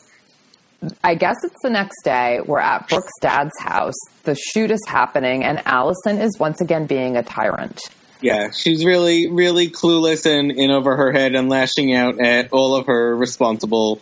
I 1.03 1.15
guess 1.15 1.37
it's 1.43 1.61
the 1.63 1.71
next 1.71 2.03
day. 2.03 2.41
We're 2.45 2.61
at 2.61 2.89
Brooke's 2.89 3.13
dad's 3.21 3.59
house. 3.61 3.95
The 4.25 4.35
shoot 4.35 4.71
is 4.71 4.81
happening, 4.87 5.45
and 5.45 5.63
Allison 5.67 6.21
is 6.21 6.39
once 6.39 6.61
again 6.61 6.87
being 6.87 7.17
a 7.17 7.23
tyrant. 7.23 7.81
Yeah, 8.21 8.51
she's 8.51 8.85
really, 8.85 9.29
really 9.29 9.69
clueless 9.69 10.27
and 10.27 10.51
in 10.51 10.71
over 10.71 10.97
her 10.97 11.13
head 11.13 11.35
and 11.35 11.49
lashing 11.49 11.95
out 11.95 12.21
at 12.21 12.53
all 12.53 12.75
of 12.77 12.87
her 12.87 13.15
responsible 13.15 14.01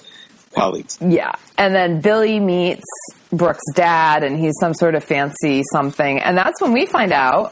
colleagues. 0.55 0.99
Yeah. 1.01 1.33
And 1.59 1.75
then 1.75 2.01
Billy 2.01 2.41
meets 2.41 2.85
Brooke's 3.33 3.65
dad, 3.75 4.23
and 4.23 4.39
he's 4.39 4.55
some 4.61 4.75
sort 4.75 4.95
of 4.95 5.05
fancy 5.05 5.63
something. 5.73 6.21
And 6.21 6.37
that's 6.37 6.61
when 6.61 6.73
we 6.73 6.87
find 6.87 7.13
out 7.13 7.51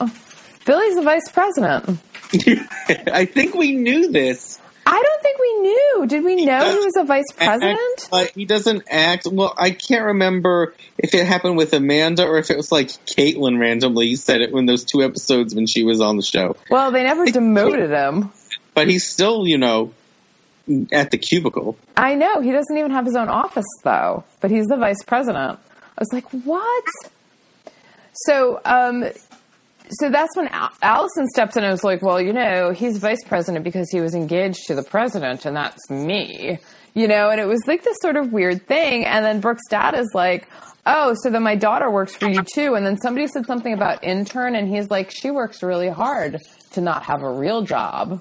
Billy's 0.64 0.96
the 0.96 1.03
vice 1.03 1.28
president. 1.30 1.98
I 3.12 3.26
think 3.26 3.55
we 3.55 3.72
knew 3.72 4.11
this. 4.11 4.59
I 4.84 5.00
don't 5.00 5.22
think 5.22 5.38
we 5.38 5.59
knew. 5.61 6.07
Did 6.09 6.24
we 6.24 6.44
know 6.44 6.70
he 6.70 6.84
was 6.84 6.96
a 6.96 7.05
vice 7.05 7.30
president? 7.36 7.78
Act, 7.78 8.09
but 8.11 8.30
he 8.30 8.44
doesn't 8.44 8.82
act. 8.90 9.28
Well, 9.30 9.55
I 9.57 9.70
can't 9.70 10.05
remember 10.07 10.74
if 10.98 11.14
it 11.14 11.24
happened 11.26 11.57
with 11.57 11.72
Amanda 11.72 12.26
or 12.26 12.38
if 12.38 12.50
it 12.50 12.57
was 12.57 12.72
like 12.72 12.88
Caitlin 12.88 13.61
randomly 13.61 14.16
said 14.16 14.40
it 14.40 14.50
in 14.50 14.66
those 14.66 14.84
two 14.84 15.03
episodes 15.03 15.55
when 15.55 15.66
she 15.66 15.84
was 15.84 16.00
on 16.00 16.16
the 16.16 16.22
show. 16.22 16.57
Well, 16.68 16.90
they 16.90 17.05
never 17.05 17.26
demoted 17.26 17.90
him. 17.90 18.32
But 18.74 18.88
he's 18.88 19.07
still, 19.07 19.46
you 19.46 19.59
know, 19.59 19.92
at 20.92 21.10
the 21.10 21.18
cubicle. 21.18 21.76
I 21.96 22.14
know. 22.14 22.40
He 22.40 22.52
doesn't 22.52 22.76
even 22.76 22.90
have 22.90 23.06
his 23.06 23.16
own 23.16 23.28
office, 23.28 23.66
though, 23.82 24.24
but 24.40 24.50
he's 24.50 24.66
the 24.66 24.76
vice 24.76 25.02
president. 25.02 25.58
I 25.98 26.00
was 26.00 26.12
like, 26.12 26.28
what? 26.44 26.84
So, 28.26 28.60
um, 28.64 29.04
so 29.90 30.10
that's 30.10 30.36
when 30.36 30.48
Al- 30.48 30.72
Allison 30.82 31.26
steps 31.28 31.56
in 31.56 31.64
and 31.64 31.72
was 31.72 31.84
like, 31.84 32.02
well, 32.02 32.20
you 32.20 32.32
know, 32.32 32.70
he's 32.70 32.98
vice 32.98 33.22
president 33.24 33.64
because 33.64 33.90
he 33.90 34.00
was 34.00 34.14
engaged 34.14 34.66
to 34.66 34.74
the 34.74 34.82
president, 34.82 35.44
and 35.44 35.56
that's 35.56 35.90
me. 35.90 36.58
You 36.94 37.08
know, 37.08 37.30
and 37.30 37.40
it 37.40 37.46
was 37.46 37.60
like 37.66 37.84
this 37.84 37.96
sort 38.02 38.16
of 38.16 38.32
weird 38.32 38.66
thing. 38.66 39.04
And 39.06 39.24
then 39.24 39.40
Brooke's 39.40 39.66
dad 39.68 39.94
is 39.94 40.10
like, 40.14 40.48
oh, 40.84 41.14
so 41.22 41.30
then 41.30 41.42
my 41.42 41.56
daughter 41.56 41.90
works 41.90 42.14
for 42.14 42.28
you 42.28 42.42
too. 42.42 42.74
And 42.74 42.84
then 42.84 42.98
somebody 43.00 43.26
said 43.26 43.46
something 43.46 43.72
about 43.72 44.04
intern, 44.04 44.54
and 44.54 44.68
he's 44.68 44.90
like, 44.90 45.10
she 45.10 45.30
works 45.30 45.62
really 45.62 45.88
hard 45.88 46.38
to 46.72 46.80
not 46.80 47.04
have 47.04 47.22
a 47.22 47.30
real 47.30 47.62
job. 47.62 48.20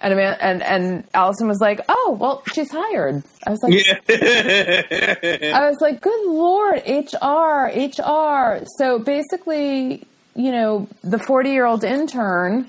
And, 0.00 0.18
and 0.20 0.62
and 0.62 1.04
Allison 1.12 1.48
was 1.48 1.58
like, 1.60 1.80
"Oh, 1.88 2.16
well, 2.20 2.42
she's 2.52 2.70
hired." 2.70 3.22
I 3.46 3.50
was 3.50 3.60
like, 3.62 3.72
Yeah. 3.74 5.54
I 5.56 5.68
was 5.68 5.78
like, 5.80 6.00
good 6.00 6.26
lord, 6.26 6.82
HR, 6.86 7.66
HR. 7.74 8.64
So 8.78 8.98
basically, 9.00 10.04
you 10.36 10.52
know, 10.52 10.86
the 11.02 11.18
40 11.18 11.50
year 11.50 11.64
old 11.66 11.82
intern 11.82 12.66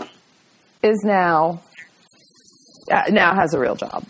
is 0.81 0.97
now, 1.03 1.61
uh, 2.91 3.03
now 3.09 3.35
has 3.35 3.53
a 3.53 3.59
real 3.59 3.75
job. 3.75 4.05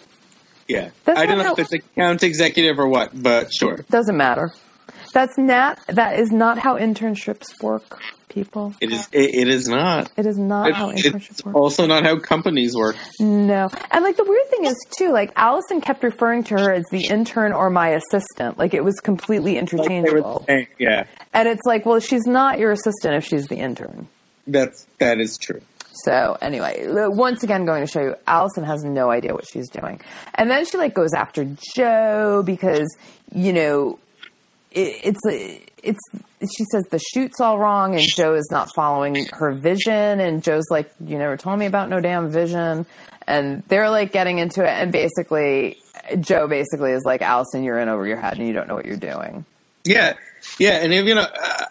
yeah. 0.67 0.89
That's 1.03 1.19
I 1.19 1.25
don't 1.25 1.39
know 1.39 1.43
how- 1.45 1.53
if 1.53 1.59
it's 1.59 1.73
account 1.73 2.23
executive 2.23 2.79
or 2.79 2.87
what, 2.87 3.09
but 3.21 3.53
sure. 3.53 3.77
Doesn't 3.89 4.15
matter. 4.17 4.51
That's 5.13 5.37
not, 5.37 5.79
that 5.87 6.19
is 6.19 6.31
not 6.31 6.59
how 6.59 6.77
internships 6.77 7.61
work, 7.61 7.99
people. 8.29 8.73
It 8.79 8.91
is. 8.91 9.07
It, 9.11 9.35
it 9.35 9.47
is 9.47 9.67
not. 9.67 10.11
It 10.17 10.25
is 10.25 10.37
not 10.37 10.71
how 10.73 10.89
It's 10.89 11.01
internships 11.03 11.45
work. 11.45 11.55
also 11.55 11.85
not 11.85 12.03
how 12.03 12.19
companies 12.19 12.75
work. 12.75 12.95
No. 13.19 13.67
And 13.91 14.03
like 14.03 14.15
the 14.17 14.23
weird 14.23 14.47
thing 14.49 14.65
is 14.65 14.77
too, 14.97 15.11
like 15.11 15.31
Allison 15.35 15.81
kept 15.81 16.03
referring 16.03 16.43
to 16.45 16.53
her 16.55 16.71
as 16.71 16.85
the 16.91 17.05
intern 17.07 17.51
or 17.53 17.69
my 17.69 17.89
assistant. 17.89 18.57
Like 18.57 18.73
it 18.73 18.83
was 18.83 18.99
completely 18.99 19.53
Like 19.55 19.61
interchangeable. 19.61 20.45
saying, 20.47 20.67
yeah, 20.77 21.05
And 21.33 21.47
it's 21.47 21.65
like, 21.65 21.85
well, 21.85 21.99
she's 21.99 22.25
not 22.25 22.59
your 22.59 22.71
assistant 22.71 23.15
if 23.15 23.25
she's 23.25 23.47
the 23.47 23.57
intern. 23.57 24.07
that's 24.47 24.87
that 24.99 25.19
is 25.19 25.37
true. 25.37 25.61
So 26.05 26.37
anyway, 26.41 26.85
once 26.87 27.43
again, 27.43 27.65
going 27.65 27.81
to 27.85 27.91
show 27.91 27.99
you, 28.01 28.15
Allison 28.25 28.63
has 28.63 28.83
no 28.83 29.09
idea 29.09 29.33
what 29.33 29.45
she's 29.51 29.67
doing, 29.69 29.99
and 30.35 30.49
then 30.49 30.63
she 30.65 30.77
like 30.77 30.93
goes 30.93 31.13
after 31.13 31.45
Jo 31.75 32.41
because 32.45 32.87
you 33.33 33.51
know 33.51 33.99
it, 34.71 35.01
it's 35.03 35.65
it's. 35.83 35.99
She 36.41 36.63
says 36.71 36.83
the 36.89 36.99
shoot's 36.99 37.39
all 37.39 37.59
wrong, 37.59 37.95
and 37.95 38.03
Jo 38.03 38.35
is 38.35 38.47
not 38.51 38.69
following 38.75 39.25
her 39.33 39.51
vision, 39.51 40.19
and 40.19 40.43
Jo's 40.43 40.65
like, 40.69 40.91
"You 41.03 41.17
never 41.17 41.37
told 41.37 41.59
me 41.59 41.65
about 41.65 41.89
no 41.89 41.99
damn 41.99 42.29
vision," 42.29 42.85
and 43.27 43.63
they're 43.67 43.89
like 43.89 44.11
getting 44.11 44.37
into 44.39 44.63
it, 44.63 44.69
and 44.69 44.91
basically, 44.91 45.77
Jo 46.19 46.47
basically 46.47 46.91
is 46.91 47.03
like, 47.03 47.21
"Allison, 47.21 47.63
you're 47.63 47.79
in 47.79 47.89
over 47.89 48.05
your 48.05 48.17
head, 48.17 48.37
and 48.37 48.47
you 48.47 48.53
don't 48.53 48.67
know 48.67 48.75
what 48.75 48.85
you're 48.85 48.97
doing." 48.97 49.45
Yeah, 49.85 50.13
yeah, 50.59 50.77
and 50.83 50.93
if 50.93 51.05
you 51.05 51.15
know, 51.15 51.21
uh, 51.21 51.65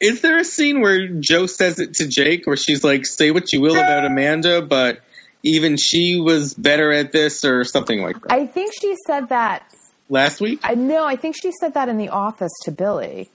is 0.00 0.22
there 0.22 0.38
a 0.38 0.44
scene 0.44 0.80
where 0.80 1.06
Jo 1.08 1.46
says 1.46 1.78
it 1.78 1.94
to 1.94 2.08
Jake, 2.08 2.46
where 2.46 2.56
she's 2.56 2.82
like, 2.82 3.06
"Say 3.06 3.30
what 3.30 3.52
you 3.52 3.60
will 3.60 3.76
about 3.76 4.06
Amanda, 4.06 4.62
but 4.62 5.00
even 5.42 5.76
she 5.76 6.18
was 6.18 6.54
better 6.54 6.90
at 6.92 7.12
this," 7.12 7.44
or 7.44 7.64
something 7.64 8.02
like 8.02 8.20
that? 8.22 8.32
I 8.32 8.46
think 8.46 8.72
she 8.80 8.96
said 9.06 9.28
that. 9.28 9.69
Last 10.10 10.40
week? 10.40 10.58
I 10.64 10.74
know. 10.74 11.06
I 11.06 11.14
think 11.14 11.36
she 11.40 11.52
said 11.60 11.74
that 11.74 11.88
in 11.88 11.96
the 11.96 12.08
office 12.08 12.50
to 12.64 12.72
Billy. 12.72 13.30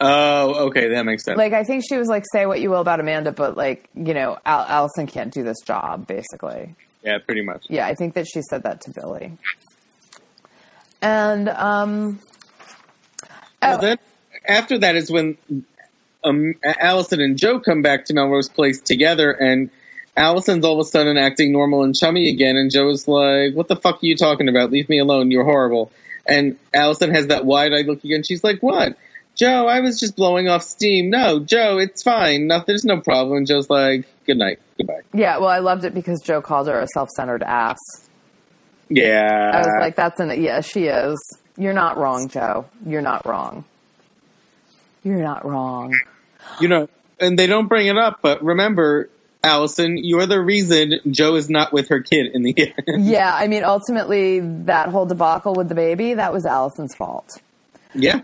Oh, 0.00 0.66
okay, 0.66 0.88
that 0.88 1.04
makes 1.04 1.24
sense. 1.24 1.38
like 1.38 1.52
I 1.52 1.62
think 1.62 1.84
she 1.86 1.96
was 1.96 2.08
like, 2.08 2.24
say 2.32 2.46
what 2.46 2.60
you 2.60 2.70
will 2.70 2.80
about 2.80 3.00
Amanda, 3.00 3.32
but 3.32 3.56
like 3.56 3.88
you 3.94 4.14
know, 4.14 4.38
Al- 4.44 4.66
Allison 4.66 5.06
can't 5.06 5.32
do 5.32 5.42
this 5.42 5.58
job. 5.64 6.06
Basically, 6.06 6.74
yeah, 7.02 7.18
pretty 7.18 7.42
much. 7.42 7.66
yeah, 7.68 7.86
I 7.86 7.94
think 7.94 8.14
that 8.14 8.26
she 8.26 8.40
said 8.42 8.62
that 8.64 8.80
to 8.82 8.92
Billy. 8.94 9.38
And 11.00 11.48
um, 11.50 12.20
Well, 13.62 13.78
oh, 13.78 13.80
then 13.80 13.98
after 14.46 14.78
that 14.78 14.96
is 14.96 15.10
when 15.10 15.36
um, 16.24 16.54
Allison 16.64 17.20
and 17.20 17.38
Jo 17.38 17.60
come 17.60 17.82
back 17.82 18.06
to 18.06 18.14
Melrose 18.14 18.48
Place 18.48 18.80
together, 18.80 19.30
and 19.30 19.70
Allison's 20.16 20.64
all 20.64 20.80
of 20.80 20.86
a 20.86 20.88
sudden 20.88 21.16
acting 21.16 21.52
normal 21.52 21.82
and 21.82 21.94
chummy 21.94 22.30
again, 22.30 22.56
and 22.56 22.70
Jo's 22.70 23.06
like, 23.06 23.54
"What 23.54 23.68
the 23.68 23.76
fuck 23.76 23.96
are 23.96 24.06
you 24.06 24.16
talking 24.16 24.48
about? 24.48 24.70
Leave 24.70 24.88
me 24.88 24.98
alone. 24.98 25.30
You're 25.30 25.44
horrible." 25.44 25.90
And 26.26 26.56
Allison 26.74 27.14
has 27.14 27.28
that 27.28 27.44
wide-eyed 27.44 27.86
look 27.86 28.02
again. 28.02 28.22
She's 28.22 28.42
like, 28.42 28.60
"What?" 28.60 28.96
Jo, 29.34 29.66
I 29.66 29.80
was 29.80 30.00
just 30.00 30.16
blowing 30.16 30.48
off 30.48 30.62
steam. 30.62 31.10
No, 31.10 31.40
Jo, 31.40 31.76
it's 31.78 32.02
fine. 32.02 32.46
No, 32.46 32.64
there's 32.66 32.84
no 32.84 33.00
problem. 33.00 33.36
And 33.38 33.46
Jo's 33.46 33.68
like, 33.68 34.06
"Good 34.26 34.38
night, 34.38 34.58
goodbye." 34.78 35.02
yeah, 35.12 35.38
well, 35.38 35.48
I 35.48 35.58
loved 35.58 35.84
it 35.84 35.92
because 35.92 36.22
Jo 36.22 36.40
called 36.40 36.68
her 36.68 36.80
a 36.80 36.86
self-centered 36.94 37.42
ass. 37.42 37.78
Yeah, 38.88 39.50
I 39.52 39.58
was 39.58 39.76
like, 39.80 39.96
that's 39.96 40.20
an 40.20 40.40
yeah, 40.42 40.60
she 40.60 40.84
is. 40.84 41.38
You're 41.58 41.72
not 41.72 41.98
wrong, 41.98 42.28
Jo. 42.28 42.66
You're 42.84 43.02
not 43.02 43.26
wrong. 43.26 43.64
You're 45.02 45.22
not 45.22 45.44
wrong. 45.44 45.92
you 46.60 46.68
know, 46.68 46.88
and 47.20 47.38
they 47.38 47.46
don't 47.46 47.66
bring 47.66 47.86
it 47.88 47.98
up, 47.98 48.20
but 48.22 48.42
remember, 48.44 49.08
Allison, 49.46 49.96
you're 49.96 50.26
the 50.26 50.40
reason 50.40 50.94
Jo 51.10 51.36
is 51.36 51.48
not 51.48 51.72
with 51.72 51.88
her 51.88 52.00
kid 52.00 52.26
in 52.34 52.42
the 52.42 52.54
end. 52.58 53.04
Yeah, 53.06 53.32
I 53.34 53.46
mean, 53.48 53.64
ultimately, 53.64 54.40
that 54.40 54.88
whole 54.90 55.06
debacle 55.06 55.54
with 55.54 55.68
the 55.68 55.74
baby 55.74 56.14
that 56.14 56.32
was 56.32 56.44
Allison's 56.44 56.94
fault. 56.94 57.40
yeah. 57.94 58.20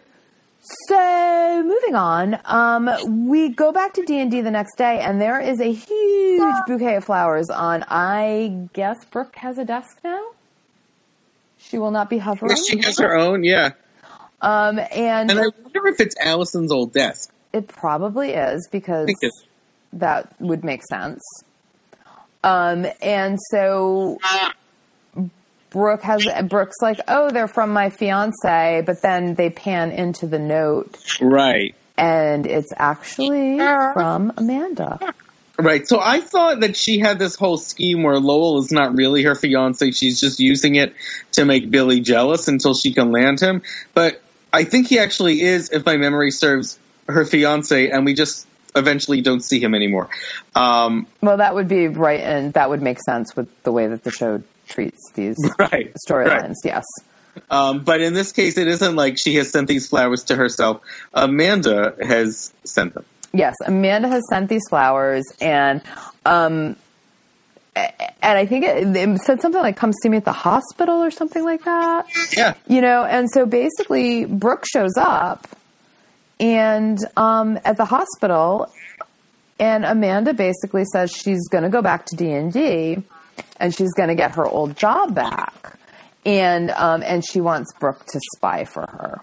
So 0.89 1.63
moving 1.65 1.97
on, 1.97 2.39
um, 2.45 3.27
we 3.29 3.49
go 3.49 3.73
back 3.73 3.95
to 3.95 4.05
D 4.05 4.21
and 4.21 4.31
D 4.31 4.43
the 4.43 4.51
next 4.53 4.77
day, 4.77 5.01
and 5.01 5.21
there 5.21 5.41
is 5.41 5.61
a 5.61 5.73
huge 5.73 6.55
bouquet 6.69 6.95
of 6.97 7.05
flowers 7.05 7.51
on. 7.51 7.85
I 7.89 8.69
guess 8.73 9.05
Brooke 9.07 9.35
has 9.37 9.59
a 9.59 9.65
desk 9.65 9.99
now. 10.05 10.23
She 11.59 11.79
will 11.79 11.91
not 11.91 12.09
be 12.09 12.19
hovering. 12.19 12.57
She 12.69 12.81
has 12.83 12.99
her 12.99 13.17
own, 13.17 13.43
yeah. 13.43 13.71
Um, 14.41 14.79
and 14.79 15.31
And 15.31 15.41
I 15.41 15.49
wonder 15.63 15.87
if 15.89 15.99
it's 16.01 16.15
Allison's 16.21 16.71
old 16.71 16.93
desk. 16.93 17.33
it 17.53 17.67
probably 17.67 18.31
is 18.33 18.69
because 18.71 19.09
that 19.95 20.33
would 20.41 20.65
make 20.65 20.83
sense. 20.85 21.23
Um, 22.45 22.87
and 23.01 23.39
so 23.51 24.19
Brooke 25.71 26.03
has 26.03 26.27
Brooke's 26.49 26.77
like, 26.83 27.01
oh, 27.09 27.31
they're 27.31 27.49
from 27.49 27.71
my 27.71 27.91
fiance, 27.91 28.83
but 28.85 29.01
then 29.03 29.35
they 29.35 29.51
pan 29.51 29.91
into 29.91 30.27
the 30.27 30.39
note, 30.39 30.99
Right. 31.21 31.75
and 31.97 32.47
it's 32.47 32.73
actually 32.77 33.59
from 33.59 34.33
Amanda. 34.37 35.15
Right. 35.59 35.87
So 35.87 36.01
I 36.01 36.21
thought 36.21 36.61
that 36.61 36.77
she 36.77 36.99
had 36.99 37.19
this 37.19 37.37
whole 37.37 37.59
scheme 37.59 38.03
where 38.03 38.19
Lowell 38.19 38.59
is 38.59 38.73
not 38.73 38.97
really 38.97 39.23
her 39.25 39.35
fiance. 39.35 39.93
She's 39.93 40.19
just 40.19 40.41
using 40.41 40.75
it 40.75 40.95
to 41.33 41.45
make 41.45 41.71
Billy 41.71 42.01
jealous 42.01 42.49
until 42.49 42.75
she 42.75 42.93
can 42.93 43.13
land 43.13 43.39
him. 43.39 43.63
But 43.95 44.21
I 44.53 44.65
think 44.65 44.89
he 44.89 44.99
actually 44.99 45.43
is, 45.43 45.71
if 45.71 45.87
my 45.87 45.97
memory 45.99 46.31
serves, 46.33 46.79
her 47.07 47.25
fiance, 47.25 47.91
and 47.91 48.05
we 48.05 48.15
just 48.15 48.47
eventually 48.75 49.21
don't 49.21 49.43
see 49.45 49.61
him 49.61 49.75
anymore. 49.75 50.09
Um, 50.55 51.07
Well, 51.21 51.37
that 51.39 51.55
would 51.55 51.69
be 51.69 51.89
right, 51.89 52.21
and 52.21 52.53
that 52.55 52.71
would 52.71 52.83
make 52.83 52.99
sense 53.01 53.37
with 53.37 53.49
the 53.63 53.73
way 53.73 53.87
that 53.87 54.05
the 54.05 54.11
show 54.11 54.43
treats 54.69 55.11
these 55.15 55.37
right. 55.59 55.95
storylines. 56.09 56.57
Right. 56.65 56.65
Yes. 56.65 56.85
Um, 57.51 57.85
but 57.85 58.01
in 58.01 58.13
this 58.13 58.33
case, 58.33 58.59
it 58.59 58.69
isn't 58.69 58.95
like 58.95 59.19
she 59.19 59.37
has 59.37 59.51
sent 59.51 59.69
these 59.69 59.89
flowers 59.89 60.25
to 60.25 60.37
herself. 60.37 60.83
Amanda 61.15 61.95
has 62.03 62.53
sent 62.65 62.95
them. 62.95 63.05
Yes, 63.33 63.55
Amanda 63.65 64.09
has 64.09 64.23
sent 64.29 64.51
these 64.51 64.63
flowers, 64.69 65.25
and 65.41 65.81
um, 66.27 66.77
and 67.75 68.39
I 68.39 68.45
think 68.45 68.67
it, 68.67 68.95
it 68.95 69.19
said 69.23 69.41
something 69.41 69.63
like 69.63 69.77
"Come 69.77 69.93
see 70.03 70.11
me 70.11 70.19
at 70.19 70.27
the 70.27 70.33
hospital" 70.33 71.03
or 71.03 71.11
something 71.11 71.43
like 71.43 71.65
that. 71.65 72.07
Yeah. 72.37 72.55
You 72.69 72.83
know, 72.83 73.05
and 73.05 73.31
so 73.31 73.47
basically, 73.47 74.27
Brooke 74.27 74.67
shows 74.71 74.93
up, 74.99 75.49
and 76.43 76.99
um, 77.17 77.59
at 77.65 77.77
the 77.77 77.85
hospital, 77.85 78.71
and 79.61 79.85
Amanda 79.85 80.35
basically 80.35 80.85
says 80.85 81.13
she's 81.13 81.49
going 81.49 81.63
to 81.63 81.71
go 81.71 81.81
back 81.81 82.05
to 82.07 82.17
D 82.17 82.33
and 82.33 82.53
D, 82.53 83.03
and 83.59 83.75
she's 83.75 83.95
going 83.95 84.09
to 84.09 84.17
get 84.17 84.33
her 84.33 84.45
old 84.45 84.77
job 84.77 85.15
back, 85.15 85.79
and 86.27 86.71
um, 86.73 87.03
and 87.05 87.25
she 87.25 87.41
wants 87.41 87.73
Brooke 87.79 88.05
to 88.07 88.21
spy 88.37 88.65
for 88.65 88.83
her. 88.83 89.21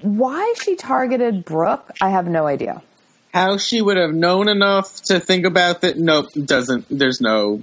Why 0.00 0.52
she 0.60 0.74
targeted 0.74 1.44
Brooke, 1.44 1.92
I 2.00 2.10
have 2.10 2.26
no 2.26 2.48
idea. 2.48 2.82
How 3.32 3.56
she 3.56 3.80
would 3.80 3.96
have 3.96 4.12
known 4.12 4.48
enough 4.48 5.00
to 5.04 5.20
think 5.20 5.46
about 5.46 5.82
that? 5.82 5.96
Nope, 5.96 6.26
doesn't. 6.32 6.86
There's 6.90 7.20
no, 7.20 7.62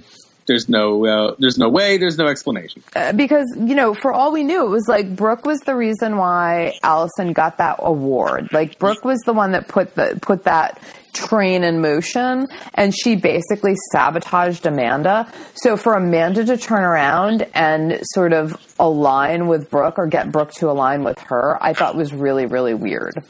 there's 0.50 0.68
no 0.68 1.06
uh, 1.06 1.34
there's 1.38 1.58
no 1.58 1.68
way, 1.68 1.96
there's 1.96 2.18
no 2.18 2.26
explanation. 2.26 2.82
Uh, 2.96 3.12
because 3.12 3.46
you 3.56 3.76
know, 3.76 3.94
for 3.94 4.12
all 4.12 4.32
we 4.32 4.42
knew, 4.42 4.66
it 4.66 4.68
was 4.68 4.88
like 4.88 5.14
Brooke 5.14 5.46
was 5.46 5.60
the 5.60 5.76
reason 5.76 6.16
why 6.16 6.76
Allison 6.82 7.32
got 7.32 7.58
that 7.58 7.76
award. 7.78 8.48
Like 8.52 8.76
Brooke 8.80 9.04
was 9.04 9.20
the 9.20 9.32
one 9.32 9.52
that 9.52 9.68
put 9.68 9.94
the 9.94 10.18
put 10.20 10.44
that 10.44 10.82
train 11.12 11.62
in 11.62 11.80
motion, 11.80 12.48
and 12.74 12.92
she 12.92 13.14
basically 13.14 13.76
sabotaged 13.92 14.66
Amanda. 14.66 15.32
So 15.54 15.76
for 15.76 15.94
Amanda 15.94 16.44
to 16.46 16.56
turn 16.56 16.82
around 16.82 17.46
and 17.54 18.00
sort 18.02 18.32
of 18.32 18.56
align 18.80 19.46
with 19.46 19.70
Brooke 19.70 20.00
or 20.00 20.08
get 20.08 20.32
Brooke 20.32 20.50
to 20.54 20.68
align 20.68 21.04
with 21.04 21.20
her, 21.20 21.62
I 21.62 21.74
thought 21.74 21.94
was 21.94 22.12
really 22.12 22.46
really 22.46 22.74
weird. 22.74 23.22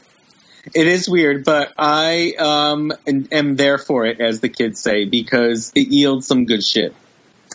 It 0.73 0.87
is 0.87 1.07
weird, 1.07 1.43
but 1.43 1.73
I 1.77 2.33
um, 2.37 2.93
am 3.07 3.55
there 3.55 3.77
for 3.77 4.05
it, 4.05 4.21
as 4.21 4.41
the 4.41 4.49
kids 4.49 4.79
say, 4.79 5.05
because 5.05 5.71
it 5.75 5.87
yields 5.87 6.27
some 6.27 6.45
good 6.45 6.63
shit. 6.63 6.95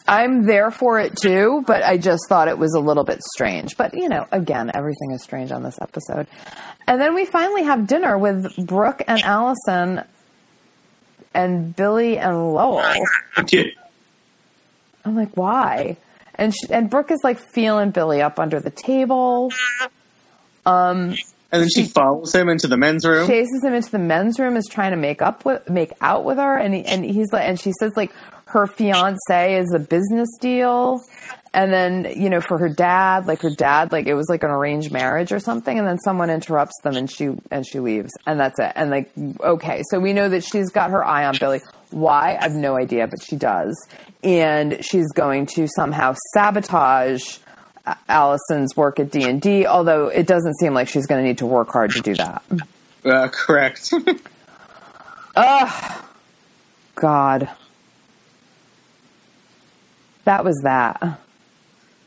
I'm 0.08 0.46
there 0.46 0.70
for 0.70 0.98
it 0.98 1.16
too, 1.16 1.64
but 1.66 1.82
I 1.82 1.96
just 1.96 2.22
thought 2.28 2.48
it 2.48 2.58
was 2.58 2.74
a 2.74 2.80
little 2.80 3.04
bit 3.04 3.22
strange. 3.34 3.76
But, 3.76 3.94
you 3.94 4.08
know, 4.08 4.26
again, 4.30 4.70
everything 4.74 5.10
is 5.12 5.22
strange 5.22 5.50
on 5.52 5.62
this 5.62 5.78
episode. 5.80 6.26
And 6.86 7.00
then 7.00 7.14
we 7.14 7.26
finally 7.26 7.64
have 7.64 7.86
dinner 7.86 8.16
with 8.16 8.54
Brooke 8.66 9.02
and 9.06 9.20
Allison 9.22 10.04
and 11.34 11.74
Billy 11.74 12.18
and 12.18 12.54
Lowell. 12.54 12.82
I'm 15.04 15.16
like, 15.16 15.36
why? 15.36 15.96
And 16.34 16.54
she, 16.54 16.70
and 16.70 16.88
Brooke 16.90 17.10
is 17.10 17.20
like 17.24 17.38
feeling 17.38 17.90
Billy 17.90 18.22
up 18.22 18.38
under 18.38 18.60
the 18.60 18.70
table. 18.70 19.52
Um, 20.64 21.16
and 21.52 21.62
then 21.62 21.68
she, 21.68 21.84
she, 21.84 21.88
follows 21.88 22.34
him 22.34 22.48
into 22.48 22.68
the 22.68 22.76
men's 22.76 23.06
room. 23.06 23.26
Chases 23.26 23.62
him 23.64 23.72
into 23.72 23.90
the 23.90 23.98
men's 23.98 24.38
room, 24.38 24.56
is 24.56 24.66
trying 24.66 24.90
to 24.90 24.96
make 24.96 25.22
up 25.22 25.44
with, 25.44 25.68
make 25.70 25.92
out 26.00 26.24
with 26.24 26.38
her, 26.38 26.56
and 26.56 26.74
he, 26.74 26.84
and 26.84 27.04
he's 27.04 27.32
like, 27.32 27.48
and 27.48 27.58
she 27.58 27.72
says 27.78 27.92
like 27.96 28.12
her 28.46 28.66
fiance 28.66 29.56
is 29.58 29.72
a 29.74 29.78
business 29.78 30.28
deal, 30.40 31.02
and 31.52 31.72
then 31.72 32.12
you 32.16 32.30
know 32.30 32.40
for 32.40 32.58
her 32.58 32.68
dad, 32.68 33.26
like 33.26 33.42
her 33.42 33.50
dad, 33.50 33.90
like 33.90 34.06
it 34.06 34.14
was 34.14 34.28
like 34.28 34.44
an 34.44 34.50
arranged 34.50 34.92
marriage 34.92 35.32
or 35.32 35.40
something, 35.40 35.78
and 35.78 35.86
then 35.86 35.98
someone 35.98 36.30
interrupts 36.30 36.80
them, 36.82 36.96
and 36.96 37.10
she 37.10 37.30
and 37.50 37.66
she 37.66 37.80
leaves, 37.80 38.12
and 38.24 38.38
that's 38.38 38.58
it. 38.60 38.72
And 38.76 38.90
like, 38.90 39.10
okay, 39.40 39.82
so 39.90 39.98
we 39.98 40.12
know 40.12 40.28
that 40.28 40.44
she's 40.44 40.70
got 40.70 40.90
her 40.90 41.04
eye 41.04 41.26
on 41.26 41.36
Billy. 41.38 41.60
Why? 41.90 42.36
I 42.40 42.44
have 42.44 42.54
no 42.54 42.76
idea, 42.76 43.08
but 43.08 43.22
she 43.22 43.36
does, 43.36 43.76
and 44.22 44.84
she's 44.84 45.10
going 45.12 45.46
to 45.54 45.66
somehow 45.66 46.14
sabotage 46.32 47.38
Allison's 48.08 48.76
work 48.76 49.00
at 49.00 49.10
D 49.10 49.24
and 49.28 49.40
D. 49.40 49.66
Although 49.66 50.06
it 50.06 50.28
doesn't 50.28 50.54
seem 50.60 50.72
like 50.72 50.88
she's 50.88 51.06
going 51.06 51.20
to 51.20 51.26
need 51.26 51.38
to 51.38 51.46
work 51.46 51.70
hard 51.70 51.90
to 51.92 52.00
do 52.00 52.14
that. 52.14 52.44
Uh, 53.04 53.28
correct. 53.28 53.92
Ugh, 55.36 56.02
God, 56.94 57.50
that 60.26 60.44
was 60.44 60.60
that. 60.62 61.20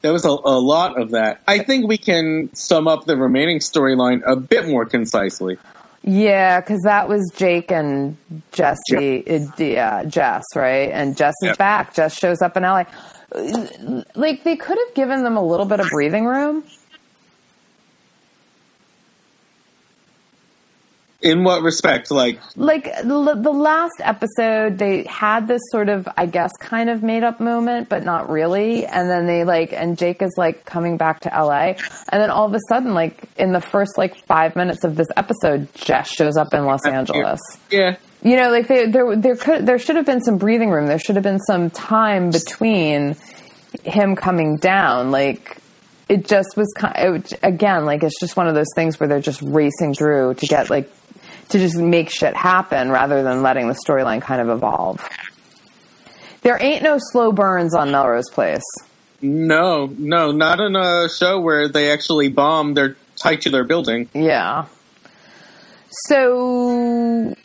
There 0.02 0.14
was 0.14 0.24
a, 0.24 0.30
a 0.30 0.60
lot 0.60 1.02
of 1.02 1.12
that. 1.12 1.42
I 1.48 1.60
think 1.60 1.88
we 1.88 1.98
can 1.98 2.54
sum 2.54 2.88
up 2.88 3.06
the 3.06 3.18
remaining 3.18 3.60
storyline 3.60 4.22
a 4.26 4.38
bit 4.38 4.68
more 4.68 4.86
concisely. 4.86 5.58
Yeah, 6.04 6.62
because 6.62 6.82
that 6.84 7.10
was 7.10 7.30
Jake 7.36 7.72
and 7.72 8.16
Jesse. 8.54 9.24
Yeah, 9.28 9.46
uh, 9.60 9.82
uh, 9.82 10.06
Jess, 10.06 10.46
right? 10.56 10.90
And 10.92 11.18
Jess 11.18 11.34
is 11.42 11.48
yep. 11.48 11.58
back. 11.58 11.94
Jess 11.94 12.18
shows 12.18 12.42
up 12.42 12.56
in 12.56 12.64
LA 12.64 12.86
like 14.16 14.44
they 14.44 14.56
could 14.56 14.78
have 14.78 14.94
given 14.96 15.24
them 15.24 15.38
a 15.38 15.46
little 15.46 15.66
bit 15.66 15.80
of 15.80 15.90
breathing 15.90 16.26
room. 16.26 16.64
In 21.22 21.44
what 21.44 21.64
respect? 21.64 22.12
Like, 22.12 22.40
like 22.56 22.86
the, 23.04 23.36
the 23.38 23.52
last 23.52 23.96
episode, 24.00 24.78
they 24.78 25.04
had 25.04 25.50
this 25.50 25.62
sort 25.70 25.90
of, 25.90 26.08
I 26.16 26.26
guess, 26.26 26.52
kind 26.62 26.90
of 26.90 27.04
made 27.04 27.24
up 27.24 27.42
moment, 27.42 27.90
but 27.90 28.06
not 28.06 28.30
really. 28.30 28.86
And 28.86 29.10
then 29.10 29.26
they 29.26 29.44
like, 29.44 29.74
and 29.74 29.98
Jake 29.98 30.22
is 30.22 30.34
like 30.38 30.64
coming 30.64 30.96
back 30.96 31.20
to 31.22 31.30
LA, 31.30 31.74
and 32.10 32.22
then 32.22 32.30
all 32.30 32.46
of 32.46 32.54
a 32.54 32.60
sudden, 32.70 32.94
like 32.94 33.22
in 33.38 33.52
the 33.52 33.60
first 33.60 33.98
like 33.98 34.16
five 34.28 34.56
minutes 34.56 34.86
of 34.86 34.96
this 34.96 35.10
episode, 35.18 35.68
Jess 35.74 36.10
shows 36.10 36.38
up 36.38 36.54
in 36.54 36.64
Los 36.64 36.86
Angeles. 36.86 37.42
Yeah, 37.70 37.98
you 38.24 38.38
know, 38.38 38.50
like 38.50 38.68
there, 38.68 38.90
there, 38.90 39.16
there 39.16 39.36
could, 39.36 39.66
there 39.66 39.78
should 39.78 39.98
have 39.98 40.06
been 40.06 40.22
some 40.22 40.38
breathing 40.38 40.70
room. 40.70 40.88
There 40.88 41.00
should 41.00 41.16
have 41.16 41.24
been 41.24 41.40
some 41.40 41.70
time 41.70 42.32
between 42.32 43.18
him 43.84 44.16
coming 44.16 44.56
down. 44.56 45.12
Like 45.12 45.58
it 46.08 46.28
just 46.28 46.56
was 46.56 46.74
kind. 46.78 46.96
It, 46.98 47.34
again, 47.44 47.86
like 47.86 48.04
it's 48.04 48.20
just 48.20 48.38
one 48.38 48.48
of 48.48 48.56
those 48.56 48.72
things 48.74 49.00
where 49.00 49.08
they're 49.08 49.22
just 49.22 49.42
racing 49.42 49.96
through 49.96 50.36
to 50.36 50.46
get 50.48 50.70
like 50.70 50.90
to 51.50 51.60
just 51.60 51.78
make 51.78 52.10
shit 52.10 52.36
happen 52.36 52.90
rather 52.90 53.24
than 53.24 53.42
letting 53.42 53.68
the 53.68 53.80
storyline 53.88 54.22
kind 54.22 54.42
of 54.42 54.50
evolve. 54.50 55.08
There 56.42 56.58
ain't 56.62 56.84
no 56.84 56.98
slow 57.00 57.32
burns 57.32 57.76
on 57.76 57.92
Melrose 57.92 58.30
Place. 58.32 58.64
No, 59.22 59.88
no, 59.98 60.32
not 60.32 60.60
in 60.62 60.76
a 60.76 61.10
show 61.10 61.42
where 61.42 61.68
they 61.68 61.92
actually 61.92 62.30
bomb 62.30 62.74
their 62.74 62.96
titular 63.16 63.64
building. 63.64 64.10
Yeah. 64.14 64.66
So 66.08 67.36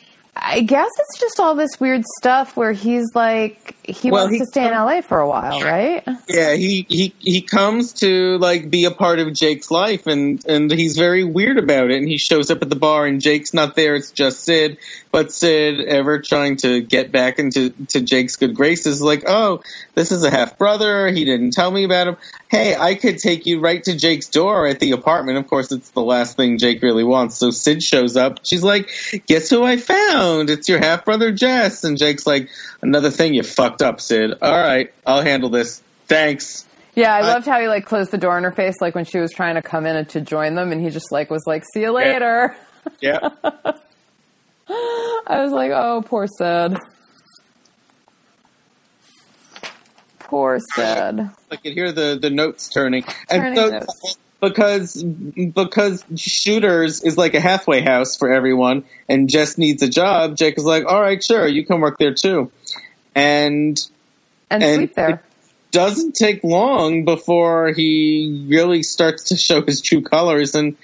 I 0.47 0.61
guess 0.61 0.91
it's 0.99 1.19
just 1.19 1.39
all 1.39 1.55
this 1.55 1.79
weird 1.79 2.03
stuff 2.19 2.55
where 2.55 2.71
he's 2.71 3.15
like 3.15 3.75
he 3.83 4.11
well, 4.11 4.25
wants 4.25 4.35
he 4.35 4.39
to 4.39 4.45
stay 4.45 4.67
in 4.67 4.73
LA 4.73 5.01
for 5.01 5.19
a 5.19 5.27
while, 5.27 5.59
right? 5.61 6.03
Yeah, 6.29 6.53
he 6.53 6.85
he 6.87 7.15
he 7.17 7.41
comes 7.41 7.93
to 7.93 8.37
like 8.37 8.69
be 8.69 8.85
a 8.85 8.91
part 8.91 9.17
of 9.17 9.33
Jake's 9.33 9.71
life 9.71 10.05
and 10.05 10.45
and 10.45 10.71
he's 10.71 10.97
very 10.97 11.23
weird 11.23 11.57
about 11.57 11.89
it 11.89 11.97
and 11.97 12.07
he 12.07 12.19
shows 12.19 12.51
up 12.51 12.61
at 12.61 12.69
the 12.69 12.75
bar 12.75 13.07
and 13.07 13.21
Jake's 13.21 13.55
not 13.55 13.75
there, 13.75 13.95
it's 13.95 14.11
just 14.11 14.43
Sid, 14.43 14.77
but 15.15 15.31
Sid 15.31 15.79
ever 15.79 16.19
trying 16.19 16.57
to 16.57 16.81
get 16.81 17.09
back 17.09 17.39
into 17.39 17.69
to 17.69 18.01
Jake's 18.01 18.35
good 18.35 18.53
graces 18.53 19.01
like, 19.01 19.23
"Oh, 19.25 19.61
this 19.93 20.11
is 20.11 20.25
a 20.25 20.29
half 20.29 20.57
brother, 20.57 21.07
he 21.07 21.23
didn't 21.23 21.51
tell 21.51 21.71
me 21.71 21.85
about 21.85 22.09
him. 22.09 22.17
Hey, 22.49 22.75
I 22.75 22.95
could 22.95 23.19
take 23.19 23.45
you 23.45 23.61
right 23.61 23.81
to 23.85 23.95
Jake's 23.95 24.27
door 24.27 24.67
at 24.67 24.81
the 24.81 24.91
apartment." 24.91 25.37
Of 25.37 25.47
course, 25.47 25.71
it's 25.71 25.89
the 25.91 26.01
last 26.01 26.35
thing 26.35 26.57
Jake 26.57 26.81
really 26.81 27.05
wants. 27.05 27.37
So 27.37 27.49
Sid 27.49 27.81
shows 27.81 28.17
up. 28.17 28.41
She's 28.43 28.61
like, 28.61 28.89
"Guess 29.25 29.49
who 29.51 29.63
I 29.63 29.77
found? 29.77 30.49
It's 30.49 30.67
your 30.67 30.79
half 30.79 31.05
brother 31.05 31.31
Jess." 31.31 31.85
And 31.85 31.97
Jake's 31.97 32.27
like, 32.27 32.49
"Another 32.81 33.09
thing 33.09 33.35
you 33.35 33.43
fucked 33.43 33.81
up, 33.81 34.01
Sid. 34.01 34.33
All 34.41 34.51
right, 34.51 34.91
I'll 35.07 35.23
handle 35.23 35.49
this. 35.49 35.81
Thanks." 36.09 36.65
Yeah, 36.93 37.15
I 37.15 37.21
loved 37.21 37.45
how 37.45 37.61
he 37.61 37.69
like 37.69 37.85
closed 37.85 38.11
the 38.11 38.17
door 38.17 38.37
in 38.37 38.43
her 38.43 38.51
face, 38.51 38.81
like 38.81 38.95
when 38.95 39.05
she 39.05 39.19
was 39.19 39.31
trying 39.31 39.55
to 39.55 39.61
come 39.61 39.85
in 39.85 39.95
and 39.95 40.09
to 40.09 40.19
join 40.19 40.55
them, 40.55 40.73
and 40.73 40.81
he 40.81 40.89
just 40.89 41.09
like 41.09 41.29
was 41.29 41.43
like, 41.47 41.63
"See 41.73 41.83
you 41.83 41.93
later." 41.93 42.53
Yeah. 42.99 43.29
yeah. 43.41 43.71
I 44.69 45.41
was 45.43 45.51
like, 45.51 45.71
"Oh, 45.71 46.03
poor 46.05 46.27
Sid." 46.27 46.77
Poor 50.19 50.59
Sid. 50.75 51.29
I 51.51 51.55
could 51.55 51.73
hear 51.73 51.91
the 51.91 52.17
the 52.19 52.29
notes 52.29 52.69
turning, 52.69 53.03
turning 53.29 53.47
and 53.47 53.57
so 53.57 53.69
notes. 53.69 54.17
because 54.41 55.03
because 55.03 56.03
shooters 56.15 57.03
is 57.03 57.17
like 57.17 57.35
a 57.35 57.39
halfway 57.39 57.81
house 57.81 58.17
for 58.17 58.31
everyone, 58.31 58.85
and 59.07 59.29
Jess 59.29 59.57
needs 59.57 59.83
a 59.83 59.89
job. 59.89 60.35
Jake 60.35 60.57
is 60.57 60.65
like, 60.65 60.85
"All 60.85 60.99
right, 60.99 61.23
sure, 61.23 61.47
you 61.47 61.65
can 61.65 61.79
work 61.79 61.97
there 61.99 62.13
too," 62.13 62.51
and 63.13 63.79
and, 64.49 64.63
and 64.63 64.75
sleep 64.75 64.95
there. 64.95 65.23
doesn't 65.71 66.15
take 66.15 66.43
long 66.43 67.05
before 67.05 67.71
he 67.71 68.47
really 68.49 68.81
starts 68.83 69.25
to 69.25 69.37
show 69.37 69.61
his 69.61 69.81
true 69.81 70.01
colors 70.01 70.55
and 70.55 70.75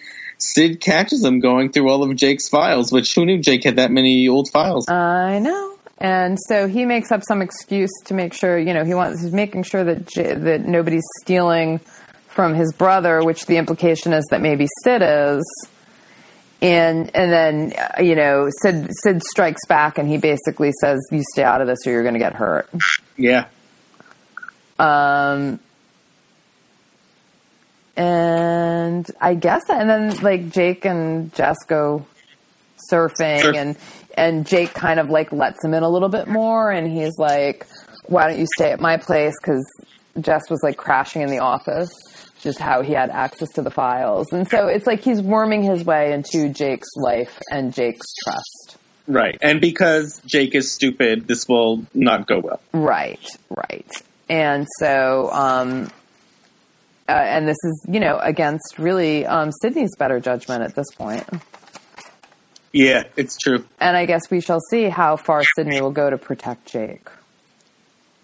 Sid 0.41 0.81
catches 0.81 1.23
him 1.23 1.39
going 1.39 1.71
through 1.71 1.89
all 1.89 2.03
of 2.03 2.15
Jake's 2.15 2.49
files, 2.49 2.91
which 2.91 3.13
who 3.13 3.25
knew 3.25 3.39
Jake 3.39 3.63
had 3.63 3.75
that 3.75 3.91
many 3.91 4.27
old 4.27 4.49
files? 4.49 4.89
I 4.89 5.39
know. 5.39 5.77
And 5.99 6.39
so 6.47 6.67
he 6.67 6.85
makes 6.85 7.11
up 7.11 7.21
some 7.23 7.43
excuse 7.43 7.91
to 8.05 8.15
make 8.15 8.33
sure, 8.33 8.57
you 8.57 8.73
know, 8.73 8.83
he 8.83 8.95
wants 8.95 9.21
he's 9.21 9.31
making 9.31 9.63
sure 9.63 9.83
that 9.83 10.07
J- 10.07 10.33
that 10.33 10.65
nobody's 10.65 11.03
stealing 11.21 11.79
from 12.27 12.55
his 12.55 12.73
brother, 12.73 13.23
which 13.23 13.45
the 13.45 13.57
implication 13.57 14.11
is 14.13 14.25
that 14.31 14.41
maybe 14.41 14.67
Sid 14.83 15.03
is. 15.03 15.67
And 16.59 17.15
and 17.15 17.31
then 17.31 17.73
uh, 17.77 18.01
you 18.01 18.15
know 18.15 18.49
Sid 18.61 18.89
Sid 19.03 19.21
strikes 19.23 19.65
back 19.67 19.97
and 19.97 20.07
he 20.07 20.17
basically 20.17 20.71
says, 20.81 20.99
"You 21.11 21.23
stay 21.33 21.43
out 21.43 21.61
of 21.61 21.67
this, 21.67 21.85
or 21.85 21.91
you're 21.91 22.03
going 22.03 22.13
to 22.13 22.19
get 22.19 22.33
hurt." 22.33 22.69
Yeah. 23.17 23.45
Um. 24.79 25.59
And 27.97 29.05
I 29.19 29.35
guess, 29.35 29.63
and 29.69 29.89
then 29.89 30.17
like 30.21 30.49
Jake 30.49 30.85
and 30.85 31.33
Jess 31.35 31.57
go 31.67 32.05
surfing, 32.91 33.41
Surf. 33.41 33.55
and 33.55 33.77
and 34.17 34.47
Jake 34.47 34.73
kind 34.73 34.99
of 34.99 35.09
like 35.09 35.31
lets 35.31 35.63
him 35.63 35.73
in 35.73 35.83
a 35.83 35.89
little 35.89 36.09
bit 36.09 36.27
more, 36.27 36.71
and 36.71 36.89
he's 36.89 37.17
like, 37.17 37.67
"Why 38.05 38.29
don't 38.29 38.39
you 38.39 38.47
stay 38.55 38.71
at 38.71 38.79
my 38.79 38.97
place?" 38.97 39.33
Because 39.41 39.65
Jess 40.19 40.43
was 40.49 40.61
like 40.63 40.77
crashing 40.77 41.21
in 41.21 41.29
the 41.29 41.39
office, 41.39 41.91
just 42.41 42.59
how 42.59 42.81
he 42.81 42.93
had 42.93 43.09
access 43.09 43.49
to 43.55 43.61
the 43.61 43.71
files, 43.71 44.31
and 44.31 44.47
so 44.49 44.67
it's 44.67 44.87
like 44.87 45.01
he's 45.01 45.21
worming 45.21 45.61
his 45.63 45.83
way 45.83 46.13
into 46.13 46.47
Jake's 46.49 46.89
life 46.95 47.41
and 47.51 47.73
Jake's 47.73 48.07
trust. 48.23 48.77
Right, 49.07 49.37
and 49.41 49.59
because 49.59 50.21
Jake 50.25 50.55
is 50.55 50.71
stupid, 50.71 51.27
this 51.27 51.45
will 51.47 51.85
not 51.93 52.25
go 52.25 52.39
well. 52.39 52.61
Right, 52.71 53.25
right, 53.49 53.91
and 54.29 54.65
so. 54.79 55.29
um 55.33 55.91
uh, 57.11 57.23
and 57.23 57.47
this 57.47 57.57
is, 57.63 57.85
you 57.89 57.99
know, 57.99 58.17
against 58.19 58.79
really 58.79 59.25
um, 59.25 59.51
Sydney's 59.51 59.95
better 59.97 60.19
judgment 60.19 60.63
at 60.63 60.75
this 60.75 60.87
point. 60.95 61.25
Yeah, 62.71 63.03
it's 63.17 63.37
true. 63.37 63.65
And 63.81 63.97
I 63.97 64.05
guess 64.05 64.31
we 64.31 64.39
shall 64.39 64.61
see 64.69 64.83
how 64.87 65.17
far 65.17 65.43
Sydney 65.55 65.81
will 65.81 65.91
go 65.91 66.09
to 66.09 66.17
protect 66.17 66.71
Jake. 66.71 67.09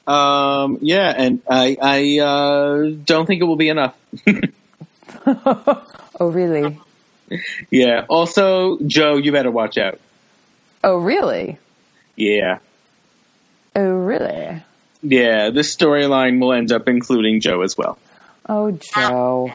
Um, 0.07 0.77
yeah, 0.81 1.13
and 1.15 1.41
I 1.49 1.77
I 1.81 2.19
uh, 2.19 2.91
don't 3.03 3.25
think 3.25 3.41
it 3.41 3.45
will 3.45 3.57
be 3.57 3.69
enough. 3.69 3.95
Oh, 6.19 6.31
really? 6.31 6.79
yeah. 7.69 8.05
Also, 8.09 8.79
Jo, 8.79 9.17
you 9.17 9.31
better 9.31 9.51
watch 9.51 9.77
out. 9.77 9.99
Oh, 10.83 10.97
really? 10.97 11.59
Yeah. 12.15 12.59
Oh, 13.75 13.83
really? 13.83 14.63
Yeah, 15.03 15.51
this 15.51 15.75
storyline 15.75 16.39
will 16.39 16.53
end 16.53 16.71
up 16.71 16.87
including 16.87 17.41
Jo 17.41 17.61
as 17.61 17.77
well. 17.77 17.99
Oh, 18.49 18.71
Jo. 18.71 19.51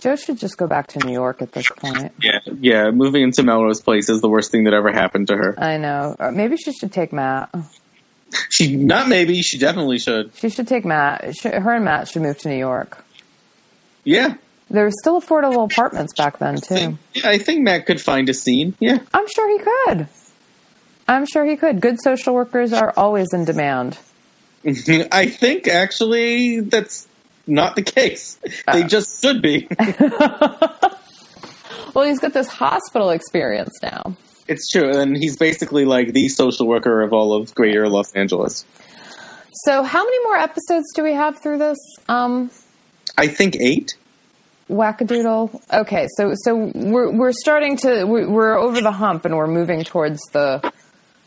Jo 0.00 0.16
should 0.16 0.38
just 0.38 0.56
go 0.56 0.66
back 0.66 0.86
to 0.88 0.98
New 1.06 1.12
York 1.12 1.42
at 1.42 1.52
this 1.52 1.66
point. 1.76 2.12
Yeah, 2.22 2.38
yeah. 2.58 2.90
Moving 2.90 3.22
into 3.22 3.42
Melrose 3.42 3.82
Place 3.82 4.08
is 4.08 4.20
the 4.22 4.28
worst 4.30 4.50
thing 4.50 4.64
that 4.64 4.72
ever 4.74 4.90
happened 4.92 5.28
to 5.28 5.36
her. 5.36 5.54
I 5.62 5.76
know. 5.76 6.16
Or 6.18 6.32
maybe 6.32 6.56
she 6.56 6.72
should 6.72 6.90
take 6.92 7.12
Matt. 7.12 7.54
She 8.48 8.76
not 8.76 9.08
maybe 9.08 9.42
she 9.42 9.58
definitely 9.58 9.98
should. 9.98 10.32
She 10.36 10.48
should 10.48 10.68
take 10.68 10.84
Matt. 10.84 11.34
She, 11.36 11.48
her 11.48 11.74
and 11.74 11.84
Matt 11.84 12.08
should 12.08 12.22
move 12.22 12.38
to 12.38 12.48
New 12.48 12.56
York. 12.56 13.04
Yeah, 14.04 14.34
There 14.70 14.84
were 14.84 14.92
still 15.02 15.20
affordable 15.20 15.70
apartments 15.70 16.14
back 16.16 16.38
then, 16.38 16.56
too. 16.56 16.96
yeah. 17.12 17.28
I 17.28 17.36
think 17.38 17.60
Matt 17.62 17.84
could 17.86 18.00
find 18.00 18.28
a 18.30 18.34
scene. 18.34 18.74
Yeah, 18.80 19.00
I'm 19.12 19.26
sure 19.34 19.48
he 19.58 19.58
could. 19.64 20.08
I'm 21.06 21.26
sure 21.26 21.44
he 21.44 21.56
could. 21.56 21.80
Good 21.82 22.00
social 22.00 22.32
workers 22.32 22.72
are 22.72 22.94
always 22.96 23.34
in 23.34 23.44
demand. 23.44 23.98
I 24.64 25.26
think 25.26 25.68
actually 25.68 26.60
that's 26.60 27.06
not 27.50 27.76
the 27.76 27.82
case. 27.82 28.38
They 28.72 28.84
just 28.84 29.20
should 29.20 29.42
be. 29.42 29.68
Well, 31.94 32.04
he's 32.04 32.20
got 32.20 32.32
this 32.32 32.46
hospital 32.46 33.10
experience 33.10 33.72
now. 33.82 34.14
it's 34.46 34.68
true, 34.70 34.96
and 34.96 35.16
he's 35.16 35.36
basically 35.36 35.84
like 35.84 36.12
the 36.12 36.28
social 36.28 36.66
worker 36.68 37.02
of 37.02 37.12
all 37.12 37.32
of 37.32 37.52
Greater 37.54 37.88
Los 37.88 38.12
Angeles. 38.12 38.64
So, 39.64 39.82
how 39.82 40.04
many 40.04 40.22
more 40.24 40.36
episodes 40.36 40.86
do 40.94 41.02
we 41.02 41.14
have 41.14 41.42
through 41.42 41.58
this? 41.58 41.78
Um, 42.08 42.50
I 43.18 43.26
think 43.26 43.56
eight. 43.56 43.96
wackadoodle. 44.68 45.60
Okay, 45.72 46.06
so 46.16 46.32
so 46.36 46.70
we're 46.74 47.10
we're 47.10 47.32
starting 47.32 47.76
to 47.78 48.04
we're, 48.04 48.28
we're 48.30 48.56
over 48.56 48.80
the 48.80 48.92
hump 48.92 49.24
and 49.24 49.36
we're 49.36 49.48
moving 49.48 49.82
towards 49.82 50.20
the 50.32 50.72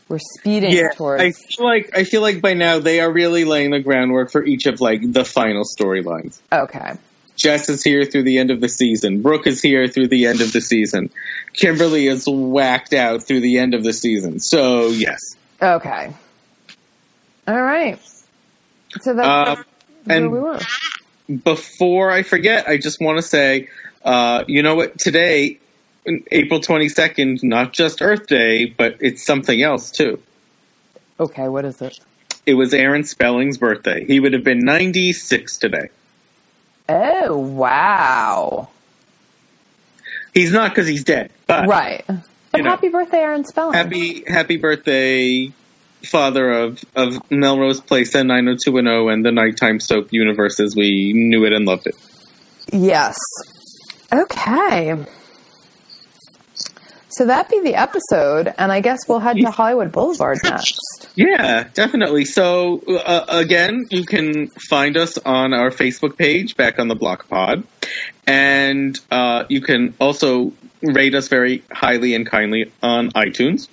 we're 0.08 0.18
speeding 0.38 0.72
Yeah, 0.72 0.90
towards. 0.94 1.22
I 1.22 1.30
feel 1.32 1.64
like 1.66 1.96
I 1.96 2.04
feel 2.04 2.20
like 2.22 2.40
by 2.42 2.54
now 2.54 2.78
they 2.78 3.00
are 3.00 3.10
really 3.10 3.44
laying 3.44 3.70
the 3.70 3.80
groundwork 3.80 4.30
for 4.30 4.44
each 4.44 4.66
of 4.66 4.80
like 4.80 5.00
the 5.12 5.24
final 5.24 5.64
storylines. 5.64 6.40
okay, 6.52 6.92
Jess 7.36 7.68
is 7.68 7.82
here 7.82 8.04
through 8.04 8.22
the 8.24 8.38
end 8.38 8.50
of 8.50 8.60
the 8.60 8.68
season. 8.68 9.22
Brooke 9.22 9.46
is 9.46 9.60
here 9.62 9.88
through 9.88 10.08
the 10.08 10.26
end 10.26 10.40
of 10.40 10.52
the 10.52 10.60
season. 10.60 11.10
Kimberly 11.52 12.06
is 12.06 12.24
whacked 12.28 12.92
out 12.92 13.22
through 13.24 13.40
the 13.40 13.58
end 13.58 13.74
of 13.74 13.82
the 13.82 13.92
season. 13.92 14.40
So 14.40 14.88
yes, 14.88 15.18
okay, 15.60 16.12
all 17.48 17.62
right. 17.62 17.98
So 19.00 19.14
that's 19.14 19.58
Um, 19.58 19.64
and 20.06 20.30
we 20.30 20.38
were. 20.38 20.60
before 21.42 22.10
I 22.10 22.22
forget, 22.22 22.68
I 22.68 22.76
just 22.76 23.00
want 23.00 23.16
to 23.18 23.22
say, 23.22 23.68
uh, 24.04 24.44
you 24.46 24.62
know 24.62 24.74
what? 24.76 24.98
Today, 24.98 25.58
April 26.30 26.60
twenty 26.60 26.88
second, 26.88 27.40
not 27.42 27.72
just 27.72 28.02
Earth 28.02 28.26
Day, 28.26 28.66
but 28.66 28.96
it's 29.00 29.24
something 29.24 29.62
else 29.62 29.90
too. 29.90 30.20
Okay, 31.18 31.48
what 31.48 31.64
is 31.64 31.80
it? 31.80 31.98
It 32.46 32.54
was 32.54 32.74
Aaron 32.74 33.04
Spelling's 33.04 33.56
birthday. 33.58 34.04
He 34.04 34.20
would 34.20 34.32
have 34.34 34.44
been 34.44 34.60
ninety 34.60 35.12
six 35.12 35.56
today. 35.56 35.88
Oh 36.88 37.36
wow! 37.38 38.68
He's 40.34 40.52
not 40.52 40.70
because 40.70 40.86
he's 40.86 41.04
dead, 41.04 41.30
but 41.46 41.68
Right. 41.68 42.04
But 42.52 42.62
know. 42.62 42.70
happy 42.70 42.88
birthday, 42.88 43.18
Aaron 43.18 43.44
Spelling. 43.44 43.74
happy 43.74 44.24
happy 44.26 44.56
birthday 44.58 45.52
father 46.04 46.50
of 46.52 46.84
of 46.94 47.18
melrose 47.30 47.80
place 47.80 48.14
and 48.14 48.28
90210 48.28 49.10
and 49.12 49.24
the 49.24 49.32
nighttime 49.32 49.80
soap 49.80 50.08
universe 50.12 50.60
as 50.60 50.76
we 50.76 51.14
knew 51.14 51.46
it 51.46 51.54
and 51.54 51.64
loved 51.64 51.86
it 51.86 51.94
Yes. 52.72 53.16
Okay. 54.12 54.94
So 57.16 57.26
that'd 57.26 57.50
be 57.50 57.60
the 57.60 57.74
episode, 57.76 58.52
and 58.58 58.72
I 58.72 58.80
guess 58.80 58.98
we'll 59.08 59.20
head 59.20 59.36
to 59.36 59.50
Hollywood 59.60 59.92
Boulevard 59.92 60.38
next. 60.44 61.08
yeah 61.14 61.68
definitely 61.74 62.24
so 62.24 62.80
uh, 62.88 63.24
again 63.28 63.84
you 63.90 64.04
can 64.04 64.48
find 64.68 64.96
us 64.96 65.16
on 65.18 65.52
our 65.54 65.70
facebook 65.70 66.16
page 66.18 66.56
back 66.56 66.78
on 66.78 66.88
the 66.88 66.94
block 66.96 67.28
pod 67.28 67.62
and 68.26 68.98
uh, 69.10 69.44
you 69.48 69.60
can 69.60 69.94
also 70.00 70.52
rate 70.82 71.14
us 71.14 71.28
very 71.28 71.62
highly 71.70 72.14
and 72.14 72.26
kindly 72.26 72.72
on 72.82 73.10
itunes 73.12 73.68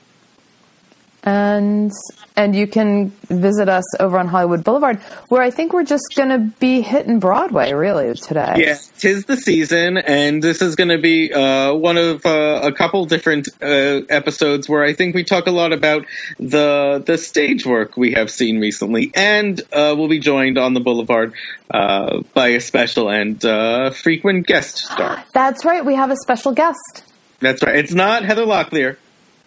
And 1.24 1.92
and 2.36 2.56
you 2.56 2.66
can 2.66 3.10
visit 3.30 3.70
us 3.70 3.84
over 4.00 4.18
on 4.18 4.28
Hollywood 4.28 4.64
Boulevard, 4.64 5.00
where 5.28 5.42
I 5.42 5.52
think 5.52 5.74
we're 5.74 5.84
just 5.84 6.14
going 6.16 6.30
to 6.30 6.40
be 6.60 6.82
hitting 6.82 7.20
Broadway 7.20 7.74
really 7.74 8.16
today. 8.16 8.56
Yeah, 8.58 8.78
tis 8.98 9.26
the 9.26 9.38
season, 9.38 9.98
and 9.98 10.42
this 10.42 10.62
is 10.62 10.76
going 10.76 10.90
to 10.90 10.98
be 10.98 11.32
uh, 11.32 11.74
one 11.74 11.98
of 11.98 12.26
uh, 12.26 12.62
a 12.64 12.72
couple 12.72 13.06
different 13.06 13.50
uh, 13.62 14.02
episodes 14.10 14.68
where 14.68 14.84
I 14.84 14.94
think 14.94 15.14
we 15.14 15.24
talk 15.24 15.46
a 15.46 15.52
lot 15.52 15.74
about 15.74 16.06
the 16.40 17.04
the 17.06 17.18
stage 17.18 17.66
work 17.66 17.98
we 17.98 18.14
have 18.14 18.32
seen 18.32 18.60
recently, 18.60 19.12
and 19.14 19.62
uh, 19.72 19.94
we'll 19.96 20.10
be 20.10 20.20
joined 20.20 20.58
on 20.58 20.74
the 20.74 20.80
Boulevard 20.80 21.34
uh, 21.70 22.22
by 22.34 22.50
a 22.50 22.60
special 22.60 23.10
and 23.10 23.44
uh, 23.46 23.92
frequent 23.92 24.48
guest 24.48 24.78
star. 24.78 25.24
That's 25.34 25.66
right. 25.66 25.86
We 25.86 25.96
have 25.96 26.10
a 26.10 26.18
special 26.18 26.54
guest. 26.54 27.04
That's 27.40 27.64
right. 27.64 27.76
It's 27.76 27.94
not 27.94 28.24
Heather 28.24 28.46
Locklear. 28.46 28.98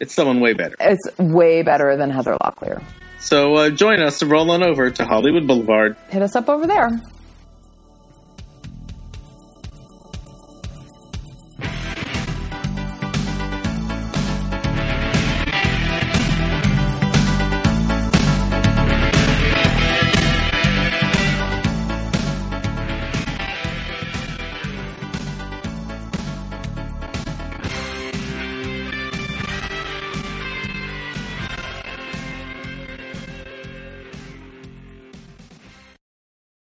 It's 0.00 0.14
someone 0.14 0.40
way 0.40 0.52
better. 0.54 0.76
It's 0.80 1.18
way 1.18 1.62
better 1.62 1.96
than 1.96 2.10
Heather 2.10 2.36
Locklear. 2.42 2.82
So 3.20 3.54
uh, 3.54 3.70
join 3.70 4.02
us 4.02 4.18
to 4.18 4.26
roll 4.26 4.50
on 4.50 4.62
over 4.62 4.90
to 4.90 5.04
Hollywood 5.04 5.46
Boulevard. 5.46 5.96
Hit 6.08 6.22
us 6.22 6.36
up 6.36 6.48
over 6.48 6.66
there. 6.66 6.90